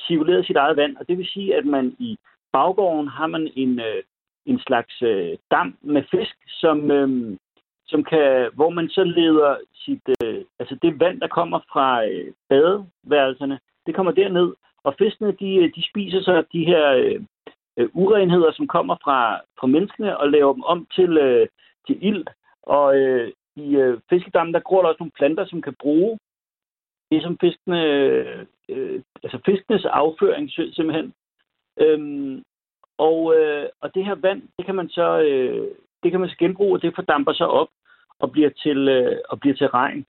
cirkulerede 0.06 0.44
sit 0.44 0.56
eget 0.56 0.76
vand, 0.76 0.96
og 0.96 1.08
det 1.08 1.18
vil 1.18 1.28
sige, 1.34 1.56
at 1.56 1.66
man 1.66 1.96
i 1.98 2.18
baggården 2.52 3.08
har 3.08 3.26
man 3.26 3.52
en, 3.56 3.80
øh, 3.80 4.02
en 4.46 4.58
slags 4.66 5.02
øh, 5.02 5.36
dam 5.50 5.76
med 5.82 6.02
fisk, 6.10 6.36
som, 6.48 6.90
øh, 6.90 7.36
som 7.90 8.04
kan, 8.04 8.50
hvor 8.54 8.70
man 8.70 8.88
så 8.88 9.04
leder 9.04 9.56
sit, 9.74 10.02
øh, 10.24 10.44
altså 10.58 10.74
det 10.82 11.00
vand, 11.00 11.20
der 11.20 11.28
kommer 11.28 11.60
fra 11.72 12.04
øh, 12.06 12.32
badeværelserne, 12.48 13.58
det 13.86 13.94
kommer 13.94 14.12
derned, 14.12 14.54
og 14.82 14.94
fiskene, 14.98 15.32
de, 15.40 15.54
øh, 15.54 15.70
de 15.76 15.82
spiser 15.90 16.20
så 16.22 16.44
de 16.52 16.64
her 16.64 16.84
øh, 16.92 17.20
øh, 17.76 17.88
urenheder, 17.94 18.52
som 18.52 18.66
kommer 18.66 18.96
fra, 19.04 19.40
fra 19.60 19.66
menneskene, 19.66 20.18
og 20.18 20.30
laver 20.30 20.52
dem 20.52 20.62
om 20.62 20.86
til, 20.96 21.18
øh, 21.18 21.48
til 21.86 21.98
ild. 22.08 22.24
Og 22.62 22.96
øh, 22.96 23.32
i 23.56 23.76
øh, 23.76 24.00
fiskedammen, 24.10 24.54
der 24.54 24.60
gror 24.60 24.82
der 24.82 24.88
også 24.88 25.02
nogle 25.02 25.18
planter, 25.18 25.44
som 25.46 25.62
kan 25.62 25.74
bruge 25.80 26.18
det, 27.10 27.22
som 27.22 27.38
fiskene, 27.40 27.84
øh, 27.84 28.46
øh 28.68 29.02
altså 29.22 29.38
fiskenes 29.46 29.84
afføring 29.84 30.50
simpelthen. 30.50 31.12
Øhm, 31.80 32.42
og, 32.98 33.34
øh, 33.36 33.68
og 33.80 33.94
det 33.94 34.04
her 34.04 34.14
vand, 34.14 34.42
det 34.58 34.66
kan 34.66 34.74
man 34.74 34.88
så, 34.88 35.20
øh, 35.20 35.68
det 36.02 36.10
kan 36.10 36.20
man 36.20 36.28
så 36.28 36.36
genbruge, 36.38 36.74
og 36.74 36.82
det 36.82 36.94
fordamper 36.94 37.32
så 37.32 37.44
op 37.44 37.68
og 38.20 38.32
bliver 38.32 38.50
til, 38.50 38.88
øh, 38.88 39.16
og 39.28 39.40
bliver 39.40 39.56
til 39.56 39.66
regn. 39.66 40.04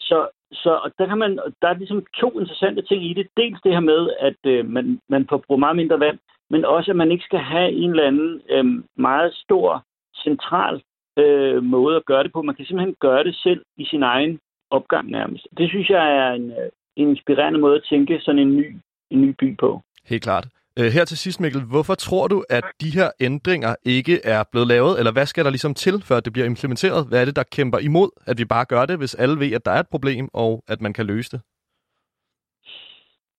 Så, 0.00 0.28
så 0.52 0.70
og 0.84 0.92
der, 0.98 1.06
kan 1.06 1.18
man, 1.18 1.38
der 1.62 1.68
er 1.68 1.78
ligesom 1.78 2.06
to 2.20 2.40
interessante 2.40 2.82
ting 2.82 3.04
i 3.04 3.12
det. 3.14 3.26
Dels 3.36 3.60
det 3.64 3.72
her 3.72 3.80
med, 3.80 4.10
at 4.18 4.40
øh, 4.46 4.68
man, 4.68 5.00
man 5.08 5.26
får 5.28 5.44
brugt 5.46 5.60
meget 5.60 5.76
mindre 5.76 6.00
vand, 6.00 6.18
men 6.50 6.64
også, 6.64 6.90
at 6.90 6.96
man 6.96 7.12
ikke 7.12 7.24
skal 7.24 7.38
have 7.38 7.70
en 7.72 7.90
eller 7.90 8.06
anden 8.06 8.42
øh, 8.50 8.64
meget 8.96 9.34
stor 9.34 9.84
central 10.24 10.82
øh, 11.18 11.62
måde 11.62 11.96
at 11.96 12.04
gøre 12.04 12.22
det 12.22 12.32
på. 12.32 12.42
Man 12.42 12.54
kan 12.54 12.64
simpelthen 12.64 12.96
gøre 13.00 13.24
det 13.24 13.36
selv 13.36 13.62
i 13.76 13.84
sin 13.84 14.02
egen 14.02 14.38
opgang 14.70 15.10
nærmest. 15.10 15.46
Det 15.58 15.68
synes 15.68 15.88
jeg 15.90 16.16
er 16.16 16.32
en, 16.32 16.50
øh, 16.50 16.70
en 16.96 17.08
inspirerende 17.08 17.58
måde 17.58 17.76
at 17.76 17.86
tænke 17.90 18.20
sådan 18.20 18.38
en 18.38 18.56
ny, 18.56 18.76
en 19.10 19.20
ny 19.22 19.34
by 19.38 19.56
på. 19.56 19.80
Helt 20.06 20.22
klart. 20.22 20.46
Øh, 20.78 20.90
her 20.96 21.04
til 21.04 21.18
sidst, 21.18 21.40
Mikkel, 21.40 21.62
hvorfor 21.64 21.94
tror 21.94 22.26
du, 22.28 22.44
at 22.50 22.64
de 22.80 22.90
her 22.90 23.10
ændringer 23.20 23.74
ikke 23.84 24.20
er 24.24 24.44
blevet 24.52 24.68
lavet, 24.68 24.98
eller 24.98 25.12
hvad 25.12 25.26
skal 25.26 25.44
der 25.44 25.50
ligesom 25.50 25.74
til, 25.74 26.02
før 26.08 26.20
det 26.20 26.32
bliver 26.32 26.46
implementeret? 26.46 27.08
Hvad 27.08 27.20
er 27.20 27.24
det, 27.24 27.36
der 27.36 27.42
kæmper 27.56 27.78
imod, 27.78 28.10
at 28.26 28.38
vi 28.38 28.44
bare 28.44 28.64
gør 28.64 28.86
det, 28.86 28.98
hvis 28.98 29.14
alle 29.14 29.40
ved, 29.40 29.52
at 29.52 29.64
der 29.64 29.72
er 29.72 29.80
et 29.80 29.88
problem, 29.90 30.28
og 30.32 30.62
at 30.68 30.80
man 30.80 30.92
kan 30.92 31.06
løse 31.06 31.30
det? 31.30 31.40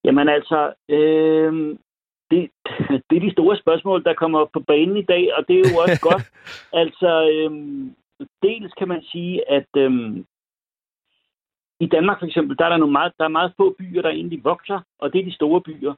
Jamen 0.03 0.29
altså, 0.29 0.73
øh, 0.89 1.77
det, 2.31 2.41
det 3.09 3.15
er 3.15 3.25
de 3.27 3.31
store 3.31 3.57
spørgsmål, 3.57 4.03
der 4.03 4.13
kommer 4.13 4.45
på 4.53 4.59
banen 4.59 4.97
i 4.97 5.05
dag, 5.13 5.23
og 5.37 5.47
det 5.47 5.55
er 5.55 5.69
jo 5.69 5.77
også 5.83 5.99
godt. 6.09 6.25
Altså, 6.73 7.11
øh, 7.33 7.51
dels 8.43 8.73
kan 8.73 8.87
man 8.87 9.01
sige, 9.11 9.51
at 9.51 9.69
øh, 9.77 9.91
i 11.79 11.87
Danmark 11.95 12.19
for 12.19 12.25
eksempel, 12.25 12.57
der 12.57 12.65
er 12.65 12.69
der, 12.69 12.77
nogle 12.77 12.91
meget, 12.99 13.13
der 13.17 13.23
er 13.23 13.37
meget 13.39 13.53
få 13.57 13.75
byer, 13.79 14.01
der 14.01 14.09
egentlig 14.09 14.43
vokser, 14.43 14.79
og 14.99 15.13
det 15.13 15.19
er 15.19 15.25
de 15.25 15.39
store 15.39 15.61
byer. 15.61 15.93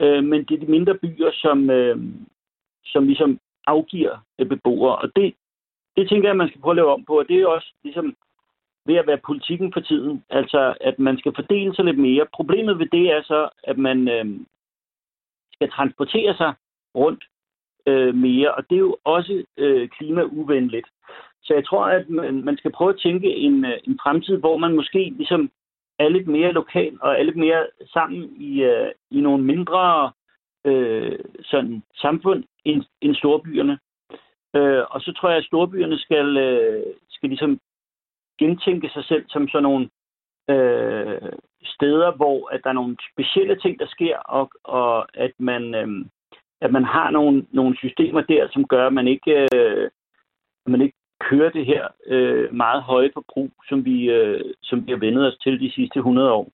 Øh, 0.00 0.24
men 0.24 0.44
det 0.44 0.54
er 0.54 0.64
de 0.66 0.70
mindre 0.70 0.94
byer, 0.94 1.30
som, 1.34 1.70
øh, 1.70 1.98
som 2.84 3.06
ligesom 3.06 3.40
afgiver 3.66 4.18
øh, 4.38 4.46
beboere. 4.48 4.96
Og 4.96 5.08
det, 5.16 5.34
det 5.96 6.08
tænker 6.08 6.28
jeg, 6.28 6.30
at 6.30 6.42
man 6.42 6.48
skal 6.48 6.60
prøve 6.60 6.72
at 6.72 6.76
lave 6.76 6.92
om 6.92 7.04
på, 7.04 7.18
og 7.18 7.28
det 7.28 7.40
er 7.40 7.46
også 7.46 7.72
ligesom 7.82 8.16
ved 8.86 8.94
at 8.94 9.06
være 9.06 9.26
politikken 9.26 9.72
for 9.72 9.80
tiden. 9.80 10.24
Altså, 10.30 10.74
at 10.80 10.98
man 10.98 11.18
skal 11.18 11.32
fordele 11.34 11.74
sig 11.74 11.84
lidt 11.84 11.98
mere. 11.98 12.26
Problemet 12.34 12.78
ved 12.78 12.86
det 12.86 13.12
er 13.12 13.22
så, 13.22 13.48
at 13.62 13.78
man 13.78 14.08
øh, 14.08 14.26
skal 15.52 15.70
transportere 15.70 16.36
sig 16.36 16.52
rundt 16.94 17.24
øh, 17.86 18.14
mere, 18.14 18.54
og 18.54 18.70
det 18.70 18.76
er 18.76 18.86
jo 18.88 18.96
også 19.04 19.44
øh, 19.56 19.88
klimauvenligt. 19.88 20.88
Så 21.42 21.54
jeg 21.54 21.66
tror, 21.66 21.84
at 21.84 22.10
man, 22.10 22.44
man 22.44 22.56
skal 22.56 22.72
prøve 22.72 22.90
at 22.90 23.00
tænke 23.00 23.28
en, 23.36 23.64
øh, 23.64 23.78
en 23.84 23.98
fremtid, 24.02 24.36
hvor 24.36 24.56
man 24.56 24.76
måske 24.76 25.12
ligesom 25.16 25.50
er 25.98 26.08
lidt 26.08 26.28
mere 26.28 26.52
lokal 26.52 26.98
og 27.00 27.12
er 27.18 27.22
lidt 27.22 27.36
mere 27.36 27.66
sammen 27.86 28.36
i, 28.36 28.62
øh, 28.62 28.90
i 29.10 29.20
nogle 29.20 29.44
mindre 29.44 30.12
øh, 30.64 31.18
sådan, 31.42 31.82
samfund 31.94 32.44
end, 32.64 32.84
end 33.00 33.14
storbyerne. 33.14 33.78
Øh, 34.56 34.84
og 34.90 35.00
så 35.00 35.12
tror 35.12 35.28
jeg, 35.28 35.38
at 35.38 35.44
storbyerne 35.44 35.98
skal, 35.98 36.36
øh, 36.36 36.84
skal 37.10 37.28
ligesom 37.28 37.60
gentænke 38.38 38.88
sig 38.88 39.04
selv 39.04 39.24
som 39.28 39.48
sådan 39.48 39.62
nogle 39.62 39.88
øh, 40.50 41.32
steder, 41.64 42.16
hvor 42.16 42.48
at 42.48 42.60
der 42.64 42.70
er 42.70 42.80
nogle 42.80 42.96
specielle 43.12 43.56
ting, 43.58 43.78
der 43.78 43.86
sker, 43.86 44.16
og, 44.18 44.50
og 44.64 45.06
at 45.14 45.32
man 45.38 45.74
øh, 45.74 46.06
at 46.60 46.72
man 46.72 46.84
har 46.84 47.10
nogle, 47.10 47.46
nogle 47.50 47.76
systemer 47.76 48.20
der, 48.20 48.48
som 48.52 48.64
gør, 48.64 48.86
at 48.86 48.92
man 48.92 49.08
ikke, 49.08 49.48
øh, 49.54 49.90
at 50.66 50.70
man 50.72 50.80
ikke 50.80 50.97
kører 51.30 51.50
det 51.50 51.66
her 51.66 51.84
øh, 52.06 52.54
meget 52.54 52.82
høje 52.82 53.10
forbrug, 53.14 53.50
som 53.68 53.84
vi, 53.84 54.10
øh, 54.10 54.40
som 54.62 54.86
vi 54.86 54.92
har 54.92 54.98
vendet 54.98 55.26
os 55.26 55.38
til 55.42 55.60
de 55.60 55.72
sidste 55.72 55.98
100 55.98 56.32
år. 56.32 56.52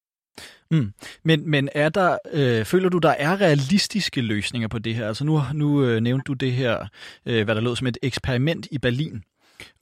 Mm. 0.70 0.92
Men, 1.22 1.50
men 1.50 1.68
er 1.74 1.88
der, 1.88 2.18
øh, 2.32 2.64
føler 2.64 2.88
du, 2.88 2.98
der 2.98 3.14
er 3.18 3.40
realistiske 3.40 4.20
løsninger 4.20 4.68
på 4.68 4.78
det 4.78 4.94
her? 4.94 5.08
Altså 5.08 5.24
nu, 5.24 5.40
nu 5.54 5.84
øh, 5.84 6.00
nævnte 6.00 6.24
du 6.24 6.32
det 6.32 6.52
her, 6.52 6.86
øh, 7.26 7.44
hvad 7.44 7.54
der 7.54 7.60
lød 7.60 7.76
som 7.76 7.86
et 7.86 7.98
eksperiment 8.02 8.68
i 8.70 8.78
Berlin 8.78 9.22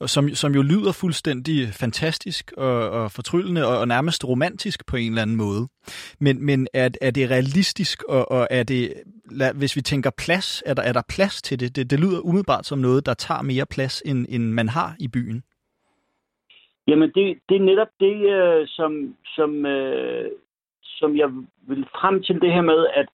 som, 0.05 0.29
som 0.29 0.55
jo 0.55 0.61
lyder 0.61 0.91
fuldstændig 0.91 1.67
fantastisk 1.67 2.51
og, 2.57 2.89
og 2.89 3.11
fortryllende 3.11 3.67
og, 3.67 3.77
og 3.79 3.87
nærmest 3.87 4.27
romantisk 4.27 4.87
på 4.87 4.95
en 4.95 5.11
eller 5.11 5.21
anden 5.21 5.37
måde. 5.37 5.67
Men, 6.19 6.45
men 6.45 6.67
er, 6.73 6.89
er 7.01 7.11
det 7.11 7.31
realistisk, 7.31 8.03
og, 8.03 8.31
og 8.31 8.47
er 8.51 8.63
det, 8.63 8.93
lad, 9.31 9.53
hvis 9.53 9.75
vi 9.75 9.81
tænker 9.81 10.11
plads, 10.25 10.63
er 10.65 10.73
der, 10.73 10.81
er 10.81 10.93
der 10.93 11.01
plads 11.15 11.41
til 11.41 11.59
det? 11.59 11.75
det? 11.75 11.91
Det 11.91 11.99
lyder 11.99 12.19
umiddelbart 12.19 12.65
som 12.65 12.79
noget, 12.79 13.05
der 13.05 13.13
tager 13.13 13.41
mere 13.41 13.65
plads, 13.65 14.01
end, 14.05 14.25
end 14.29 14.43
man 14.43 14.69
har 14.69 14.95
i 14.99 15.07
byen. 15.07 15.43
Jamen, 16.87 17.11
det, 17.15 17.39
det 17.49 17.55
er 17.57 17.69
netop 17.71 17.87
det, 17.99 18.15
øh, 18.37 18.67
som, 18.67 19.15
som, 19.35 19.65
øh, 19.65 20.31
som 20.83 21.17
jeg 21.17 21.29
vil 21.67 21.85
frem 21.99 22.23
til 22.23 22.41
det 22.41 22.53
her 22.53 22.61
med, 22.61 22.87
at 22.95 23.07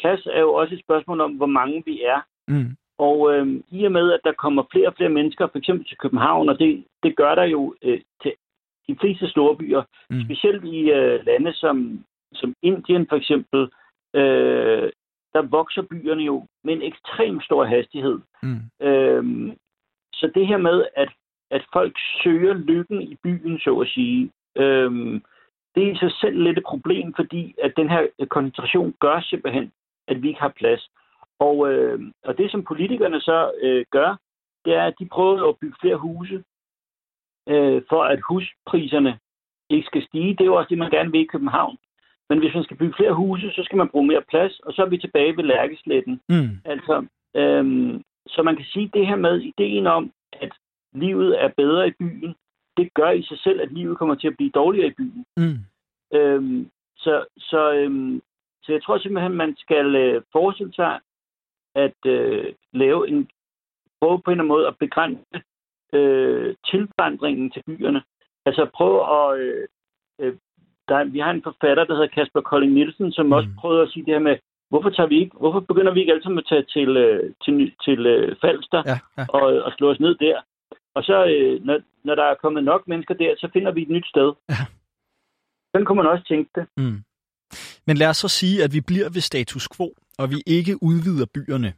plads 0.00 0.26
er 0.26 0.40
jo 0.40 0.54
også 0.54 0.74
et 0.74 0.84
spørgsmål 0.86 1.20
om, 1.20 1.32
hvor 1.32 1.46
mange 1.46 1.82
vi 1.86 2.02
er. 2.02 2.20
Mm. 2.48 2.76
Og 2.98 3.34
øh, 3.34 3.46
i 3.70 3.84
og 3.84 3.92
med, 3.92 4.12
at 4.12 4.20
der 4.24 4.32
kommer 4.32 4.62
flere 4.72 4.88
og 4.88 4.94
flere 4.96 5.10
mennesker, 5.10 5.46
for 5.46 5.58
eksempel 5.58 5.86
til 5.86 5.96
København, 5.96 6.48
og 6.48 6.58
det, 6.58 6.84
det 7.02 7.16
gør 7.16 7.34
der 7.34 7.44
jo 7.44 7.74
øh, 7.82 8.00
til 8.22 8.32
de 8.88 8.96
fleste 9.00 9.28
store 9.28 9.56
byer, 9.56 9.82
mm. 10.10 10.24
specielt 10.24 10.64
i 10.64 10.90
øh, 10.90 11.26
lande 11.26 11.52
som, 11.52 12.04
som 12.32 12.54
Indien 12.62 13.06
for 13.08 13.16
eksempel, 13.16 13.60
øh, 14.14 14.92
der 15.32 15.42
vokser 15.42 15.82
byerne 15.82 16.22
jo 16.22 16.46
med 16.64 16.74
en 16.74 16.82
ekstrem 16.82 17.40
stor 17.40 17.64
hastighed. 17.64 18.18
Mm. 18.42 18.86
Øh, 18.86 19.52
så 20.14 20.30
det 20.34 20.46
her 20.46 20.56
med, 20.56 20.86
at, 20.96 21.08
at 21.50 21.64
folk 21.72 21.96
søger 22.22 22.54
lykken 22.54 23.02
i 23.02 23.16
byen, 23.22 23.58
så 23.58 23.78
at 23.78 23.88
sige, 23.88 24.30
øh, 24.56 25.20
det 25.74 25.82
er 25.82 25.92
i 25.92 25.96
sig 25.96 26.12
selv 26.20 26.42
lidt 26.42 26.58
et 26.58 26.64
problem, 26.64 27.14
fordi 27.16 27.54
at 27.62 27.72
den 27.76 27.88
her 27.90 28.06
koncentration 28.30 28.94
gør 29.00 29.20
simpelthen, 29.20 29.72
at 30.08 30.22
vi 30.22 30.28
ikke 30.28 30.40
har 30.40 30.54
plads. 30.56 30.90
Og, 31.46 31.72
øh, 31.72 31.98
og 32.24 32.38
det, 32.38 32.50
som 32.50 32.64
politikerne 32.64 33.20
så 33.20 33.38
øh, 33.62 33.84
gør, 33.90 34.10
det 34.64 34.74
er, 34.74 34.84
at 34.84 34.98
de 34.98 35.06
prøver 35.06 35.48
at 35.48 35.58
bygge 35.60 35.76
flere 35.80 35.96
huse, 35.96 36.44
øh, 37.48 37.82
for 37.88 38.02
at 38.04 38.20
huspriserne 38.28 39.18
ikke 39.70 39.86
skal 39.86 40.06
stige. 40.08 40.32
Det 40.36 40.40
er 40.40 40.52
jo 40.52 40.54
også 40.54 40.68
det, 40.70 40.78
man 40.78 40.90
gerne 40.90 41.10
vil 41.12 41.20
i 41.20 41.32
København. 41.34 41.76
Men 42.28 42.38
hvis 42.38 42.54
man 42.54 42.64
skal 42.64 42.76
bygge 42.76 42.94
flere 42.96 43.14
huse, 43.14 43.50
så 43.50 43.62
skal 43.64 43.78
man 43.78 43.88
bruge 43.88 44.06
mere 44.06 44.22
plads, 44.30 44.60
og 44.60 44.72
så 44.72 44.82
er 44.82 44.88
vi 44.88 44.98
tilbage 44.98 45.36
ved 45.36 45.44
Lærkesletten. 45.44 46.20
Mm. 46.28 46.50
Altså, 46.64 47.06
øh, 47.36 47.64
så 48.26 48.42
man 48.42 48.56
kan 48.56 48.64
sige 48.64 48.90
det 48.94 49.06
her 49.06 49.16
med 49.16 49.40
ideen 49.40 49.86
om, 49.86 50.12
at 50.32 50.52
livet 50.92 51.42
er 51.44 51.48
bedre 51.56 51.88
i 51.88 51.92
byen, 51.98 52.34
det 52.76 52.94
gør 52.94 53.10
i 53.10 53.22
sig 53.22 53.38
selv, 53.38 53.60
at 53.60 53.72
livet 53.72 53.98
kommer 53.98 54.14
til 54.14 54.28
at 54.28 54.36
blive 54.36 54.50
dårligere 54.50 54.88
i 54.88 54.94
byen. 54.98 55.24
Mm. 55.36 55.58
Øhm, 56.18 56.70
så, 56.96 57.24
så, 57.38 57.72
øhm, 57.72 58.22
så 58.62 58.72
jeg 58.72 58.82
tror 58.82 58.98
simpelthen, 58.98 59.32
man 59.32 59.54
skal 59.56 59.96
øh, 59.96 60.22
forestille 60.32 60.74
sig, 60.74 61.00
at 61.74 62.00
øh, 62.06 62.54
lave 62.72 63.08
en 63.08 63.28
prøve 64.00 64.22
på 64.22 64.30
en 64.30 64.32
eller 64.32 64.42
anden 64.42 64.54
måde 64.54 64.66
at 64.66 64.78
begrænse 64.78 65.36
øh, 65.92 66.54
tilvandringen 66.70 67.50
til 67.50 67.62
byerne. 67.66 68.02
Altså 68.46 68.70
prøve 68.74 69.00
at... 69.16 69.40
Øh, 69.40 69.68
øh, 70.20 70.34
der, 70.88 71.04
vi 71.04 71.18
har 71.18 71.30
en 71.30 71.42
forfatter, 71.42 71.84
der 71.84 71.94
hedder 71.94 72.14
Kasper 72.16 72.40
Kolding 72.40 72.72
Nielsen, 72.72 73.12
som 73.12 73.26
mm. 73.26 73.32
også 73.32 73.48
prøvede 73.58 73.82
at 73.82 73.90
sige 73.90 74.04
det 74.06 74.14
her 74.14 74.18
med, 74.28 74.36
hvorfor, 74.70 74.90
tager 74.90 75.06
vi 75.06 75.18
ikke, 75.20 75.36
hvorfor 75.38 75.60
begynder 75.60 75.92
vi 75.92 76.00
ikke 76.00 76.12
alle 76.12 76.22
sammen 76.22 76.38
at 76.38 76.46
tage 76.48 76.62
til, 76.62 76.96
øh, 76.96 77.34
til, 77.44 77.72
til 77.84 78.06
øh, 78.06 78.36
Falster 78.40 78.82
ja, 78.86 78.98
ja. 79.18 79.24
Og, 79.28 79.62
og 79.66 79.72
slå 79.72 79.90
os 79.90 80.00
ned 80.00 80.14
der? 80.14 80.40
Og 80.94 81.02
så, 81.04 81.16
øh, 81.26 81.64
når, 81.64 81.80
når 82.04 82.14
der 82.14 82.24
er 82.24 82.34
kommet 82.42 82.64
nok 82.64 82.88
mennesker 82.88 83.14
der, 83.14 83.34
så 83.38 83.48
finder 83.52 83.72
vi 83.72 83.82
et 83.82 83.88
nyt 83.88 84.06
sted. 84.06 84.32
Ja. 84.48 84.54
Sådan 85.70 85.84
kunne 85.84 86.00
man 86.02 86.12
også 86.12 86.24
tænke 86.24 86.50
det. 86.54 86.66
Mm. 86.76 86.98
Men 87.86 87.96
lad 87.96 88.08
os 88.08 88.16
så 88.16 88.28
sige, 88.28 88.64
at 88.64 88.72
vi 88.72 88.80
bliver 88.80 89.08
ved 89.10 89.20
status 89.20 89.68
quo 89.76 89.94
og 90.18 90.30
vi 90.30 90.36
ikke 90.46 90.74
udvider 90.82 91.26
byerne, 91.34 91.72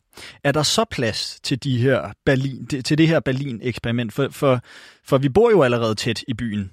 er 0.45 0.53
der 0.53 0.63
så 0.63 0.85
plads 0.97 1.41
til, 1.41 1.65
de 1.65 1.79
her 1.79 2.01
Berlin, 2.27 2.67
til 2.67 2.99
det 2.99 3.09
her 3.09 3.21
Berlin-eksperiment? 3.21 4.13
For, 4.13 4.27
for, 4.41 4.55
for 5.09 5.19
vi 5.19 5.29
bor 5.29 5.51
jo 5.51 5.63
allerede 5.63 5.95
tæt 5.95 6.23
i 6.29 6.35
byen. 6.35 6.71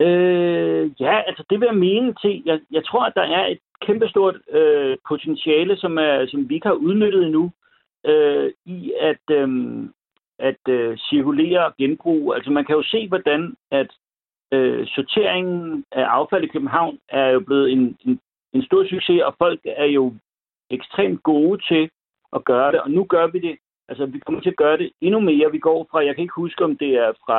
Øh, 0.00 0.90
ja, 1.00 1.20
altså 1.28 1.44
det 1.50 1.60
vil 1.60 1.66
jeg 1.66 1.76
mene 1.88 2.14
til. 2.22 2.42
Jeg, 2.46 2.60
jeg 2.70 2.84
tror, 2.86 3.04
at 3.04 3.12
der 3.16 3.22
er 3.22 3.46
et 3.46 3.58
kæmpestort 3.86 4.36
øh, 4.50 4.96
potentiale, 5.08 5.76
som, 5.76 5.98
er, 5.98 6.26
som 6.28 6.48
vi 6.48 6.54
ikke 6.54 6.66
har 6.66 6.74
udnyttet 6.86 7.22
endnu, 7.24 7.52
øh, 8.06 8.52
i 8.64 8.92
at, 9.00 9.24
øh, 9.30 9.48
at 10.38 10.62
øh, 10.68 10.98
cirkulere 10.98 11.66
og 11.66 11.76
genbruge. 11.78 12.34
Altså 12.34 12.50
man 12.50 12.64
kan 12.64 12.76
jo 12.76 12.82
se, 12.82 13.08
hvordan 13.08 13.54
at 13.70 13.90
øh, 14.54 14.86
sorteringen 14.86 15.84
af 15.92 16.04
affald 16.04 16.44
i 16.44 16.52
København 16.54 16.98
er 17.08 17.28
jo 17.30 17.40
blevet 17.40 17.72
en, 17.72 17.96
en, 18.06 18.20
en 18.52 18.62
stor 18.62 18.84
succes, 18.88 19.22
og 19.22 19.34
folk 19.38 19.60
er 19.64 19.84
jo 19.84 20.14
ekstremt 20.70 21.22
gode 21.22 21.62
til 21.70 21.90
at 22.36 22.44
gøre 22.44 22.72
det, 22.72 22.80
og 22.80 22.90
nu 22.90 23.04
gør 23.04 23.26
vi 23.26 23.38
det. 23.38 23.56
Altså, 23.88 24.06
vi 24.06 24.18
kommer 24.18 24.40
til 24.40 24.50
at 24.50 24.62
gøre 24.64 24.78
det 24.78 24.90
endnu 25.00 25.20
mere. 25.20 25.52
Vi 25.52 25.58
går 25.58 25.86
fra, 25.90 26.04
jeg 26.04 26.14
kan 26.14 26.22
ikke 26.22 26.42
huske, 26.42 26.64
om 26.64 26.76
det 26.76 26.92
er 27.04 27.12
fra, 27.24 27.38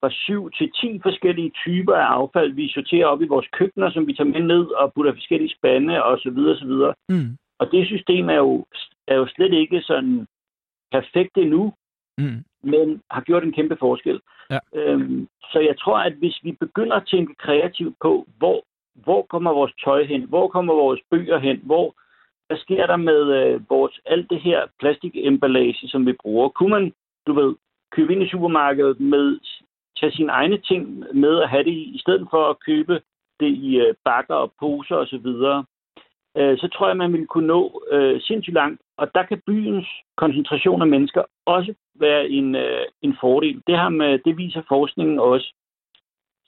fra 0.00 0.10
7 0.10 0.50
til 0.50 0.72
10 0.72 1.00
forskellige 1.02 1.50
typer 1.50 1.94
af 1.94 2.06
affald, 2.18 2.52
vi 2.52 2.68
sorterer 2.68 3.06
op 3.06 3.22
i 3.22 3.32
vores 3.34 3.48
køkkener, 3.52 3.90
som 3.90 4.06
vi 4.06 4.12
tager 4.14 4.30
med 4.30 4.40
ned 4.40 4.66
og 4.66 4.92
putter 4.94 5.12
forskellige 5.12 5.54
spande 5.58 6.04
og 6.04 6.18
så 6.18 6.30
videre, 6.30 6.56
så 6.56 6.66
videre. 6.66 6.94
Mm. 7.08 7.36
Og 7.58 7.72
det 7.72 7.86
system 7.86 8.28
er 8.28 8.40
jo, 8.46 8.66
er 9.08 9.16
jo 9.16 9.26
slet 9.26 9.52
ikke 9.52 9.82
sådan 9.82 10.26
perfekt 10.92 11.36
endnu, 11.36 11.72
Mm. 12.18 12.44
men 12.62 13.02
har 13.10 13.20
gjort 13.20 13.44
en 13.44 13.52
kæmpe 13.52 13.76
forskel. 13.80 14.20
Ja. 14.50 14.58
Øhm, 14.74 15.28
så 15.52 15.58
jeg 15.58 15.78
tror, 15.78 15.98
at 15.98 16.12
hvis 16.12 16.38
vi 16.42 16.52
begynder 16.52 16.96
at 16.96 17.06
tænke 17.06 17.34
kreativt 17.34 17.96
på, 18.02 18.26
hvor, 18.38 18.64
hvor 18.94 19.22
kommer 19.22 19.52
vores 19.52 19.72
tøj 19.84 20.04
hen, 20.04 20.22
hvor 20.22 20.48
kommer 20.48 20.74
vores 20.74 21.00
bøger 21.10 21.38
hen, 21.38 21.60
hvor, 21.62 21.94
hvad 22.46 22.56
sker 22.56 22.86
der 22.86 22.96
med 22.96 23.22
øh, 23.38 23.70
vores, 23.70 24.00
alt 24.06 24.30
det 24.30 24.40
her 24.40 24.66
plastikemballage, 24.80 25.88
som 25.88 26.06
vi 26.06 26.12
bruger? 26.22 26.48
Kunne 26.48 26.70
man, 26.70 26.92
du 27.26 27.32
ved, 27.32 27.54
købe 27.92 28.12
ind 28.12 28.22
i 28.22 28.28
supermarkedet 28.28 29.00
med, 29.00 29.38
tage 30.00 30.12
sine 30.12 30.32
egne 30.32 30.58
ting 30.58 31.04
med 31.14 31.34
og 31.34 31.48
have 31.48 31.64
det 31.64 31.70
i, 31.70 31.94
i 31.94 31.98
stedet 31.98 32.26
for 32.30 32.50
at 32.50 32.60
købe 32.60 33.00
det 33.40 33.46
i 33.46 33.76
øh, 33.76 33.94
bakker 34.04 34.34
og 34.34 34.52
poser 34.60 34.96
osv., 34.96 35.26
øh, 36.36 36.58
så 36.58 36.68
tror 36.74 36.86
jeg, 36.86 36.96
man 36.96 37.12
vil 37.12 37.26
kunne 37.26 37.46
nå 37.46 37.82
øh, 37.90 38.20
sindssygt 38.20 38.54
langt. 38.54 38.80
Og 38.96 39.14
der 39.14 39.22
kan 39.22 39.42
byens 39.46 39.88
koncentration 40.16 40.82
af 40.82 40.88
mennesker 40.88 41.22
også 41.46 41.74
være 42.00 42.28
en, 42.28 42.54
øh, 42.54 42.86
en 43.02 43.16
fordel. 43.20 43.62
Det, 43.66 43.76
her 43.80 43.88
med, 43.88 44.18
det 44.18 44.36
viser 44.36 44.62
forskningen 44.68 45.18
også. 45.18 45.54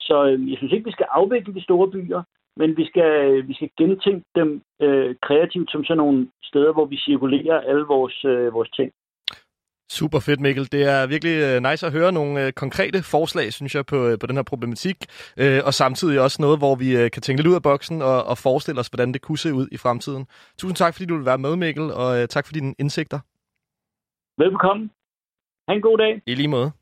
Så 0.01 0.25
øh, 0.25 0.51
jeg 0.51 0.59
synes 0.59 0.73
ikke, 0.73 0.85
vi 0.85 0.97
skal 0.99 1.07
afvikle 1.11 1.55
de 1.55 1.63
store 1.63 1.91
byer, 1.91 2.23
men 2.57 2.77
vi 2.77 2.87
skal, 2.87 3.13
vi 3.49 3.55
skal 3.55 3.71
gentænke 3.79 4.25
dem 4.35 4.63
øh, 4.83 5.15
kreativt 5.23 5.71
som 5.71 5.85
sådan 5.85 5.97
nogle 5.97 6.29
steder, 6.43 6.73
hvor 6.73 6.85
vi 6.85 6.97
cirkulerer 6.97 7.61
alle 7.61 7.85
vores, 7.85 8.25
øh, 8.25 8.55
vores 8.55 8.71
ting. 8.71 8.93
Super 9.91 10.21
fedt, 10.21 10.41
Mikkel. 10.41 10.73
Det 10.73 10.83
er 10.95 11.07
virkelig 11.07 11.37
øh, 11.49 11.71
nice 11.71 11.87
at 11.87 11.93
høre 11.93 12.13
nogle 12.13 12.47
øh, 12.47 12.53
konkrete 12.53 13.03
forslag, 13.03 13.53
synes 13.53 13.75
jeg, 13.75 13.87
på, 13.87 14.07
øh, 14.09 14.19
på 14.19 14.27
den 14.27 14.37
her 14.37 14.43
problematik. 14.43 14.97
Øh, 15.37 15.61
og 15.67 15.75
samtidig 15.75 16.21
også 16.21 16.43
noget, 16.43 16.59
hvor 16.59 16.75
vi 16.75 16.97
øh, 16.97 17.11
kan 17.11 17.23
tænke 17.23 17.43
lidt 17.43 17.51
ud 17.51 17.55
af 17.55 17.63
boksen 17.63 18.03
og, 18.03 18.25
og 18.25 18.39
forestille 18.39 18.81
os, 18.81 18.89
hvordan 18.89 19.13
det 19.13 19.23
kunne 19.23 19.39
se 19.39 19.55
ud 19.55 19.67
i 19.73 19.77
fremtiden. 19.77 20.27
Tusind 20.59 20.77
tak, 20.77 20.95
fordi 20.95 21.07
du 21.07 21.17
vil 21.17 21.27
være 21.27 21.39
med, 21.39 21.57
Mikkel, 21.57 21.85
og 21.93 22.09
øh, 22.19 22.29
tak 22.29 22.47
for 22.47 22.53
dine 22.53 22.75
indsigter. 22.79 23.21
Velbekomme. 24.39 24.91
Ha' 25.69 25.75
en 25.75 25.81
god 25.81 25.99
dag. 25.99 26.23
I 26.27 26.35
lige 26.35 26.49
måde. 26.49 26.73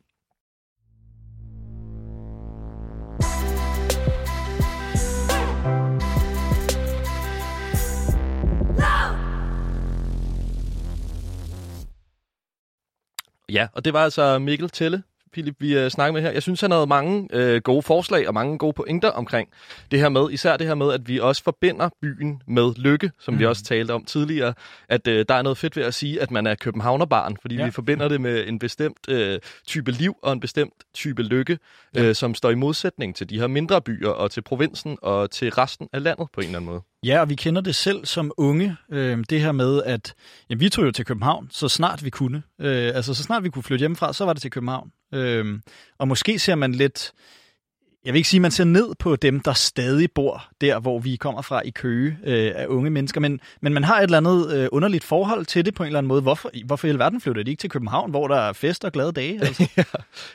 Ja, 13.49 13.69
og 13.73 13.85
det 13.85 13.93
var 13.93 14.05
altså 14.05 14.39
Mikkel 14.39 14.71
Telle, 14.71 15.03
Philip, 15.35 15.57
vi 15.59 15.79
øh, 15.79 15.91
snakker 15.91 16.13
med 16.13 16.23
her. 16.23 16.31
Jeg 16.31 16.43
synes, 16.43 16.61
han 16.61 16.71
havde 16.71 16.87
mange 16.87 17.29
øh, 17.33 17.61
gode 17.63 17.83
forslag 17.83 18.29
og 18.29 18.35
mange 18.35 18.59
gode 18.59 18.73
pointer 18.73 19.11
omkring 19.11 19.49
det 19.91 19.99
her 19.99 20.09
med, 20.09 20.31
især 20.31 20.57
det 20.57 20.67
her 20.67 20.75
med, 20.75 20.93
at 20.93 21.09
vi 21.09 21.21
også 21.21 21.43
forbinder 21.45 21.89
byen 22.03 22.43
med 22.49 22.75
lykke, 22.77 23.11
som 23.21 23.35
mm. 23.35 23.41
vi 23.41 23.47
også 23.47 23.65
talte 23.65 23.93
om 23.93 24.05
tidligere. 24.05 24.55
At 24.89 25.09
øh, 25.09 25.25
der 25.29 25.35
er 25.35 25.43
noget 25.43 25.59
fedt 25.59 25.77
ved 25.77 25.85
at 25.85 25.95
sige, 25.95 26.23
at 26.23 26.31
man 26.31 26.47
er 26.47 26.55
københavnerbarn, 26.55 27.37
fordi 27.41 27.55
ja. 27.57 27.65
vi 27.65 27.71
forbinder 27.71 28.09
det 28.09 28.21
med 28.21 28.49
en 28.49 28.59
bestemt 28.59 29.09
øh, 29.09 29.39
type 29.67 29.91
liv 29.91 30.17
og 30.23 30.33
en 30.33 30.41
bestemt 30.41 30.75
type 30.95 31.23
lykke, 31.23 31.59
ja. 31.95 32.03
øh, 32.03 32.15
som 32.15 32.35
står 32.35 32.51
i 32.51 32.55
modsætning 32.55 33.17
til 33.17 33.31
de 33.31 33.41
her 33.41 33.47
mindre 33.47 33.81
byer 33.81 34.11
og 34.11 34.31
til 34.31 34.43
provinsen 34.43 34.99
og 35.03 35.31
til 35.31 35.51
resten 35.51 35.89
af 35.93 36.03
landet 36.03 36.29
på 36.33 36.41
en 36.41 36.47
eller 36.47 36.59
anden 36.59 36.71
måde. 36.71 36.81
Ja, 37.05 37.21
og 37.21 37.29
vi 37.29 37.35
kender 37.35 37.61
det 37.61 37.75
selv 37.75 38.07
som 38.07 38.33
unge, 38.37 38.77
øh, 38.93 39.25
det 39.31 39.41
her 39.41 39.53
med, 39.53 39.83
at 39.83 40.15
jamen, 40.51 40.61
vi 40.61 40.69
tog 40.69 40.85
jo 40.85 40.91
til 40.91 41.05
København, 41.05 41.49
så 41.51 41.69
snart 41.69 42.05
vi 42.05 42.11
kunne. 42.11 42.43
Øh, 42.61 42.93
altså, 42.95 43.15
så 43.15 43.23
snart 43.23 43.45
vi 43.45 43.49
kunne 43.49 43.63
flytte 43.63 43.83
hjemmefra, 43.83 44.13
så 44.13 44.25
var 44.25 44.33
det 44.33 44.43
til 44.43 44.51
København. 44.51 44.91
Øh, 45.15 45.59
og 45.99 46.09
måske 46.09 46.39
ser 46.39 46.55
man 46.55 46.73
lidt, 46.73 47.13
jeg 48.05 48.13
vil 48.13 48.19
ikke 48.19 48.29
sige, 48.29 48.39
at 48.39 48.43
man 48.43 48.51
ser 48.51 48.65
ned 48.65 48.95
på 48.99 49.17
dem, 49.17 49.41
der 49.41 49.53
stadig 49.53 50.09
bor 50.15 50.45
der, 50.61 50.81
hvor 50.81 50.99
vi 50.99 51.17
kommer 51.17 51.43
fra 51.43 51.63
i 51.65 51.71
Køge 51.71 52.19
øh, 52.25 52.53
af 52.55 52.67
unge 52.67 52.91
mennesker, 52.91 53.21
men, 53.21 53.41
men 53.61 53.75
man 53.75 53.85
har 53.85 53.99
et 53.99 54.03
eller 54.03 54.19
andet 54.19 54.55
øh, 54.55 54.69
underligt 54.73 55.05
forhold 55.05 55.47
til 55.47 55.65
det 55.65 55.75
på 55.75 55.83
en 55.83 55.87
eller 55.87 55.99
anden 55.99 56.09
måde. 56.09 56.23
Hvorfor, 56.23 56.51
hvorfor 56.67 56.87
i 56.87 56.91
alverden 56.91 57.21
flytter 57.21 57.43
de 57.43 57.51
ikke 57.51 57.61
til 57.61 57.71
København, 57.71 58.11
hvor 58.11 58.29
der 58.29 58.37
er 58.37 58.53
fest 58.53 58.85
og 58.85 58.93
glade 58.93 59.13
dage? 59.13 59.41
Altså? 59.45 59.69
ja, 59.77 59.85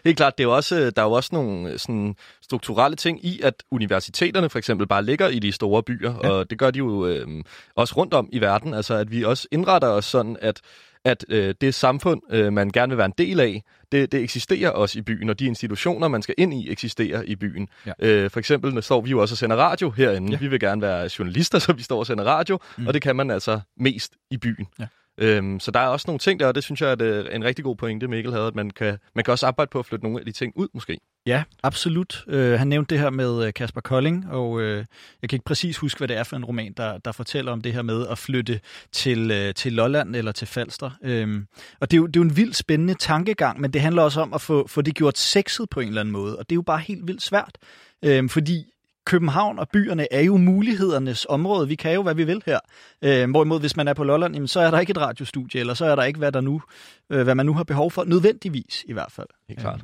helt 0.04 0.18
klart. 0.18 0.38
Det 0.38 0.44
er 0.44 0.48
jo 0.48 0.56
også, 0.56 0.90
der 0.90 1.02
er 1.02 1.06
jo 1.06 1.12
også 1.12 1.30
nogle 1.34 1.80
sådan, 1.80 2.16
strukturelle 2.42 2.96
ting 2.96 3.26
i, 3.26 3.42
at 3.44 3.64
universiteterne 3.72 4.50
for 4.50 4.58
eksempel 4.58 4.88
bare 4.88 5.04
ligger 5.04 5.28
i 5.28 5.40
de 5.40 5.52
store 5.52 5.84
byer, 5.84 6.14
ja. 6.24 6.30
og 6.30 6.50
det 6.50 6.60
gør 6.60 6.72
de 6.72 6.78
jo 6.78 7.08
øh, 7.08 7.28
også 7.76 7.94
rundt 7.98 8.14
om 8.14 8.30
i 8.32 8.42
verden. 8.42 8.74
Altså, 8.74 8.94
at 8.94 9.12
vi 9.12 9.24
også 9.24 9.48
indretter 9.52 9.88
os 9.88 10.06
sådan, 10.06 10.38
at 10.42 10.62
at 11.06 11.26
øh, 11.30 11.56
det 11.62 11.74
samfund, 11.74 12.22
øh, 12.32 12.54
man 12.54 12.70
gerne 12.70 12.90
vil 12.90 12.98
være 12.98 13.06
en 13.06 13.14
del 13.18 13.40
af, 13.40 13.64
det, 13.92 14.12
det 14.12 14.24
eksisterer 14.24 14.70
også 14.70 15.00
i 15.00 15.02
byen, 15.02 15.30
og 15.30 15.40
de 15.40 15.46
institutioner, 15.46 16.08
man 16.08 16.22
skal 16.22 16.36
ind 16.38 16.54
i, 16.54 16.72
eksisterer 16.72 17.22
i 17.22 17.36
byen. 17.36 17.68
Ja. 17.86 17.92
Øh, 18.00 18.32
for 18.32 18.40
eksempel 18.40 18.84
står 18.84 19.02
vi 19.02 19.10
jo 19.10 19.22
også 19.22 19.34
og 19.34 19.38
sender 19.38 19.56
radio 19.56 19.90
herinde. 19.90 20.32
Ja. 20.32 20.38
Vi 20.38 20.48
vil 20.48 20.60
gerne 20.60 20.82
være 20.82 21.10
journalister, 21.20 21.60
så 21.66 21.74
vi 21.74 21.84
står 21.84 22.00
og 22.00 22.08
sender 22.08 22.24
radio, 22.24 22.60
mm. 22.78 22.88
og 22.88 22.94
det 22.94 23.02
kan 23.02 23.16
man 23.16 23.32
altså 23.32 23.60
mest 23.78 24.14
i 24.32 24.38
byen. 24.38 24.68
Ja. 24.80 24.88
Øhm, 25.22 25.60
så 25.60 25.72
der 25.72 25.80
er 25.80 25.88
også 25.88 26.06
nogle 26.08 26.20
ting 26.20 26.40
der, 26.40 26.48
og 26.48 26.56
det 26.56 26.64
synes 26.64 26.82
jeg 26.82 26.92
er 26.92 26.96
øh, 27.00 27.26
en 27.32 27.44
rigtig 27.44 27.66
god 27.66 27.76
pointe, 27.76 28.08
Mikkel 28.08 28.34
havde, 28.34 28.48
at 28.48 28.56
man 28.56 28.70
kan, 28.70 28.98
man 29.16 29.24
kan 29.24 29.32
også 29.32 29.48
arbejde 29.48 29.70
på 29.70 29.80
at 29.80 29.86
flytte 29.86 30.06
nogle 30.06 30.20
af 30.20 30.26
de 30.26 30.32
ting 30.32 30.54
ud, 30.56 30.68
måske. 30.74 31.00
Ja, 31.26 31.44
absolut. 31.64 32.24
Øh, 32.28 32.60
han 32.60 32.68
nævnte 32.68 32.96
det 32.96 33.04
her 33.04 33.10
med 33.10 33.48
øh, 33.48 33.54
Kasper 33.54 33.82
Kolding, 33.82 34.32
og 34.32 34.62
øh, 34.62 34.86
jeg 35.22 35.30
kan 35.30 35.36
ikke 35.36 35.46
præcis 35.46 35.78
huske, 35.78 35.98
hvad 35.98 36.08
det 36.08 36.18
er 36.18 36.24
for 36.24 36.36
en 36.36 36.46
roman, 36.46 36.74
der, 36.78 36.98
der 36.98 37.12
fortæller 37.12 37.52
om 37.52 37.62
det 37.62 37.74
her 37.74 37.82
med 37.82 38.08
at 38.08 38.18
flytte 38.18 38.60
til, 38.92 39.32
øh, 39.32 39.54
til 39.54 39.74
Lolland 39.74 40.16
eller 40.16 40.32
til 40.32 40.48
Falster. 40.48 40.92
Øhm, 41.04 41.46
og 41.82 41.92
det 41.92 41.98
er, 41.98 42.02
jo, 42.02 42.08
det 42.08 42.16
er 42.16 42.20
jo 42.20 42.24
en 42.30 42.38
vildt 42.38 42.56
spændende 42.56 42.94
tankegang, 42.94 43.62
men 43.62 43.74
det 43.74 43.82
handler 43.82 44.02
også 44.02 44.22
om 44.22 44.34
at 44.34 44.42
få, 44.42 44.68
få 44.68 44.82
det 44.82 44.96
gjort 44.96 45.18
sexet 45.18 45.70
på 45.70 45.80
en 45.80 45.88
eller 45.88 46.02
anden 46.02 46.12
måde, 46.12 46.38
og 46.38 46.50
det 46.50 46.54
er 46.54 46.58
jo 46.58 46.62
bare 46.62 46.80
helt 46.80 47.08
vildt 47.08 47.22
svært, 47.22 47.58
øhm, 48.06 48.30
fordi 48.30 48.66
København 49.06 49.60
og 49.60 49.68
byerne 49.74 50.14
er 50.14 50.22
jo 50.22 50.38
mulighedernes 50.38 51.26
område. 51.30 51.68
Vi 51.68 51.76
kan 51.76 51.94
jo, 51.94 52.04
hvad 52.04 52.16
vi 52.16 52.24
vil 52.24 52.44
her. 52.46 52.60
Øh, 53.02 53.30
hvorimod, 53.30 53.60
hvis 53.60 53.76
man 53.76 53.88
er 53.88 53.94
på 53.94 54.04
Lolland, 54.04 54.34
jamen, 54.34 54.48
så 54.48 54.60
er 54.60 54.72
der 54.72 54.80
ikke 54.80 54.92
et 54.92 54.98
radiostudie, 54.98 55.60
eller 55.60 55.74
så 55.74 55.86
er 55.86 55.96
der 55.96 56.04
ikke, 56.04 56.20
hvad, 56.20 56.32
der 56.32 56.42
nu, 56.42 56.62
øh, 57.10 57.24
hvad 57.24 57.36
man 57.36 57.46
nu 57.46 57.54
har 57.54 57.64
behov 57.64 57.92
for, 57.92 58.04
nødvendigvis 58.04 58.86
i 58.88 58.94
hvert 58.94 59.12
fald. 59.12 59.28
Helt 59.50 59.60
klart. 59.60 59.82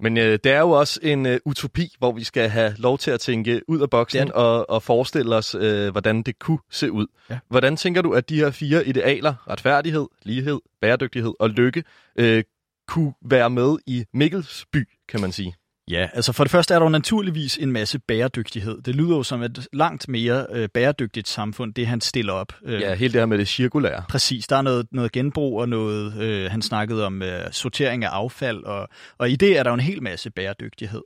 Men 0.00 0.16
øh, 0.16 0.38
det 0.44 0.52
er 0.52 0.60
jo 0.60 0.70
også 0.70 1.00
en 1.02 1.26
øh, 1.26 1.40
utopi, 1.44 1.94
hvor 1.98 2.12
vi 2.12 2.24
skal 2.24 2.48
have 2.48 2.74
lov 2.78 2.98
til 2.98 3.10
at 3.10 3.20
tænke 3.20 3.60
ud 3.68 3.80
af 3.80 3.90
boksen 3.90 4.32
og, 4.34 4.70
og 4.70 4.82
forestille 4.82 5.36
os, 5.36 5.54
øh, 5.54 5.90
hvordan 5.90 6.22
det 6.22 6.38
kunne 6.38 6.58
se 6.70 6.92
ud. 6.92 7.06
Ja. 7.30 7.38
Hvordan 7.48 7.76
tænker 7.76 8.02
du, 8.02 8.12
at 8.12 8.28
de 8.28 8.36
her 8.36 8.50
fire 8.50 8.86
idealer, 8.86 9.34
retfærdighed, 9.50 10.06
lighed, 10.22 10.60
bæredygtighed 10.80 11.32
og 11.40 11.50
lykke, 11.50 11.84
øh, 12.18 12.44
kunne 12.88 13.12
være 13.22 13.50
med 13.50 13.76
i 13.86 14.04
Mikkelsby, 14.12 14.88
kan 15.08 15.20
man 15.20 15.32
sige? 15.32 15.54
Ja, 15.90 16.08
altså 16.12 16.32
for 16.32 16.44
det 16.44 16.50
første 16.50 16.74
er 16.74 16.78
der 16.78 16.86
jo 16.86 16.90
naturligvis 16.90 17.56
en 17.56 17.72
masse 17.72 17.98
bæredygtighed. 17.98 18.82
Det 18.82 18.94
lyder 18.94 19.16
jo 19.16 19.22
som 19.22 19.42
et 19.42 19.68
langt 19.72 20.08
mere 20.08 20.46
øh, 20.52 20.68
bæredygtigt 20.68 21.28
samfund, 21.28 21.74
det 21.74 21.86
han 21.86 22.00
stiller 22.00 22.32
op. 22.32 22.52
Øh, 22.64 22.80
ja, 22.80 22.94
helt 22.94 23.12
det 23.12 23.20
her 23.20 23.26
med 23.26 23.38
det 23.38 23.48
cirkulære. 23.48 24.02
Præcis, 24.08 24.46
der 24.46 24.56
er 24.56 24.62
noget, 24.62 24.86
noget 24.92 25.12
genbrug 25.12 25.60
og 25.60 25.68
noget, 25.68 26.22
øh, 26.22 26.50
han 26.50 26.62
snakkede 26.62 27.06
om 27.06 27.22
øh, 27.22 27.52
sortering 27.52 28.04
af 28.04 28.08
affald, 28.08 28.64
og, 28.64 28.88
og 29.18 29.30
i 29.30 29.36
det 29.36 29.58
er 29.58 29.62
der 29.62 29.70
jo 29.70 29.74
en 29.74 29.80
hel 29.80 30.02
masse 30.02 30.30
bæredygtighed. 30.30 31.02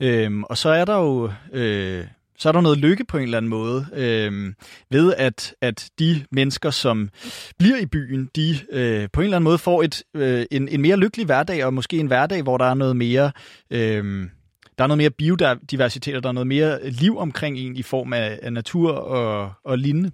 Øhm, 0.00 0.44
og 0.44 0.58
så 0.58 0.68
er 0.68 0.84
der 0.84 0.96
jo... 0.96 1.32
Øh, 1.52 2.04
så 2.38 2.48
er 2.48 2.52
der 2.52 2.60
noget 2.60 2.78
lykke 2.78 3.04
på 3.04 3.16
en 3.16 3.22
eller 3.22 3.38
anden 3.38 3.48
måde 3.48 3.86
øh, 3.92 4.54
ved, 4.90 5.14
at, 5.16 5.54
at 5.60 5.90
de 5.98 6.24
mennesker, 6.30 6.70
som 6.70 7.10
bliver 7.58 7.78
i 7.78 7.86
byen, 7.86 8.30
de 8.36 8.58
øh, 8.72 9.08
på 9.12 9.20
en 9.20 9.24
eller 9.24 9.36
anden 9.36 9.44
måde 9.44 9.58
får 9.58 9.82
et, 9.82 10.02
øh, 10.14 10.46
en, 10.50 10.68
en 10.68 10.82
mere 10.82 10.96
lykkelig 10.96 11.26
hverdag, 11.26 11.64
og 11.64 11.74
måske 11.74 11.96
en 11.96 12.06
hverdag, 12.06 12.42
hvor 12.42 12.58
der 12.58 12.64
er 12.64 12.74
noget 12.74 12.96
mere... 12.96 13.32
Øh, 13.70 14.28
der 14.78 14.84
er 14.84 14.88
noget 14.88 14.98
mere 14.98 15.10
biodiversitet, 15.10 16.16
og 16.16 16.22
der 16.22 16.28
er 16.28 16.32
noget 16.32 16.46
mere 16.46 16.90
liv 16.90 17.18
omkring 17.18 17.58
en 17.58 17.76
i 17.76 17.82
form 17.82 18.12
af, 18.12 18.38
af 18.42 18.52
natur 18.52 18.92
og, 18.92 19.52
og 19.64 19.78
lignende. 19.78 20.10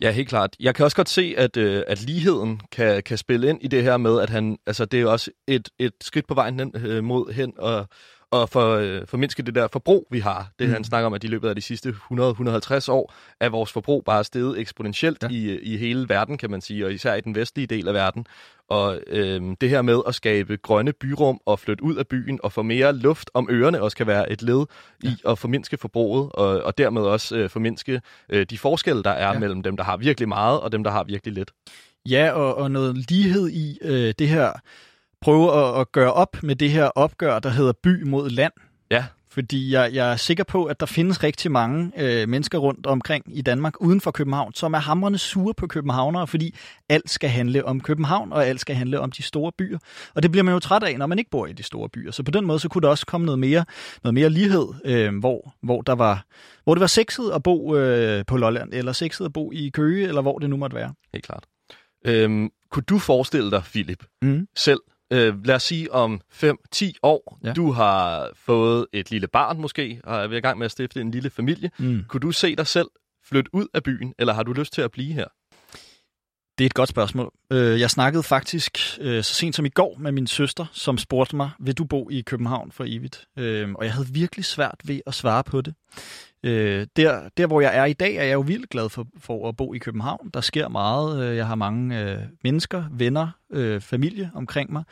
Ja, 0.00 0.10
helt 0.10 0.28
klart. 0.28 0.56
Jeg 0.60 0.74
kan 0.74 0.84
også 0.84 0.96
godt 0.96 1.08
se, 1.08 1.34
at, 1.36 1.56
øh, 1.56 1.82
at 1.86 2.02
ligheden 2.02 2.60
kan, 2.72 3.02
kan 3.02 3.18
spille 3.18 3.48
ind 3.48 3.58
i 3.62 3.68
det 3.68 3.82
her 3.82 3.96
med, 3.96 4.20
at 4.20 4.30
han, 4.30 4.58
altså 4.66 4.84
det 4.84 5.00
er 5.00 5.06
også 5.06 5.30
et, 5.46 5.68
et 5.78 5.92
skridt 6.00 6.26
på 6.26 6.34
vejen 6.34 6.60
hen, 6.60 6.72
øh, 6.86 7.04
mod 7.04 7.32
hen 7.32 7.52
og, 7.58 7.88
og 8.30 8.48
for, 8.48 8.74
øh, 8.74 9.06
formindske 9.06 9.42
det 9.42 9.54
der 9.54 9.68
forbrug, 9.72 10.06
vi 10.10 10.20
har. 10.20 10.50
Det 10.58 10.66
Mm. 10.66 10.72
han 10.72 10.84
snakker 10.84 11.06
om, 11.06 11.14
at 11.14 11.24
i 11.24 11.26
løbet 11.26 11.48
af 11.48 11.54
de 11.54 11.60
sidste 11.60 11.94
100-150 12.10 12.88
år, 12.88 13.14
er 13.40 13.48
vores 13.48 13.72
forbrug 13.72 14.04
bare 14.04 14.24
steget 14.24 14.58
eksponentielt 14.58 15.22
Ja. 15.22 15.28
ja. 15.28 15.34
i, 15.34 15.58
i 15.58 15.76
hele 15.76 16.08
verden, 16.08 16.38
kan 16.38 16.50
man 16.50 16.60
sige, 16.60 16.86
og 16.86 16.92
især 16.92 17.14
i 17.14 17.20
den 17.20 17.34
vestlige 17.34 17.66
del 17.66 17.88
af 17.88 17.94
verden. 17.94 18.26
Og 18.68 19.00
øh, 19.06 19.42
det 19.60 19.68
her 19.70 19.82
med 19.82 20.00
at 20.06 20.14
skabe 20.14 20.56
grønne 20.56 20.92
byrum 20.92 21.40
og 21.46 21.58
flytte 21.58 21.84
ud 21.84 21.96
af 21.96 22.06
byen 22.06 22.40
og 22.42 22.52
få 22.52 22.62
mere 22.62 22.92
luft 22.96 23.30
om 23.34 23.48
ørerne 23.50 23.82
også 23.82 23.96
kan 23.96 24.06
være 24.06 24.32
et 24.32 24.42
led 24.42 24.64
i 25.02 25.10
at 25.28 25.38
formindske 25.38 25.76
forbruget, 25.76 26.32
og, 26.32 26.48
og 26.62 26.78
dermed 26.78 27.02
også 27.02 27.36
øh, 27.36 27.50
formindske 27.50 28.00
øh, 28.28 28.46
de 28.50 28.58
forskelle, 28.58 29.02
der 29.02 29.10
er 29.10 29.26
Ja. 29.26 29.32
ja. 29.32 29.38
mellem 29.38 29.62
dem, 29.62 29.76
der 29.76 29.84
har 29.84 29.96
virkelig 29.96 30.28
meget, 30.28 30.60
og 30.60 30.72
dem, 30.72 30.84
der 30.84 30.90
har 30.90 31.04
virkelig 31.04 31.34
lidt. 31.34 31.50
Ja, 32.08 32.30
og, 32.30 32.54
og 32.54 32.70
noget 32.70 33.10
lighed 33.10 33.48
i 33.48 33.78
øh, 33.82 34.14
det 34.18 34.28
her, 34.28 34.52
prøve 35.26 35.52
at, 35.52 35.80
at 35.80 35.92
gøre 35.92 36.12
op 36.12 36.42
med 36.42 36.56
det 36.56 36.70
her 36.70 36.84
opgør, 36.84 37.38
der 37.38 37.48
hedder 37.50 37.72
by 37.82 38.02
mod 38.02 38.30
land. 38.30 38.52
Ja. 38.90 39.04
Fordi 39.30 39.72
jeg, 39.72 39.94
jeg 39.94 40.12
er 40.12 40.16
sikker 40.16 40.44
på, 40.44 40.64
at 40.64 40.80
der 40.80 40.86
findes 40.86 41.22
rigtig 41.22 41.52
mange 41.52 41.92
øh, 41.96 42.28
mennesker 42.28 42.58
rundt 42.58 42.86
omkring 42.86 43.24
i 43.38 43.42
Danmark, 43.42 43.80
uden 43.80 44.00
for 44.00 44.10
København, 44.10 44.54
som 44.54 44.74
er 44.74 44.78
hamrende 44.78 45.18
sure 45.18 45.54
på 45.54 45.66
københavnere, 45.66 46.26
fordi 46.26 46.54
alt 46.88 47.10
skal 47.10 47.30
handle 47.30 47.64
om 47.64 47.80
København, 47.80 48.32
og 48.32 48.46
alt 48.46 48.60
skal 48.60 48.76
handle 48.76 49.00
om 49.00 49.10
de 49.10 49.22
store 49.22 49.52
byer. 49.58 49.78
Og 50.14 50.22
det 50.22 50.30
bliver 50.30 50.44
man 50.44 50.54
jo 50.54 50.60
træt 50.60 50.82
af, 50.82 50.98
når 50.98 51.06
man 51.06 51.18
ikke 51.18 51.30
bor 51.30 51.46
i 51.46 51.52
de 51.52 51.62
store 51.62 51.88
byer. 51.88 52.10
Så 52.10 52.22
på 52.22 52.30
den 52.30 52.44
måde, 52.46 52.58
så 52.58 52.68
kunne 52.68 52.82
der 52.82 52.88
også 52.88 53.06
komme 53.06 53.24
noget 53.24 53.38
mere, 53.38 53.64
noget 54.04 54.14
mere 54.14 54.30
lighed, 54.30 54.66
øh, 54.84 55.18
hvor, 55.18 55.54
hvor, 55.62 55.82
der 55.82 55.94
var, 55.94 56.24
hvor 56.64 56.74
det 56.74 56.80
var 56.80 56.86
sexet 56.86 57.30
at 57.34 57.42
bo 57.42 57.76
øh, 57.76 58.24
på 58.26 58.36
Lolland, 58.36 58.74
eller 58.74 58.92
sexet 58.92 59.24
at 59.24 59.32
bo 59.32 59.52
i 59.52 59.70
Køge, 59.74 60.08
eller 60.08 60.22
hvor 60.22 60.38
det 60.38 60.50
nu 60.50 60.56
måtte 60.56 60.76
være. 60.76 60.94
Helt 61.12 61.26
klart. 61.26 61.44
Øhm, 62.04 62.50
kunne 62.70 62.84
du 62.88 62.98
forestille 62.98 63.50
dig, 63.50 63.62
Philip, 63.62 64.04
Mm. 64.22 64.46
selv, 64.56 64.80
øh, 65.12 65.44
lad 65.44 65.54
os 65.54 65.62
sige 65.62 65.92
om 65.92 66.20
5-10 66.32 66.92
år, 67.02 67.38
Ja. 67.44 67.52
du 67.52 67.70
har 67.72 68.30
fået 68.34 68.86
et 68.92 69.10
lille 69.10 69.28
barn 69.28 69.60
måske, 69.60 70.00
og 70.04 70.16
er 70.16 70.26
ved 70.26 70.36
i 70.36 70.40
gang 70.40 70.58
med 70.58 70.64
at 70.64 70.70
stifte 70.70 71.00
en 71.00 71.10
lille 71.10 71.30
familie. 71.30 71.70
Mm. 71.78 72.04
Kunne 72.08 72.20
du 72.20 72.30
se 72.32 72.56
dig 72.56 72.66
selv 72.66 72.88
flytte 73.28 73.54
ud 73.54 73.66
af 73.74 73.82
byen, 73.82 74.14
eller 74.18 74.32
har 74.34 74.42
du 74.42 74.52
lyst 74.52 74.72
til 74.72 74.82
at 74.82 74.90
blive 74.90 75.12
her? 75.12 75.24
Det 76.58 76.64
er 76.64 76.66
et 76.66 76.74
godt 76.74 76.88
spørgsmål. 76.88 77.32
Øh, 77.52 77.80
Jeg 77.80 77.90
snakkede 77.90 78.22
faktisk 78.22 78.78
øh, 79.00 79.24
så 79.24 79.34
sent 79.34 79.54
som 79.56 79.64
i 79.64 79.68
går 79.68 79.96
med 79.98 80.12
min 80.12 80.26
søster, 80.26 80.66
som 80.72 80.98
spurgte 80.98 81.36
mig, 81.36 81.50
vil 81.60 81.74
du 81.74 81.84
bo 81.84 82.10
i 82.10 82.20
København 82.20 82.72
for 82.72 82.84
evigt? 82.88 83.26
Øh, 83.38 83.72
Og 83.74 83.84
jeg 83.84 83.92
havde 83.92 84.08
virkelig 84.08 84.44
svært 84.44 84.80
ved 84.84 85.00
at 85.06 85.14
svare 85.14 85.44
på 85.44 85.60
det. 85.60 85.74
Øh, 86.46 86.86
Der, 86.96 87.20
der 87.36 87.46
hvor 87.46 87.60
jeg 87.60 87.76
er 87.76 87.84
i 87.84 87.92
dag, 87.92 88.14
er 88.16 88.24
jeg 88.24 88.34
jo 88.34 88.40
vildt 88.40 88.70
glad 88.70 88.88
for, 88.88 89.06
for 89.20 89.48
at 89.48 89.56
bo 89.56 89.74
i 89.74 89.78
København. 89.78 90.30
Der 90.34 90.40
sker 90.40 90.68
meget. 90.68 91.22
Øh, 91.30 91.36
Jeg 91.36 91.46
har 91.46 91.54
mange 91.54 92.00
øh, 92.00 92.18
mennesker, 92.44 92.84
venner, 92.92 93.28
øh, 93.52 93.80
familie 93.80 94.30
omkring 94.34 94.72
mig. 94.72 94.82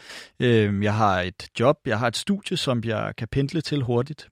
Øh, 0.40 0.82
Jeg 0.84 0.94
har 0.94 1.20
et 1.20 1.46
job, 1.61 1.76
jeg 1.86 1.98
har 1.98 2.07
et 2.07 2.16
studie, 2.16 2.57
som 2.57 2.82
jeg 2.84 3.12
kan 3.18 3.28
pendle 3.32 3.61
til 3.61 3.82
hurtigt. 3.82 4.28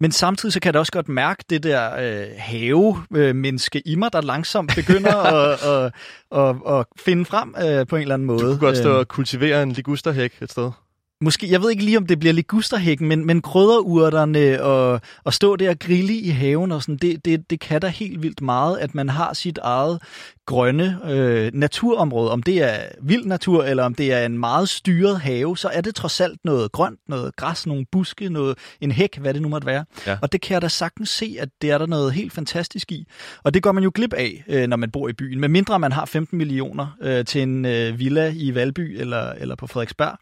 Men 0.00 0.12
samtidig 0.12 0.52
så 0.52 0.60
kan 0.60 0.72
jeg 0.74 0.80
også 0.80 0.92
godt 0.92 1.08
mærke 1.08 1.44
det 1.50 1.62
der 1.62 1.96
øh, 1.96 2.26
have-menneske 2.36 3.82
i 3.88 3.94
mig, 3.94 4.12
der 4.12 4.20
langsomt 4.20 4.72
begynder 4.76 5.16
at, 5.42 5.62
at, 5.62 5.92
at, 6.48 6.78
at 6.78 6.86
finde 6.98 7.24
frem 7.24 7.54
øh, 7.64 7.86
på 7.86 7.96
en 7.96 8.02
eller 8.02 8.14
anden 8.14 8.26
måde. 8.26 8.40
Du 8.40 8.46
kunne 8.46 8.58
godt 8.58 8.76
stå 8.76 8.90
Øh, 8.90 8.96
og 8.98 9.08
kultivere 9.08 9.62
en 9.62 9.72
ligusterhæk 9.72 10.42
et 10.42 10.50
sted. 10.50 10.70
Måske, 11.22 11.50
jeg 11.50 11.62
ved 11.62 11.70
ikke 11.70 11.84
lige, 11.84 11.96
om 11.96 12.06
det 12.06 12.18
bliver 12.18 12.32
ligusterhækken, 12.32 13.08
men, 13.08 13.26
men 13.26 13.42
krydderurterne 13.42 14.62
og, 14.62 15.00
og 15.24 15.34
stå 15.34 15.56
der 15.56 15.70
og 15.70 15.78
grille 15.78 16.14
i 16.14 16.28
haven 16.28 16.72
og 16.72 16.82
sådan, 16.82 16.96
det, 16.96 17.24
det, 17.24 17.50
det 17.50 17.60
kan 17.60 17.80
da 17.80 17.86
helt 17.86 18.22
vildt 18.22 18.40
meget, 18.40 18.78
at 18.78 18.94
man 18.94 19.08
har 19.08 19.32
sit 19.32 19.58
eget 19.62 20.02
grønne 20.46 20.98
øh, 21.04 21.50
naturområde. 21.54 22.30
Om 22.30 22.42
det 22.42 22.62
er 22.62 22.76
vild 23.02 23.24
natur, 23.24 23.64
eller 23.64 23.84
om 23.84 23.94
det 23.94 24.12
er 24.12 24.26
en 24.26 24.38
meget 24.38 24.68
styret 24.68 25.20
have, 25.20 25.56
så 25.56 25.68
er 25.68 25.80
det 25.80 25.94
trods 25.94 26.20
alt 26.20 26.44
noget 26.44 26.72
grønt, 26.72 26.98
noget 27.08 27.36
græs, 27.36 27.66
nogle 27.66 27.86
buske, 27.92 28.28
noget, 28.28 28.58
en 28.80 28.90
hæk, 28.90 29.18
hvad 29.18 29.34
det 29.34 29.42
nu 29.42 29.48
måtte 29.48 29.66
være. 29.66 29.84
Ja. 30.06 30.18
Og 30.22 30.32
det 30.32 30.40
kan 30.40 30.54
jeg 30.54 30.62
da 30.62 30.68
sagtens 30.68 31.10
se, 31.10 31.36
at 31.40 31.48
det 31.62 31.70
er 31.70 31.78
der 31.78 31.86
noget 31.86 32.12
helt 32.12 32.32
fantastisk 32.32 32.92
i. 32.92 33.06
Og 33.42 33.54
det 33.54 33.62
går 33.62 33.72
man 33.72 33.82
jo 33.82 33.92
glip 33.94 34.12
af, 34.12 34.44
øh, 34.48 34.66
når 34.66 34.76
man 34.76 34.90
bor 34.90 35.08
i 35.08 35.12
byen. 35.12 35.40
Med 35.40 35.48
mindre 35.48 35.78
man 35.78 35.92
har 35.92 36.04
15 36.04 36.38
millioner 36.38 36.96
øh, 37.02 37.24
til 37.24 37.42
en 37.42 37.64
øh, 37.64 37.98
villa 37.98 38.32
i 38.36 38.54
Valby 38.54 39.00
eller, 39.00 39.32
eller 39.32 39.54
på 39.54 39.66
Frederiksberg. 39.66 40.18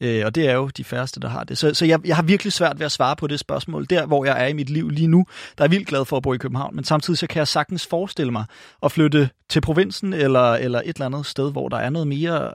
Øh, 0.00 0.26
og 0.26 0.34
det 0.34 0.48
er 0.48 0.52
jo 0.52 0.68
de 0.68 0.84
færreste, 0.84 1.20
der 1.20 1.28
har 1.28 1.44
det. 1.44 1.58
Så, 1.58 1.74
så 1.74 1.86
jeg, 1.86 2.06
jeg 2.06 2.16
har 2.16 2.22
virkelig 2.22 2.52
svært 2.52 2.78
ved 2.78 2.86
at 2.86 2.92
svare 2.92 3.16
på 3.16 3.26
det 3.26 3.40
spørgsmål. 3.40 3.86
Der, 3.90 4.06
hvor 4.06 4.24
jeg 4.24 4.44
er 4.44 4.46
i 4.46 4.52
mit 4.52 4.70
liv 4.70 4.88
lige 4.88 5.06
nu, 5.06 5.26
der 5.58 5.64
er 5.64 5.68
vildt 5.68 5.88
glad 5.88 6.04
for 6.04 6.16
at 6.16 6.22
bo 6.22 6.32
i 6.32 6.36
København, 6.36 6.76
men 6.76 6.84
samtidig 6.84 7.18
så 7.18 7.26
kan 7.26 7.38
jeg 7.38 7.48
sagtens 7.48 7.86
forestille 7.86 8.32
mig 8.32 8.44
at 8.82 8.92
flytte 8.92 9.30
til 9.48 9.60
provinsen 9.60 10.12
eller, 10.12 10.52
eller 10.52 10.78
et 10.78 10.88
eller 10.88 11.06
andet 11.06 11.26
sted, 11.26 11.52
hvor 11.52 11.68
der 11.68 11.76
er 11.76 11.90
noget 11.90 12.08
mere, 12.08 12.50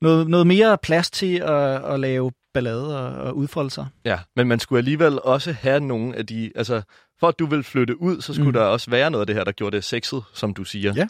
noget, 0.00 0.28
noget 0.28 0.46
mere 0.46 0.78
plads 0.78 1.10
til 1.10 1.36
at, 1.36 1.84
at 1.84 2.00
lave 2.00 2.32
ballade 2.54 2.98
og, 3.00 3.24
og 3.24 3.36
udfolde 3.36 3.70
sig. 3.70 3.86
Ja, 4.04 4.18
men 4.36 4.48
man 4.48 4.60
skulle 4.60 4.78
alligevel 4.78 5.18
også 5.22 5.52
have 5.52 5.80
nogle 5.80 6.16
af 6.16 6.26
de... 6.26 6.52
Altså, 6.54 6.82
for 7.20 7.28
at 7.28 7.38
du 7.38 7.46
vil 7.46 7.62
flytte 7.62 8.00
ud, 8.00 8.20
så 8.20 8.34
skulle 8.34 8.48
mm. 8.48 8.52
der 8.52 8.60
også 8.60 8.90
være 8.90 9.10
noget 9.10 9.22
af 9.22 9.26
det 9.26 9.36
her, 9.36 9.44
der 9.44 9.52
gjorde 9.52 9.76
det 9.76 9.84
sexet, 9.84 10.22
som 10.34 10.54
du 10.54 10.64
siger. 10.64 10.92
Ja. 10.96 11.06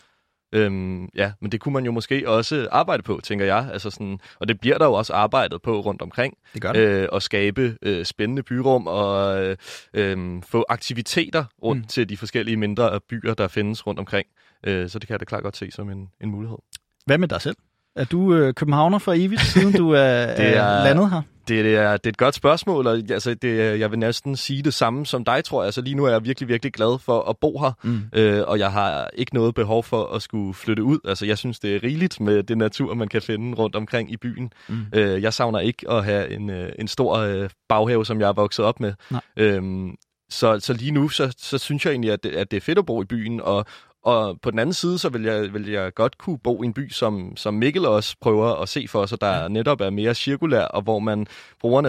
Øhm, 0.53 1.09
ja, 1.15 1.33
men 1.41 1.53
det 1.53 1.61
kunne 1.61 1.73
man 1.75 1.85
jo 1.85 1.93
måske 1.93 2.29
også 2.29 2.69
arbejde 2.71 3.03
på, 3.03 3.21
tænker 3.25 3.45
jeg. 3.45 3.69
Altså 3.73 3.91
sådan, 3.91 4.19
og 4.41 4.49
det 4.49 4.61
bliver 4.61 4.79
der 4.79 4.85
jo 4.87 4.93
også 4.93 5.13
arbejdet 5.13 5.63
på 5.63 5.81
rundt 5.81 6.03
omkring. 6.03 6.35
Det 6.55 6.63
gør 6.63 6.73
Øh, 6.77 7.09
at 7.13 7.23
skabe 7.23 7.77
øh, 7.83 8.05
spændende 8.05 8.43
byrum 8.43 8.87
og 8.87 9.43
øh, 9.45 9.57
øh, 9.95 10.43
få 10.49 10.65
aktiviteter 10.69 11.45
rundt 11.63 11.83
Mm. 11.83 11.89
til 11.89 12.09
de 12.09 12.17
forskellige 12.17 12.57
mindre 12.57 13.01
byer, 13.01 13.35
der 13.35 13.49
findes 13.49 13.87
rundt 13.87 14.01
omkring. 14.01 14.27
Øh, 14.67 14.89
så 14.89 14.99
det 14.99 15.07
kan 15.07 15.15
jeg 15.15 15.21
da 15.21 15.25
klart 15.25 15.43
godt 15.43 15.57
se 15.57 15.71
som 15.71 15.91
en, 15.91 16.09
en 16.21 16.31
mulighed. 16.31 16.59
Hvad 17.07 17.19
med 17.19 17.29
dig 17.29 17.41
selv? 17.43 17.57
Er 17.97 18.05
du 18.05 18.35
øh, 18.35 18.55
københavner 18.55 18.99
for 18.99 19.13
evigt, 19.17 19.41
siden 19.41 19.73
du 19.73 19.91
er, 19.91 20.27
Det 20.37 20.57
er- 20.57 20.85
landet 20.85 21.11
her? 21.11 21.23
Det, 21.51 21.65
det, 21.65 21.77
er, 21.77 21.93
det 21.97 22.07
er 22.07 22.11
et 22.11 22.17
godt 22.17 22.35
spørgsmål, 22.35 22.87
og 22.87 22.95
altså, 23.11 23.35
det, 23.35 23.81
jeg 23.81 23.91
vil 23.91 23.99
næsten 23.99 24.37
sige 24.37 24.63
det 24.63 24.75
samme 24.75 25.07
som 25.07 25.25
dig, 25.25 25.45
tror 25.45 25.63
jeg. 25.63 25.67
Altså, 25.67 25.81
lige 25.81 25.95
nu 25.95 26.05
er 26.05 26.11
jeg 26.11 26.25
virkelig, 26.25 26.49
virkelig 26.49 26.73
glad 26.73 26.99
for 26.99 27.23
at 27.31 27.37
bo 27.41 27.59
her, 27.59 27.73
Mm. 27.83 28.01
øh, 28.13 28.45
og 28.47 28.59
jeg 28.59 28.73
har 28.73 29.11
ikke 29.15 29.35
noget 29.35 29.55
behov 29.55 29.85
for 29.85 30.05
at 30.05 30.23
skulle 30.23 30.55
flytte 30.55 30.83
ud. 30.83 30.99
Altså, 31.05 31.27
jeg 31.27 31.39
synes, 31.39 31.59
det 31.59 31.75
er 31.77 31.83
rigeligt 31.83 32.21
med 32.21 32.43
det 32.43 32.59
natur, 32.59 32.95
man 32.95 33.09
kan 33.09 33.23
finde 33.23 33.57
rundt 33.57 33.77
omkring 33.77 34.13
i 34.13 34.17
byen. 34.17 34.53
Mm. 34.69 34.77
Øh, 34.95 35.23
jeg 35.23 35.35
savner 35.35 35.59
ikke 35.59 35.91
at 35.91 36.05
have 36.05 36.31
en, 36.31 36.51
øh, 36.51 36.73
en 36.79 36.89
stor 36.89 37.17
øh, 37.17 37.51
baghave, 37.69 38.07
som 38.07 38.21
jeg 38.21 38.29
er 38.29 38.33
vokset 38.33 38.65
op 38.65 38.81
med. 38.81 38.93
Nej. 39.11 39.21
Øhm, 39.37 39.91
så, 40.31 40.61
så 40.61 40.73
lige 40.73 40.91
nu, 40.91 41.09
så, 41.09 41.35
så 41.39 41.59
synes 41.59 41.85
jeg 41.85 41.91
egentlig, 41.91 42.13
at 42.13 42.23
det, 42.25 42.31
at 42.31 42.51
det 42.51 42.57
er 42.57 42.61
fedt 42.61 42.79
at 42.79 42.87
bo 42.87 43.03
i 43.03 43.05
byen, 43.05 43.41
og, 43.41 43.65
og 44.03 44.41
på 44.41 44.51
den 44.51 44.59
anden 44.59 44.73
side, 44.73 44.99
så 44.99 45.09
vil 45.09 45.23
jeg, 45.23 45.55
vil 45.55 45.71
jeg 45.71 45.95
godt 45.95 46.19
kunne 46.19 46.39
bo 46.39 46.63
i 46.63 46.67
en 46.67 46.73
by, 46.73 46.91
som, 46.91 47.37
som 47.37 47.55
Mikkel 47.55 47.87
også 47.87 48.17
prøver 48.21 48.63
at 48.63 48.69
se 48.69 48.87
for 48.89 49.07
sig, 49.07 49.21
der 49.21 49.49
netop 49.49 49.81
er 49.81 49.91
mere 49.91 50.15
cirkulær, 50.15 50.65
og 50.65 50.83
hvor 50.83 50.99
man 50.99 51.27
bruger 51.61 51.81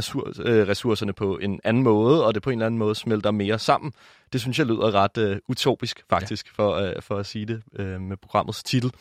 øh, 0.46 0.68
ressourcerne 0.68 1.14
på 1.14 1.38
en 1.38 1.60
anden 1.64 1.84
måde, 1.84 2.26
og 2.26 2.34
det 2.34 2.44
på 2.44 2.50
en 2.50 2.58
eller 2.58 2.66
anden 2.66 2.78
måde 2.80 2.96
smelter 2.96 3.32
mere 3.32 3.60
sammen. 3.60 3.94
Det 4.34 4.42
synes 4.42 4.60
jeg 4.60 4.68
lyder 4.68 4.96
ret 4.96 5.18
øh, 5.18 5.38
utopisk, 5.48 6.04
faktisk, 6.10 6.48
ja. 6.48 6.64
for, 6.64 6.76
øh, 6.76 6.94
for 7.02 7.18
at 7.18 7.26
sige 7.26 7.46
det 7.46 7.62
øh, 7.76 8.02
med 8.02 8.18
programmets 8.18 8.64
titel. 8.64 8.92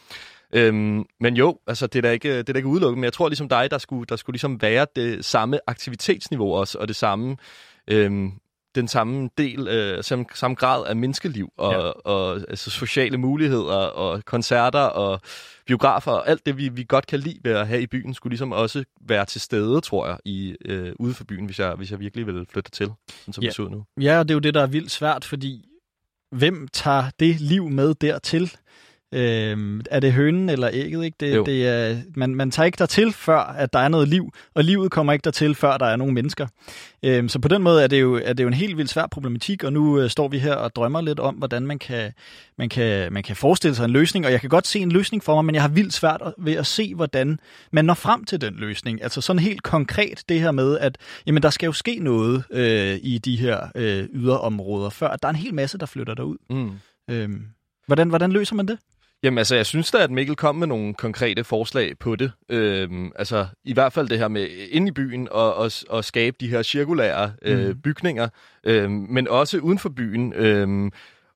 Øhm, 0.52 1.04
men 1.20 1.36
jo, 1.36 1.58
altså 1.66 1.86
det 1.86 1.98
er 1.98 2.02
da 2.02 2.10
ikke, 2.10 2.38
det 2.38 2.48
er 2.48 2.52
da 2.52 2.56
ikke 2.58 2.68
udelukket, 2.68 2.98
men 2.98 3.04
jeg 3.04 3.12
tror 3.12 3.28
ligesom 3.28 3.48
dig, 3.48 3.70
der 3.70 3.78
skulle, 3.78 4.06
der 4.06 4.16
skulle 4.16 4.34
ligesom 4.34 4.62
være 4.62 4.86
det 4.96 5.24
samme 5.24 5.58
aktivitetsniveau 5.66 6.54
også, 6.54 6.78
og 6.78 6.88
det 6.88 6.96
samme, 6.96 7.36
øhm, 7.88 8.32
den 8.74 8.88
samme 8.88 9.30
del, 9.38 9.68
øh, 9.68 10.04
samme, 10.04 10.24
samme 10.34 10.54
grad 10.54 10.86
af 10.86 10.96
menneskeliv, 10.96 11.48
og, 11.56 11.72
Ja. 11.72 11.78
ja. 11.86 11.90
og 11.90 12.34
altså, 12.48 12.70
sociale 12.70 13.18
muligheder, 13.18 13.74
og 13.74 14.24
koncerter, 14.24 14.80
og 14.80 15.20
biografer, 15.66 16.12
og 16.12 16.28
alt 16.28 16.46
det, 16.46 16.56
vi, 16.56 16.68
vi 16.68 16.84
godt 16.88 17.06
kan 17.06 17.20
lide 17.20 17.38
ved 17.44 17.52
at 17.52 17.66
have 17.68 17.82
i 17.82 17.86
byen, 17.86 18.14
skulle 18.14 18.30
ligesom 18.30 18.52
også 18.52 18.84
være 19.00 19.24
til 19.24 19.40
stede, 19.40 19.80
tror 19.80 20.06
jeg, 20.06 20.18
i, 20.24 20.56
øh, 20.64 20.92
ude 20.98 21.14
for 21.14 21.24
byen, 21.24 21.46
hvis 21.46 21.58
jeg, 21.58 21.74
hvis 21.74 21.90
jeg 21.90 22.00
virkelig 22.00 22.26
ville 22.26 22.46
flytte 22.52 22.70
til, 22.70 22.86
sådan 23.20 23.32
som 23.32 23.42
Ja. 23.42 23.48
det 23.48 23.56
ser 23.56 23.62
ud 23.62 23.70
nu. 23.70 23.84
Ja, 24.00 24.18
og 24.18 24.28
det 24.28 24.32
er 24.32 24.36
jo 24.36 24.40
det, 24.40 24.54
der 24.54 24.62
er 24.62 24.66
vildt 24.66 24.90
svært, 24.90 25.24
fordi 25.24 25.66
hvem 26.36 26.68
tager 26.72 27.04
det 27.20 27.40
liv 27.40 27.68
med 27.68 27.94
dertil? 27.94 28.52
Øhm, 29.12 29.80
er 29.90 30.00
det 30.00 30.12
hønen 30.12 30.48
eller 30.48 30.70
ægget? 30.72 31.04
Ikke? 31.04 31.16
Det, 31.20 31.34
Jo. 31.34 31.44
det 31.44 31.68
er, 31.68 31.96
man, 32.16 32.34
man 32.34 32.50
tager 32.50 32.64
ikke 32.64 32.78
dertil, 32.78 33.12
før 33.12 33.38
at 33.38 33.72
der 33.72 33.78
er 33.78 33.88
noget 33.88 34.08
liv, 34.08 34.32
og 34.54 34.64
livet 34.64 34.90
kommer 34.90 35.12
ikke 35.12 35.22
dertil, 35.24 35.54
før 35.54 35.76
der 35.76 35.86
er 35.86 35.96
nogle 35.96 36.14
mennesker. 36.14 36.46
Øhm, 37.02 37.28
så 37.28 37.38
på 37.38 37.48
den 37.48 37.62
måde 37.62 37.82
er 37.82 37.86
det, 37.86 38.00
jo, 38.00 38.20
er 38.24 38.32
det 38.32 38.42
jo 38.42 38.48
en 38.48 38.54
helt 38.54 38.76
vildt 38.76 38.90
svær 38.90 39.06
problematik, 39.06 39.64
og 39.64 39.72
nu 39.72 40.00
øh, 40.00 40.10
står 40.10 40.28
vi 40.28 40.38
her 40.38 40.54
og 40.54 40.74
drømmer 40.76 41.00
lidt 41.00 41.20
om, 41.20 41.34
hvordan 41.34 41.66
man 41.66 41.78
kan, 41.78 42.12
man, 42.58 42.68
kan, 42.68 43.12
man 43.12 43.22
kan 43.22 43.36
forestille 43.36 43.74
sig 43.74 43.84
en 43.84 43.90
løsning, 43.90 44.26
og 44.26 44.32
jeg 44.32 44.40
kan 44.40 44.50
godt 44.50 44.66
se 44.66 44.78
en 44.78 44.92
løsning 44.92 45.24
for 45.24 45.34
mig, 45.34 45.44
men 45.44 45.54
jeg 45.54 45.62
har 45.62 45.68
vildt 45.68 45.92
svært 45.92 46.22
ved 46.38 46.54
at 46.54 46.66
se, 46.66 46.94
hvordan 46.94 47.38
man 47.72 47.84
når 47.84 47.94
frem 47.94 48.24
til 48.24 48.40
den 48.40 48.54
løsning. 48.54 49.02
Altså 49.02 49.20
sådan 49.20 49.42
helt 49.42 49.62
konkret 49.62 50.24
det 50.28 50.40
her 50.40 50.50
med, 50.50 50.78
at 50.78 50.98
jamen, 51.26 51.42
der 51.42 51.50
skal 51.50 51.66
jo 51.66 51.72
ske 51.72 51.98
noget 52.00 52.44
øh, 52.50 52.98
i 53.02 53.18
de 53.18 53.36
her 53.36 53.60
øh, 53.74 54.08
yderområder, 54.12 54.90
før 54.90 55.08
at 55.08 55.22
der 55.22 55.28
er 55.28 55.32
en 55.32 55.36
hel 55.36 55.54
masse, 55.54 55.78
der 55.78 55.86
flytter 55.86 56.14
derud. 56.14 56.36
Mm. 56.50 56.70
Øhm, 57.10 57.42
hvordan, 57.86 58.08
hvordan 58.08 58.32
løser 58.32 58.54
man 58.54 58.68
det? 58.68 58.78
Jamen 59.22 59.38
altså, 59.38 59.56
jeg 59.56 59.66
synes 59.66 59.90
da, 59.90 59.98
at 59.98 60.10
Mikkel 60.10 60.36
kom 60.36 60.56
med 60.56 60.66
nogle 60.66 60.94
konkrete 60.94 61.44
forslag 61.44 61.98
på 61.98 62.16
det. 62.16 62.32
Øhm, 62.48 63.12
altså, 63.16 63.46
i 63.64 63.72
hvert 63.72 63.92
fald 63.92 64.08
det 64.08 64.18
her 64.18 64.28
med 64.28 64.48
inde 64.70 64.88
i 64.88 64.90
byen 64.90 65.28
og, 65.30 65.54
og, 65.54 65.70
og 65.88 66.04
skabe 66.04 66.36
de 66.40 66.48
her 66.48 66.62
cirkulære 66.62 67.32
øh, 67.42 67.68
Mhm. 67.68 67.80
bygninger, 67.80 68.28
øhm, 68.64 69.06
men 69.10 69.28
også 69.28 69.58
uden 69.58 69.78
for 69.78 69.88
byen. 69.88 70.32
Øhm, 70.36 70.90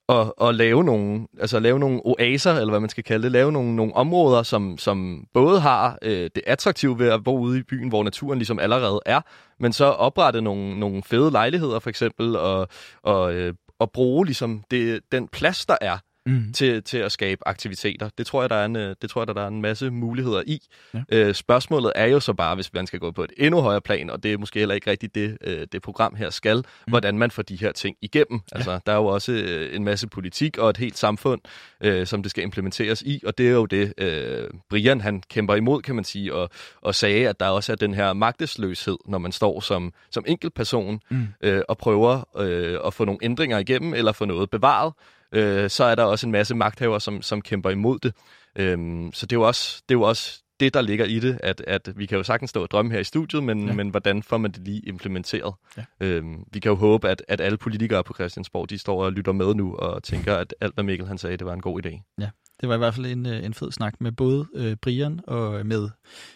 at, 0.09 0.33
at 0.41 0.55
lave 0.55 0.85
nogle, 0.85 1.27
altså 1.41 1.59
lave 1.61 1.79
nogle 1.79 2.01
oaser, 2.05 2.53
eller 2.53 2.71
hvad 2.71 2.81
man 2.81 2.89
skal 2.89 3.05
kalde 3.05 3.23
det, 3.23 3.33
lave 3.33 3.53
nogle, 3.53 3.77
nogle 3.77 3.95
områder, 3.97 4.43
som, 4.43 4.79
som 4.79 5.25
både 5.35 5.61
har 5.61 5.99
øh, 6.03 6.31
det 6.35 6.43
attraktive 6.47 6.99
ved 6.99 7.09
at 7.09 7.25
bo 7.25 7.39
ude 7.39 7.59
i 7.59 7.63
byen, 7.63 7.89
hvor 7.89 8.03
naturen 8.03 8.39
ligesom 8.39 8.59
allerede 8.59 9.01
er, 9.07 9.21
men 9.61 9.73
så 9.73 9.85
oprette 9.85 10.41
nogle, 10.41 10.81
nogle 10.81 11.03
fede 11.03 11.31
lejligheder 11.31 11.79
for 11.79 11.91
eksempel, 11.91 12.37
og, 12.37 12.69
og, 13.03 13.35
øh, 13.35 13.55
og 13.79 13.91
bruge 13.93 14.27
ligesom 14.27 14.63
det, 14.71 15.01
den 15.13 15.29
plads, 15.29 15.67
der 15.67 15.77
er 15.81 15.99
Mm. 16.27 16.53
til, 16.53 16.83
til 16.83 16.99
at 16.99 17.13
skabe 17.13 17.49
aktiviteter. 17.49 18.09
Det 18.19 18.27
tror 18.27 18.43
jeg, 18.43 18.51
der 18.51 18.57
er 18.57 18.65
en, 18.65 18.77
øh, 18.77 18.97
det 19.03 19.11
tror 19.11 19.21
jeg, 19.21 19.35
der, 19.35 19.43
er 19.43 19.49
en 19.49 19.63
masse 19.63 19.91
muligheder 19.91 20.43
i. 20.47 20.61
Ja. 20.95 21.03
Øh, 21.09 21.35
spørgsmålet 21.35 21.93
er 21.95 22.07
jo 22.07 22.21
så 22.21 22.33
bare, 22.33 22.55
hvis 22.55 22.73
man 22.73 22.87
skal 22.87 22.99
gå 22.99 23.11
på 23.11 23.25
et 23.25 23.33
endnu 23.37 23.61
højere 23.61 23.81
plan, 23.81 24.11
og 24.11 24.23
det 24.23 24.33
er 24.33 24.39
måske 24.39 24.59
heller 24.59 24.75
ikke 24.75 24.91
rigtigt 24.91 25.15
det, 25.15 25.39
øh, 25.41 25.67
det 25.73 25.83
program 25.83 26.15
her 26.15 26.31
skal, 26.31 26.57
mm. 26.57 26.65
hvordan 26.89 27.19
man 27.19 27.31
får 27.31 27.43
de 27.43 27.57
her 27.57 27.73
ting 27.73 27.97
igennem. 28.03 28.41
Ja. 28.53 28.57
Altså, 28.57 28.81
der 28.87 28.93
er 28.93 28.97
jo 28.97 29.07
også 29.07 29.33
øh, 29.33 29.77
en 29.77 29.85
masse 29.85 30.09
politik 30.09 30.59
og 30.59 30.71
et 30.71 30.77
helt 30.77 30.99
samfund, 30.99 31.41
øh, 31.81 32.07
som 32.07 32.23
det 32.23 32.31
skal 32.31 32.45
implementeres 32.45 33.03
i, 33.03 33.23
og 33.27 33.39
det 33.39 33.49
er 33.49 33.53
jo 33.53 33.67
det, 33.67 33.95
øh, 33.99 34.49
Brian 34.71 35.01
han 35.01 35.23
kæmper 35.31 35.55
imod, 35.55 35.83
kan 35.83 35.95
man 35.95 36.05
sige, 36.05 36.35
og, 36.35 36.51
og 36.83 36.95
sagde, 36.95 37.29
at 37.29 37.41
der 37.41 37.49
også 37.49 37.73
er 37.73 37.77
den 37.77 37.95
her 37.95 38.13
magtesløshed, 38.13 38.97
når 39.07 39.19
man 39.19 39.33
står 39.33 39.61
som, 39.61 39.93
som 40.11 40.25
enkeltperson 40.27 41.01
Mm. 41.11 41.27
øh, 41.41 41.63
og 41.69 41.79
prøver 41.79 42.39
øh, 42.39 42.79
at 42.87 42.95
få 42.95 43.05
nogle 43.05 43.19
ændringer 43.23 43.59
igennem, 43.59 43.95
eller 43.95 44.13
få 44.13 44.25
noget 44.25 44.51
bevaret, 44.51 44.93
øh, 45.35 45.71
så 45.71 45.85
er 45.85 45.95
der 45.95 46.03
også 46.05 46.27
en 46.27 46.33
masse 46.33 46.55
magthavere, 46.55 47.01
som, 47.01 47.23
som 47.23 47.43
kæmper 47.43 47.71
imod 47.71 47.99
det. 47.99 48.15
Øhm, 48.57 49.11
så 49.13 49.27
det 49.27 49.37
er, 49.37 49.41
jo 49.41 49.47
også, 49.47 49.83
det 49.89 49.95
er 49.95 49.99
jo 49.99 50.03
også 50.03 50.41
det, 50.61 50.75
der 50.75 50.81
ligger 50.83 51.05
i 51.05 51.19
det, 51.21 51.39
at, 51.43 51.65
at 51.67 51.89
vi 51.97 52.07
kan 52.07 52.19
jo 52.19 52.25
sagtens 52.25 52.51
stå 52.51 52.63
og 52.63 52.71
drømme 52.71 52.93
her 52.93 52.99
i 52.99 53.05
studiet, 53.05 53.43
men, 53.43 53.61
Ja. 53.61 53.67
ja. 53.67 53.73
men 53.73 53.89
hvordan 53.89 54.23
får 54.23 54.39
man 54.39 54.53
det 54.53 54.65
lige 54.65 54.81
implementeret? 54.81 55.55
Ja. 55.77 55.83
Øhm, 56.01 56.45
vi 56.53 56.61
kan 56.61 56.71
jo 56.71 56.77
håbe, 56.77 57.09
at, 57.09 57.23
at 57.29 57.41
alle 57.41 57.59
politikere 57.59 58.05
på 58.05 58.15
Christiansborg, 58.15 58.71
de 58.71 58.79
står 58.79 59.05
og 59.05 59.13
lytter 59.13 59.33
med 59.33 59.55
nu 59.55 59.77
og 59.77 60.03
tænker, 60.03 60.37
at 60.37 60.55
alt, 60.61 60.75
hvad 60.75 60.85
Mikkel 60.85 61.07
han 61.09 61.19
sagde, 61.19 61.37
det 61.37 61.47
var 61.47 61.53
en 61.53 61.61
god 61.61 61.87
idé. 61.87 62.15
Det 62.61 62.69
var 62.69 62.75
i 62.75 62.79
hvert 62.79 62.95
fald 62.95 63.07
en, 63.07 63.27
øh, 63.27 63.45
en 63.45 63.55
fed 63.55 63.73
snak 63.73 64.01
med 64.01 64.13
både 64.13 64.47
øh, 64.55 64.77
Brian 64.77 65.21
og 65.27 65.67
med 65.67 65.89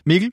Mikkel. 0.06 0.32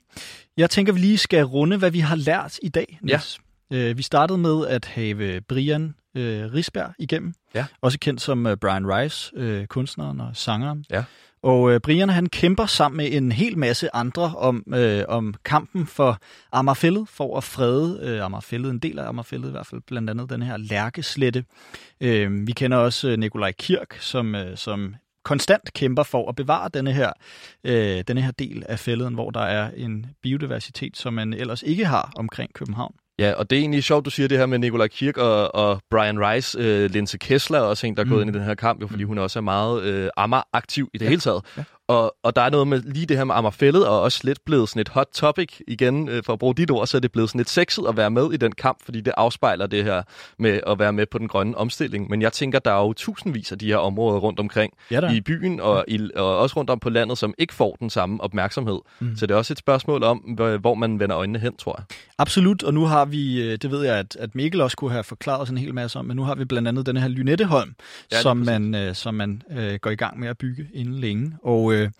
Jeg 0.56 0.70
tænker, 0.70 0.92
vi 0.92 1.00
lige 1.00 1.18
skal 1.18 1.44
runde, 1.44 1.76
hvad 1.78 1.90
vi 1.90 2.00
har 2.00 2.16
lært 2.16 2.58
i 2.62 2.68
dag, 2.68 2.98
Niels. 3.02 3.38
Øh, 3.72 3.98
vi 3.98 4.02
startede 4.02 4.38
med 4.38 4.66
at 4.66 4.84
have 4.84 5.40
Brian 5.40 5.94
øh, 6.16 6.52
Risberg 6.54 6.92
igennem, 6.98 7.34
Ja. 7.54 7.66
også 7.80 7.98
kendt 7.98 8.20
som 8.20 8.46
øh, 8.46 8.56
Brian 8.56 8.86
Rice, 8.88 9.32
øh, 9.36 9.66
kunstneren 9.66 10.20
og 10.20 10.30
sangeren. 10.34 10.84
Ja. 10.90 11.04
Og 11.42 11.72
øh, 11.72 11.80
Brian 11.80 12.08
han 12.08 12.26
kæmper 12.26 12.66
sammen 12.66 12.96
med 12.96 13.12
en 13.12 13.32
hel 13.32 13.58
masse 13.58 13.94
andre 13.96 14.22
om, 14.36 14.62
øh, 14.74 15.04
om 15.08 15.34
kampen 15.44 15.86
for 15.86 16.18
Amagerfællet, 16.52 17.08
for 17.08 17.36
at 17.36 17.44
frede 17.44 18.00
øh, 18.02 18.24
Amagerfællet, 18.24 18.70
en 18.70 18.78
del 18.78 18.98
af 18.98 19.08
Amagerfællet 19.08 19.48
i 19.48 19.50
hvert 19.50 19.66
fald, 19.66 19.80
blandt 19.86 20.10
andet 20.10 20.30
den 20.30 20.42
her 20.42 20.56
lærkeslette. 20.56 21.44
Øh, 22.00 22.46
vi 22.46 22.52
kender 22.52 22.76
også 22.78 23.08
øh, 23.08 23.18
Nikolaj 23.18 23.52
Kirk, 23.52 23.96
som, 24.00 24.34
øh, 24.34 24.56
som 24.56 24.94
konstant 25.24 25.72
kæmper 25.72 26.02
for 26.02 26.28
at 26.28 26.36
bevare 26.36 26.70
denne 26.74 26.92
her, 26.92 27.12
øh, 27.64 28.04
denne 28.08 28.22
her 28.22 28.30
del 28.30 28.64
af 28.68 28.78
fælleden, 28.78 29.14
hvor 29.14 29.30
der 29.30 29.40
er 29.40 29.70
en 29.76 30.06
biodiversitet, 30.22 30.96
som 30.96 31.14
man 31.14 31.32
ellers 31.32 31.62
ikke 31.62 31.86
har 31.86 32.12
omkring 32.16 32.52
København. 32.54 32.94
Ja, 33.18 33.32
og 33.32 33.50
det 33.50 33.56
er 33.56 33.60
egentlig 33.60 33.84
sjovt, 33.84 34.04
du 34.04 34.10
siger 34.10 34.28
det 34.28 34.38
her 34.38 34.46
med 34.46 34.58
Nikolaj 34.58 34.88
Kirk 34.88 35.16
og, 35.16 35.54
og 35.54 35.80
Brian 35.90 36.20
Rice. 36.28 36.58
Øh, 36.60 36.90
Linse 36.90 37.18
Kessler 37.18 37.58
er 37.58 37.62
også 37.62 37.86
en, 37.86 37.96
der 37.96 38.04
er 38.04 38.08
gået 38.08 38.16
Mm. 38.22 38.28
ind 38.28 38.36
i 38.36 38.38
den 38.38 38.46
her 38.46 38.54
kamp, 38.54 38.82
jo, 38.82 38.86
fordi 38.86 39.02
hun 39.04 39.18
også 39.18 39.38
er 39.38 39.40
meget 39.40 39.82
øh, 39.82 40.08
Amager-aktiv 40.16 40.88
i 40.94 40.98
det 40.98 41.04
ja. 41.04 41.08
hele 41.08 41.20
taget. 41.20 41.42
Ja. 41.56 41.62
Og, 41.88 42.16
og 42.22 42.36
der 42.36 42.42
er 42.42 42.50
noget 42.50 42.68
med 42.68 42.82
lige 42.82 43.06
det 43.06 43.16
her 43.16 43.24
med 43.24 43.34
Amagerfællet, 43.34 43.86
og 43.86 44.00
også 44.02 44.20
lidt 44.24 44.38
blevet 44.46 44.68
sådan 44.68 44.80
et 44.80 44.88
hot 44.88 45.06
topic 45.14 45.60
igen, 45.68 46.08
øh, 46.08 46.22
for 46.24 46.32
at 46.32 46.38
bruge 46.38 46.54
dit 46.54 46.70
ord, 46.70 46.86
så 46.86 46.96
er 46.96 47.00
det 47.00 47.12
blevet 47.12 47.28
sådan 47.30 47.38
lidt 47.38 47.50
sexet 47.50 47.84
at 47.88 47.96
være 47.96 48.10
med 48.10 48.32
i 48.32 48.36
den 48.36 48.52
kamp, 48.52 48.78
fordi 48.84 49.00
det 49.00 49.12
afspejler 49.16 49.66
det 49.66 49.84
her 49.84 50.02
med 50.38 50.60
at 50.66 50.78
være 50.78 50.92
med 50.92 51.06
på 51.06 51.18
den 51.18 51.28
grønne 51.28 51.58
omstilling. 51.58 52.10
Men 52.10 52.22
jeg 52.22 52.32
tænker, 52.32 52.58
der 52.58 52.70
er 52.72 52.80
jo 52.80 52.92
tusindvis 52.92 53.52
af 53.52 53.58
de 53.58 53.66
her 53.66 53.76
områder 53.76 54.18
rundt 54.18 54.40
omkring 54.40 54.72
Ja, 54.90 55.00
der. 55.00 55.10
i 55.10 55.20
byen, 55.20 55.60
og, 55.60 55.84
i, 55.88 56.10
og 56.16 56.38
også 56.38 56.56
rundt 56.56 56.70
om 56.70 56.78
på 56.78 56.90
landet, 56.90 57.18
som 57.18 57.34
ikke 57.38 57.54
får 57.54 57.76
den 57.80 57.90
samme 57.90 58.20
opmærksomhed. 58.20 58.78
Mm. 59.00 59.16
Så 59.16 59.26
det 59.26 59.34
er 59.34 59.38
også 59.38 59.52
et 59.52 59.58
spørgsmål 59.58 60.02
om, 60.02 60.18
hvor 60.60 60.74
man 60.74 61.00
vender 61.00 61.18
øjnene 61.18 61.38
hen, 61.38 61.56
tror 61.56 61.74
jeg. 61.78 61.96
Absolut, 62.18 62.62
og 62.62 62.74
nu 62.74 62.84
har 62.84 63.04
vi, 63.04 63.42
øh, 63.42 63.58
det 63.62 63.70
ved 63.70 63.84
jeg, 63.84 63.96
at, 63.96 64.16
at 64.20 64.34
Mikkel 64.34 64.60
også 64.60 64.76
kunne 64.76 64.90
have 64.90 65.04
forklaret 65.04 65.42
os 65.42 65.50
en 65.50 65.58
hel 65.58 65.74
masse 65.74 65.98
om, 65.98 66.04
men 66.04 66.16
nu 66.16 66.22
har 66.22 66.34
vi 66.34 66.44
blandt 66.44 66.68
andet 66.68 66.86
den 66.86 66.96
her 66.96 67.08
Lynetteholm, 67.08 67.74
Ja, 68.12 68.20
som 68.20 68.36
man, 68.36 68.74
øh, 68.74 68.94
som 68.94 69.14
man 69.14 69.42
øh, 69.50 69.74
går 69.74 69.90
i 69.90 69.94
gang 69.96 70.20
med 70.20 70.28
at 70.28 70.38
bygge 70.38 70.66
inden 70.74 70.94
længe. 70.94 71.32
Og, 71.42 71.74
øh, 71.76 71.90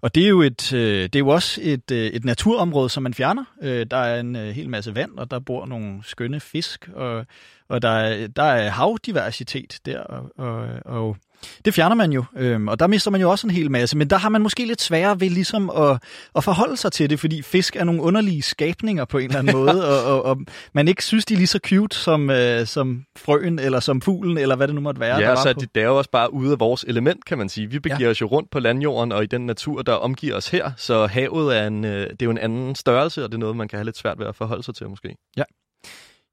og 0.00 0.14
det 0.14 0.24
er 0.24 0.28
jo 0.28 0.42
et, 0.42 0.72
øh, 0.72 1.02
det 1.02 1.14
er 1.14 1.18
jo 1.18 1.28
også 1.28 1.60
et, 1.62 1.90
øh, 1.90 2.06
et 2.06 2.24
naturområde, 2.24 2.88
som 2.88 3.02
man 3.02 3.14
fjerner. 3.14 3.44
Øh, 3.62 3.86
der 3.90 3.96
er 3.96 4.20
en 4.20 4.36
øh, 4.36 4.48
hel 4.48 4.68
masse 4.68 4.94
vand, 4.94 5.18
og 5.18 5.30
der 5.30 5.38
bor 5.38 5.66
nogle 5.66 6.00
skønne 6.04 6.40
fisk, 6.40 6.88
og, 6.94 7.26
og 7.68 7.82
der, 7.82 7.88
er, 7.88 8.26
der 8.28 8.42
er 8.42 8.70
havdiversitet 8.70 9.80
der, 9.86 10.00
og, 10.00 10.30
og, 10.36 10.68
og 10.84 11.16
det 11.64 11.74
fjerner 11.74 11.96
man 11.96 12.12
jo, 12.12 12.24
øhm, 12.36 12.68
og 12.68 12.78
der 12.78 12.86
mister 12.86 13.10
man 13.10 13.20
jo 13.20 13.30
også 13.30 13.46
en 13.46 13.50
hel 13.50 13.70
masse, 13.70 13.96
men 13.96 14.10
der 14.10 14.16
har 14.16 14.28
man 14.28 14.42
måske 14.42 14.66
lidt 14.66 14.82
sværere 14.82 15.20
ved 15.20 15.30
ligesom 15.30 15.70
at, 15.70 16.02
at 16.34 16.44
forholde 16.44 16.76
sig 16.76 16.92
til 16.92 17.10
det, 17.10 17.20
fordi 17.20 17.42
fisk 17.42 17.76
er 17.76 17.84
nogle 17.84 18.02
underlige 18.02 18.42
skabninger 18.42 19.04
på 19.04 19.18
en 19.18 19.24
eller 19.24 19.38
anden 19.38 19.56
måde, 19.60 19.88
og, 19.88 20.14
og, 20.14 20.24
og 20.24 20.38
man 20.72 20.88
ikke 20.88 21.04
synes, 21.04 21.24
de 21.24 21.34
er 21.34 21.38
lige 21.38 21.46
så 21.46 21.60
cute 21.66 21.96
som, 21.96 22.30
øh, 22.30 22.66
som 22.66 23.04
frøen, 23.16 23.58
eller 23.58 23.80
som 23.80 24.00
fuglen, 24.00 24.38
eller 24.38 24.56
hvad 24.56 24.66
det 24.66 24.74
nu 24.74 24.80
måtte 24.80 25.00
være. 25.00 25.16
Ja, 25.16 25.30
der 25.30 25.34
så 25.34 25.54
på. 25.54 25.60
det, 25.74 25.82
er 25.82 25.86
jo 25.86 25.98
også 25.98 26.10
bare 26.10 26.32
ude 26.32 26.52
af 26.52 26.60
vores 26.60 26.84
element, 26.88 27.24
kan 27.24 27.38
man 27.38 27.48
sige. 27.48 27.70
Vi 27.70 27.78
begiver 27.78 28.00
ja. 28.00 28.10
os 28.10 28.20
jo 28.20 28.26
rundt 28.26 28.50
på 28.50 28.60
landjorden 28.60 29.12
og 29.12 29.22
i 29.22 29.26
den 29.26 29.46
natur, 29.46 29.82
der 29.82 29.92
omgiver 29.92 30.36
os 30.36 30.48
her. 30.48 30.70
Så 30.76 31.06
havet 31.06 31.58
er, 31.58 31.66
en, 31.66 31.84
øh, 31.84 32.10
det 32.10 32.22
er 32.22 32.26
jo 32.26 32.30
en 32.30 32.38
anden 32.38 32.74
størrelse, 32.74 33.24
og 33.24 33.28
det 33.28 33.34
er 33.34 33.40
noget, 33.40 33.56
man 33.56 33.68
kan 33.68 33.76
have 33.76 33.84
lidt 33.84 33.98
svært 33.98 34.18
ved 34.18 34.26
at 34.26 34.36
forholde 34.36 34.62
sig 34.62 34.74
til 34.74 34.88
måske. 34.88 35.16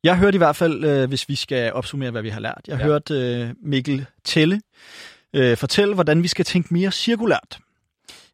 Jeg 0.03 0.17
hørte 0.17 0.35
i 0.35 0.37
hvert 0.37 0.55
fald, 0.55 0.83
øh, 0.85 1.09
hvis 1.09 1.29
vi 1.29 1.35
skal 1.35 1.73
opsummere, 1.73 2.11
hvad 2.11 2.21
vi 2.21 2.29
har 2.29 2.39
lært, 2.39 2.61
jeg 2.67 2.77
Ja. 2.79 2.83
hørte 2.85 3.13
øh, 3.13 3.49
Mikkel 3.63 4.05
Telle 4.23 4.61
øh, 5.33 5.57
fortælle, 5.57 5.93
hvordan 5.93 6.23
vi 6.23 6.27
skal 6.27 6.45
tænke 6.45 6.73
mere 6.73 6.91
cirkulært. 6.91 7.59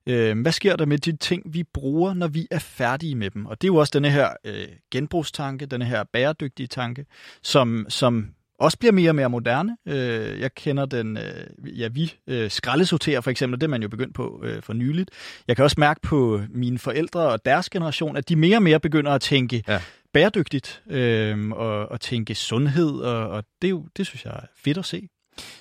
Øh, 0.10 0.42
hvad 0.42 0.52
sker 0.52 0.76
der 0.76 0.86
med 0.86 0.98
de 0.98 1.16
ting, 1.18 1.44
vi 1.54 1.64
bruger, 1.74 2.14
når 2.14 2.28
vi 2.28 2.48
er 2.52 2.60
færdige 2.60 3.16
med 3.16 3.30
dem? 3.30 3.46
Og 3.46 3.62
det 3.62 3.68
er 3.68 3.72
jo 3.72 3.76
også 3.76 3.92
denne 3.94 4.10
her 4.10 4.30
øh, 4.46 4.68
genbrugstanke, 4.92 5.66
denne 5.66 5.86
her 5.86 6.04
bæredygtige 6.14 6.68
tanke, 6.68 7.06
som, 7.44 7.86
som 7.90 8.28
også 8.60 8.78
bliver 8.80 8.92
mere 8.92 9.12
og 9.12 9.16
mere 9.16 9.30
moderne. 9.30 9.78
Øh, 9.88 10.40
jeg 10.40 10.56
kender 10.56 10.86
den, 10.86 11.18
øh, 11.18 11.80
ja 11.82 11.88
vi 11.88 12.14
øh, 12.28 12.52
skraldesorterer 12.52 13.22
for 13.22 13.32
eksempel, 13.32 13.60
det 13.62 13.68
er 13.68 13.70
man 13.70 13.82
jo 13.82 13.90
begyndt 13.90 14.16
på 14.16 14.42
øh, 14.44 14.62
for 14.62 14.74
nyligt. 14.74 15.12
Jeg 15.48 15.56
kan 15.56 15.64
også 15.66 15.76
mærke 15.80 16.02
på 16.02 16.42
mine 16.50 16.80
forældre 16.80 17.20
og 17.22 17.46
deres 17.46 17.70
generation, 17.70 18.18
at 18.18 18.30
de 18.30 18.36
mere 18.36 18.58
og 18.58 18.64
mere 18.64 18.80
begynder 18.80 19.12
at 19.12 19.22
tænke 19.22 19.64
Ja. 19.68 19.82
Bæredygtigt 20.16 20.82
øh, 20.90 21.50
og, 21.50 21.92
og 21.92 22.02
tænke 22.02 22.36
sundhed, 22.36 22.92
og, 22.92 23.30
og 23.30 23.44
det, 23.62 23.70
jo, 23.70 23.88
det 23.98 24.08
synes 24.08 24.26
jeg 24.26 24.34
er 24.34 24.48
fedt 24.58 24.78
at 24.78 24.86
se. 24.86 25.10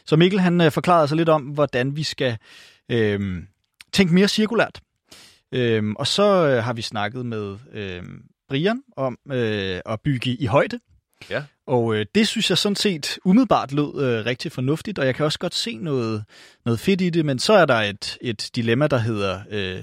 Så 0.06 0.16
Mikkel 0.16 0.40
han 0.40 0.60
øh, 0.60 0.72
forklarede 0.72 1.08
sig 1.08 1.16
lidt 1.16 1.28
om, 1.28 1.42
hvordan 1.42 1.96
vi 1.96 2.02
skal 2.02 2.36
øh, 2.88 3.42
tænke 3.92 4.14
mere 4.14 4.28
cirkulært. 4.28 4.80
Øh, 5.52 5.92
og 5.96 6.06
så 6.06 6.46
øh, 6.46 6.64
har 6.64 6.72
vi 6.72 6.82
snakket 6.82 7.26
med 7.26 7.56
øh, 7.72 8.02
Brian 8.48 8.82
om 8.96 9.18
øh, 9.32 9.80
at 9.86 10.00
bygge 10.04 10.30
i 10.30 10.46
højde. 10.46 10.80
Ja. 11.30 11.42
Og 11.66 11.94
øh, 11.94 12.06
det 12.14 12.28
synes 12.28 12.50
jeg 12.50 12.58
sådan 12.58 12.76
set 12.76 13.18
umiddelbart 13.24 13.72
lød 13.72 14.02
øh, 14.02 14.26
rigtig 14.26 14.52
fornuftigt, 14.52 14.98
og 14.98 15.06
jeg 15.06 15.14
kan 15.14 15.26
også 15.26 15.38
godt 15.38 15.54
se 15.54 15.76
noget, 15.76 16.24
noget 16.64 16.80
fedt 16.80 17.00
i 17.00 17.10
det, 17.10 17.24
men 17.24 17.38
så 17.38 17.52
er 17.52 17.64
der 17.64 17.74
et, 17.74 18.18
et 18.20 18.50
dilemma, 18.54 18.86
der 18.86 18.98
hedder 18.98 19.40
øh, 19.50 19.82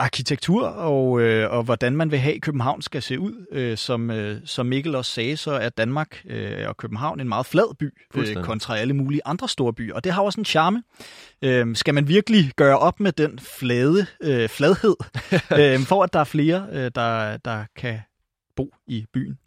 arkitektur, 0.00 0.66
og, 0.66 1.20
øh, 1.20 1.50
og 1.50 1.62
hvordan 1.62 1.96
man 1.96 2.10
vil 2.10 2.18
have, 2.18 2.40
København 2.40 2.82
skal 2.82 3.02
se 3.02 3.18
ud. 3.18 3.46
Øh, 3.52 3.76
som, 3.76 4.10
øh, 4.10 4.40
som 4.44 4.66
Mikkel 4.66 4.94
også 4.94 5.12
sagde, 5.12 5.36
så 5.36 5.52
er 5.52 5.68
Danmark 5.68 6.22
øh, 6.26 6.68
og 6.68 6.76
København 6.76 7.20
en 7.20 7.28
meget 7.28 7.46
flad 7.46 7.74
by, 7.74 7.94
øh, 8.16 8.44
kontra 8.44 8.76
alle 8.76 8.94
mulige 8.94 9.20
andre 9.24 9.48
store 9.48 9.72
byer, 9.72 9.94
og 9.94 10.04
det 10.04 10.12
har 10.12 10.22
også 10.22 10.40
en 10.40 10.44
charme. 10.44 10.82
Øh, 11.42 11.76
skal 11.76 11.94
man 11.94 12.08
virkelig 12.08 12.52
gøre 12.56 12.78
op 12.78 13.00
med 13.00 13.12
den 13.12 13.38
flade 13.38 14.06
øh, 14.20 14.48
fladhed, 14.48 14.96
øh, 15.58 15.80
for 15.80 16.02
at 16.02 16.12
der 16.12 16.20
er 16.20 16.24
flere, 16.24 16.66
øh, 16.72 16.90
der, 16.94 17.36
der 17.36 17.64
kan 17.76 18.00
bo 18.56 18.74
i 18.86 19.06
byen? 19.12 19.39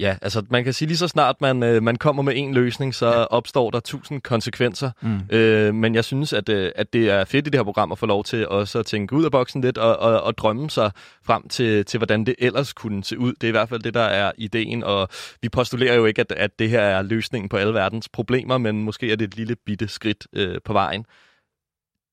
Ja, 0.00 0.16
altså 0.22 0.42
man 0.50 0.64
kan 0.64 0.72
sige 0.72 0.88
lige 0.88 0.98
så 0.98 1.08
snart 1.08 1.40
man, 1.40 1.62
øh, 1.62 1.82
man 1.82 1.96
kommer 1.96 2.22
med 2.22 2.32
en 2.36 2.54
løsning, 2.54 2.94
så 2.94 3.06
ja. 3.06 3.24
opstår 3.24 3.70
der 3.70 3.80
tusind 3.80 4.20
konsekvenser. 4.20 4.90
Mm. 5.00 5.20
Øh, 5.30 5.74
men 5.74 5.94
jeg 5.94 6.04
synes, 6.04 6.32
at, 6.32 6.48
øh, 6.48 6.72
at 6.76 6.92
det 6.92 7.10
er 7.10 7.24
fedt 7.24 7.46
i 7.46 7.50
det 7.50 7.58
her 7.58 7.64
program 7.64 7.92
at 7.92 7.98
få 7.98 8.06
lov 8.06 8.24
til 8.24 8.48
også 8.48 8.78
at 8.78 8.86
tænke 8.86 9.16
ud 9.16 9.24
af 9.24 9.30
boksen 9.30 9.60
lidt 9.60 9.78
og, 9.78 9.96
og, 9.96 10.22
og 10.22 10.38
drømme 10.38 10.70
sig 10.70 10.90
frem 11.24 11.48
til, 11.48 11.84
til, 11.84 11.98
hvordan 11.98 12.26
det 12.26 12.34
ellers 12.38 12.72
kunne 12.72 13.04
se 13.04 13.18
ud. 13.18 13.32
Det 13.32 13.44
er 13.44 13.48
i 13.48 13.50
hvert 13.50 13.68
fald 13.68 13.80
det, 13.80 13.94
der 13.94 14.00
er 14.00 14.32
ideen, 14.38 14.84
og 14.84 15.08
vi 15.42 15.48
postulerer 15.48 15.94
jo 15.94 16.04
ikke, 16.04 16.20
at, 16.20 16.32
at 16.32 16.58
det 16.58 16.70
her 16.70 16.80
er 16.80 17.02
løsningen 17.02 17.48
på 17.48 17.56
alle 17.56 17.74
verdens 17.74 18.08
problemer, 18.08 18.58
men 18.58 18.82
måske 18.82 19.12
er 19.12 19.16
det 19.16 19.24
et 19.24 19.36
lille 19.36 19.56
bitte 19.66 19.88
skridt 19.88 20.26
øh, 20.32 20.56
på 20.64 20.72
vejen. 20.72 21.04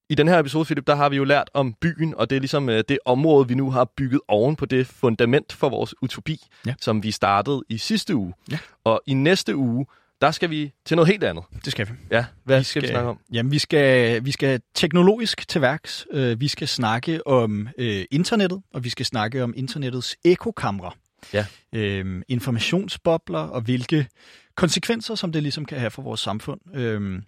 I 0.10 0.16
den 0.16 0.28
her 0.28 0.40
episode, 0.40 0.66
Philip, 0.66 0.88
der 0.88 0.96
har 0.96 1.10
vi 1.10 1.16
jo 1.16 1.24
lært 1.24 1.50
om 1.54 1.74
byen, 1.74 2.16
og 2.16 2.30
det 2.30 2.36
er 2.36 2.40
ligesom 2.40 2.70
øh, 2.70 2.84
det 2.90 3.00
område, 3.06 3.48
vi 3.48 3.56
nu 3.56 3.72
har 3.72 3.86
bygget 3.98 4.22
oven 4.28 4.56
på 4.56 4.66
det 4.66 4.88
fundament 4.88 5.54
for 5.54 5.70
vores 5.70 5.96
utopi, 6.02 6.40
Ja. 6.66 6.74
som 6.82 7.04
vi 7.04 7.12
startede 7.12 7.64
i 7.70 7.78
sidste 7.78 8.16
uge. 8.16 8.34
Ja. 8.52 8.58
Og 8.84 9.02
i 9.08 9.14
næste 9.14 9.56
uge, 9.56 9.86
der 10.22 10.32
skal 10.32 10.50
vi 10.50 10.74
til 10.86 10.98
noget 10.98 11.08
helt 11.08 11.24
andet. 11.24 11.44
Det 11.66 11.72
skal 11.72 11.88
vi. 11.88 11.94
Ja, 12.12 12.26
hvad 12.44 12.64
skal, 12.64 12.66
skal 12.70 12.82
vi 12.82 12.88
snakke 12.88 13.10
om? 13.10 13.20
Jamen, 13.34 13.52
vi 13.52 13.60
skal, 13.60 14.26
vi 14.26 14.32
skal 14.32 14.62
teknologisk 14.76 15.48
til 15.48 15.62
værks. 15.62 16.08
Øh, 16.12 16.40
Vi 16.42 16.48
skal 16.48 16.68
snakke 16.68 17.28
om 17.28 17.68
øh, 17.78 18.06
internettet, 18.12 18.62
og 18.74 18.84
vi 18.84 18.90
skal 18.90 19.06
snakke 19.06 19.44
om 19.44 19.54
internettets 19.58 20.16
ekokamre. 20.26 20.92
Ja. 21.34 21.46
Øhm, 21.74 22.22
informationsbobler, 22.28 23.40
og 23.40 23.62
hvilke 23.62 24.08
konsekvenser, 24.56 25.16
som 25.16 25.32
det 25.32 25.44
ligesom 25.44 25.66
kan 25.66 25.80
have 25.80 25.92
for 25.92 26.02
vores 26.02 26.20
samfund. 26.20 26.60
Øhm, 26.76 27.24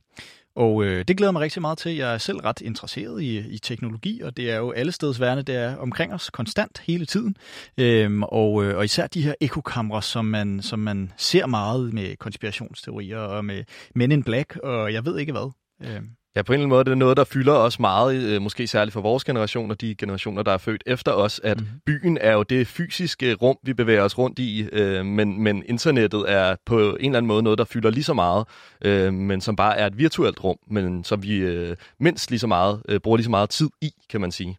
og 0.56 0.84
øh, 0.84 1.06
det 1.08 1.18
glæder 1.18 1.32
mig 1.32 1.42
rigtig 1.42 1.62
meget 1.62 1.78
til. 1.78 1.96
Jeg 1.96 2.14
er 2.14 2.18
selv 2.18 2.38
ret 2.38 2.62
interesseret 2.62 3.22
i, 3.22 3.38
i 3.40 3.58
teknologi, 3.58 4.22
og 4.22 4.38
det 4.38 4.52
er 4.52 4.58
jo 4.58 4.72
alle 4.72 4.92
steds 4.92 5.20
værende, 5.20 5.44
det 5.44 5.56
er 5.56 5.76
omkring 5.76 6.14
os 6.14 6.30
konstant 6.30 6.80
hele 6.88 7.06
tiden. 7.06 7.36
Øhm, 7.78 8.24
og, 8.24 8.64
øh, 8.64 8.78
og 8.78 8.86
især 8.86 9.08
de 9.08 9.22
her 9.22 9.34
ekokamre, 9.42 10.02
som 10.02 10.26
man, 10.26 10.62
som 10.62 10.80
man 10.80 11.12
ser 11.18 11.46
meget 11.46 11.94
med 11.94 12.16
konspirationsteorier 12.16 13.18
og 13.18 13.46
med 13.46 13.64
Men 13.96 14.12
in 14.12 14.24
Black, 14.24 14.58
og 14.64 14.94
jeg 14.94 15.06
ved 15.06 15.18
ikke 15.18 15.32
hvad. 15.32 15.52
Øhm. 15.84 16.10
Ja, 16.36 16.42
på 16.42 16.54
en 16.54 16.60
eller 16.60 16.64
anden 16.64 16.70
måde 16.70 16.84
det 16.84 16.92
er 16.92 16.96
noget, 16.96 17.18
der 17.18 17.24
fylder 17.24 17.54
os 17.54 17.80
meget, 17.80 18.24
øh, 18.24 18.42
måske 18.42 18.68
særligt 18.68 18.94
for 18.94 19.02
vores 19.02 19.24
generation 19.24 19.72
og 19.72 19.82
de 19.82 19.96
generationer, 19.96 20.44
der 20.44 20.52
er 20.52 20.58
født 20.58 20.84
efter 20.86 21.12
os, 21.12 21.42
at 21.44 21.60
mm. 21.60 21.68
byen 21.86 22.18
er 22.22 22.34
jo 22.34 22.44
det 22.44 22.68
fysiske 22.68 23.34
rum, 23.34 23.58
vi 23.64 23.74
bevæger 23.74 24.04
os 24.04 24.18
rundt 24.18 24.40
i, 24.40 24.70
øh, 24.72 25.06
men, 25.06 25.44
men 25.44 25.64
internettet 25.66 26.26
er 26.28 26.56
på 26.66 26.80
en 26.80 27.06
eller 27.06 27.18
anden 27.18 27.28
måde 27.28 27.44
noget, 27.44 27.58
der 27.60 27.66
fylder 27.66 27.90
lige 27.90 28.04
så 28.04 28.14
meget, 28.14 28.48
øh, 28.86 29.14
men 29.14 29.42
som 29.42 29.56
bare 29.56 29.78
er 29.78 29.88
et 29.88 29.98
virtuelt 29.98 30.44
rum, 30.44 30.58
men 30.68 31.04
som 31.04 31.24
vi 31.24 31.36
øh, 31.36 31.76
mindst 32.00 32.30
lige 32.30 32.40
så 32.40 32.48
meget, 32.48 32.82
øh, 32.90 33.00
bruger 33.00 33.18
lige 33.18 33.26
så 33.26 33.32
meget 33.32 33.50
tid 33.50 33.70
i, 33.82 33.92
kan 34.10 34.22
man 34.22 34.32
sige. 34.32 34.58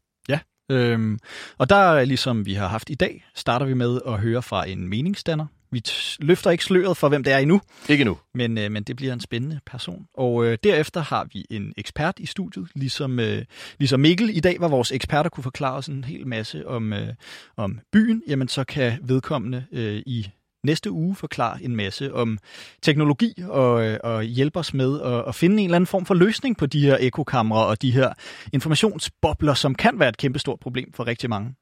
Øhm, 0.71 1.19
og 1.59 1.71
der, 1.71 2.05
ligesom 2.05 2.47
vi 2.47 2.55
har 2.55 2.69
haft 2.69 2.91
i 2.91 2.95
dag, 2.95 3.25
starter 3.35 3.67
vi 3.67 3.75
med 3.75 4.01
at 4.07 4.19
høre 4.21 4.43
fra 4.43 4.69
en 4.69 4.89
meningsdanner. 4.89 5.47
Vi 5.73 5.83
løfter 6.19 6.51
ikke 6.51 6.65
sløret 6.65 6.97
for, 6.97 7.09
hvem 7.09 7.25
det 7.25 7.33
er 7.33 7.39
endnu, 7.39 7.61
Ikke 7.89 8.05
nu. 8.05 8.19
men, 8.35 8.59
øh, 8.59 8.71
men 8.71 8.83
det 8.83 8.97
bliver 8.97 9.13
en 9.13 9.21
spændende 9.21 9.61
person. 9.67 10.07
Og 10.15 10.45
øh, 10.45 10.59
derefter 10.65 11.01
har 11.01 11.27
vi 11.33 11.45
en 11.51 11.73
ekspert 11.79 12.15
i 12.19 12.27
studiet, 12.27 12.69
ligesom, 12.75 13.21
øh, 13.21 13.45
ligesom 13.79 14.01
Mikkel 14.01 14.37
i 14.37 14.41
dag 14.41 14.61
var 14.61 14.69
vores 14.69 14.93
ekspert, 14.93 15.25
der 15.25 15.29
kunne 15.29 15.45
forklare 15.45 15.75
os 15.77 15.87
en 15.87 16.05
hel 16.05 16.27
masse 16.27 16.69
om, 16.69 16.93
øh, 16.93 17.09
om 17.57 17.81
byen. 17.93 18.23
Jamen 18.29 18.49
så 18.49 18.65
kan 18.65 18.99
vedkommende 19.03 19.65
øh, 19.73 20.03
i 20.07 20.29
næste 20.65 20.91
uge 20.91 21.15
forklare 21.17 21.63
en 21.63 21.77
masse 21.77 22.15
om 22.15 22.39
teknologi 22.83 23.35
og, 23.49 23.87
øh, 23.87 23.99
og 24.05 24.23
hjælpe 24.23 24.59
os 24.59 24.75
med 24.75 25.01
at, 25.01 25.25
at 25.29 25.35
finde 25.35 25.59
en 25.59 25.65
eller 25.65 25.77
anden 25.77 25.87
form 25.87 26.07
for 26.07 26.15
løsning 26.15 26.57
på 26.57 26.67
de 26.67 26.81
her 26.81 26.97
ekokamre 27.01 27.67
og 27.67 27.83
de 27.83 27.91
her 27.91 28.13
informationsbobler, 28.53 29.55
som 29.55 29.75
kan 29.75 29.99
være 29.99 30.09
et 30.09 30.17
kæmpestort 30.17 30.61
problem 30.61 30.93
for 30.93 31.07
rigtig 31.07 31.31
mange. 31.31 31.55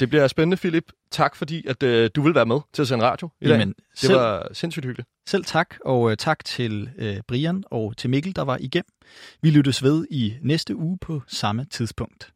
Det 0.00 0.08
bliver 0.08 0.28
spændende, 0.28 0.56
Philip. 0.56 0.92
Tak 1.10 1.36
fordi, 1.36 1.66
at 1.66 1.82
øh, 1.82 2.10
du 2.14 2.22
vil 2.22 2.34
være 2.34 2.46
med 2.46 2.60
til 2.72 2.82
at 2.82 2.88
sende 2.88 3.04
radio 3.04 3.28
i 3.40 3.44
dag. 3.44 3.52
Jamen, 3.52 3.68
det 3.68 3.76
selv, 3.94 4.14
var 4.14 4.48
sindssygt 4.52 4.84
hyggeligt. 4.86 5.08
selv 5.28 5.44
tak, 5.44 5.74
og 5.84 6.10
øh, 6.10 6.16
tak 6.16 6.44
til 6.44 6.90
øh, 6.98 7.16
Brian 7.28 7.64
og 7.70 7.96
til 7.96 8.10
Mikkel, 8.10 8.36
der 8.36 8.42
var 8.42 8.56
igennem. 8.60 8.90
Vi 9.42 9.50
lyttes 9.50 9.82
ved 9.82 10.06
i 10.10 10.34
næste 10.42 10.76
uge 10.76 10.98
på 11.00 11.22
samme 11.26 11.66
tidspunkt. 11.70 12.32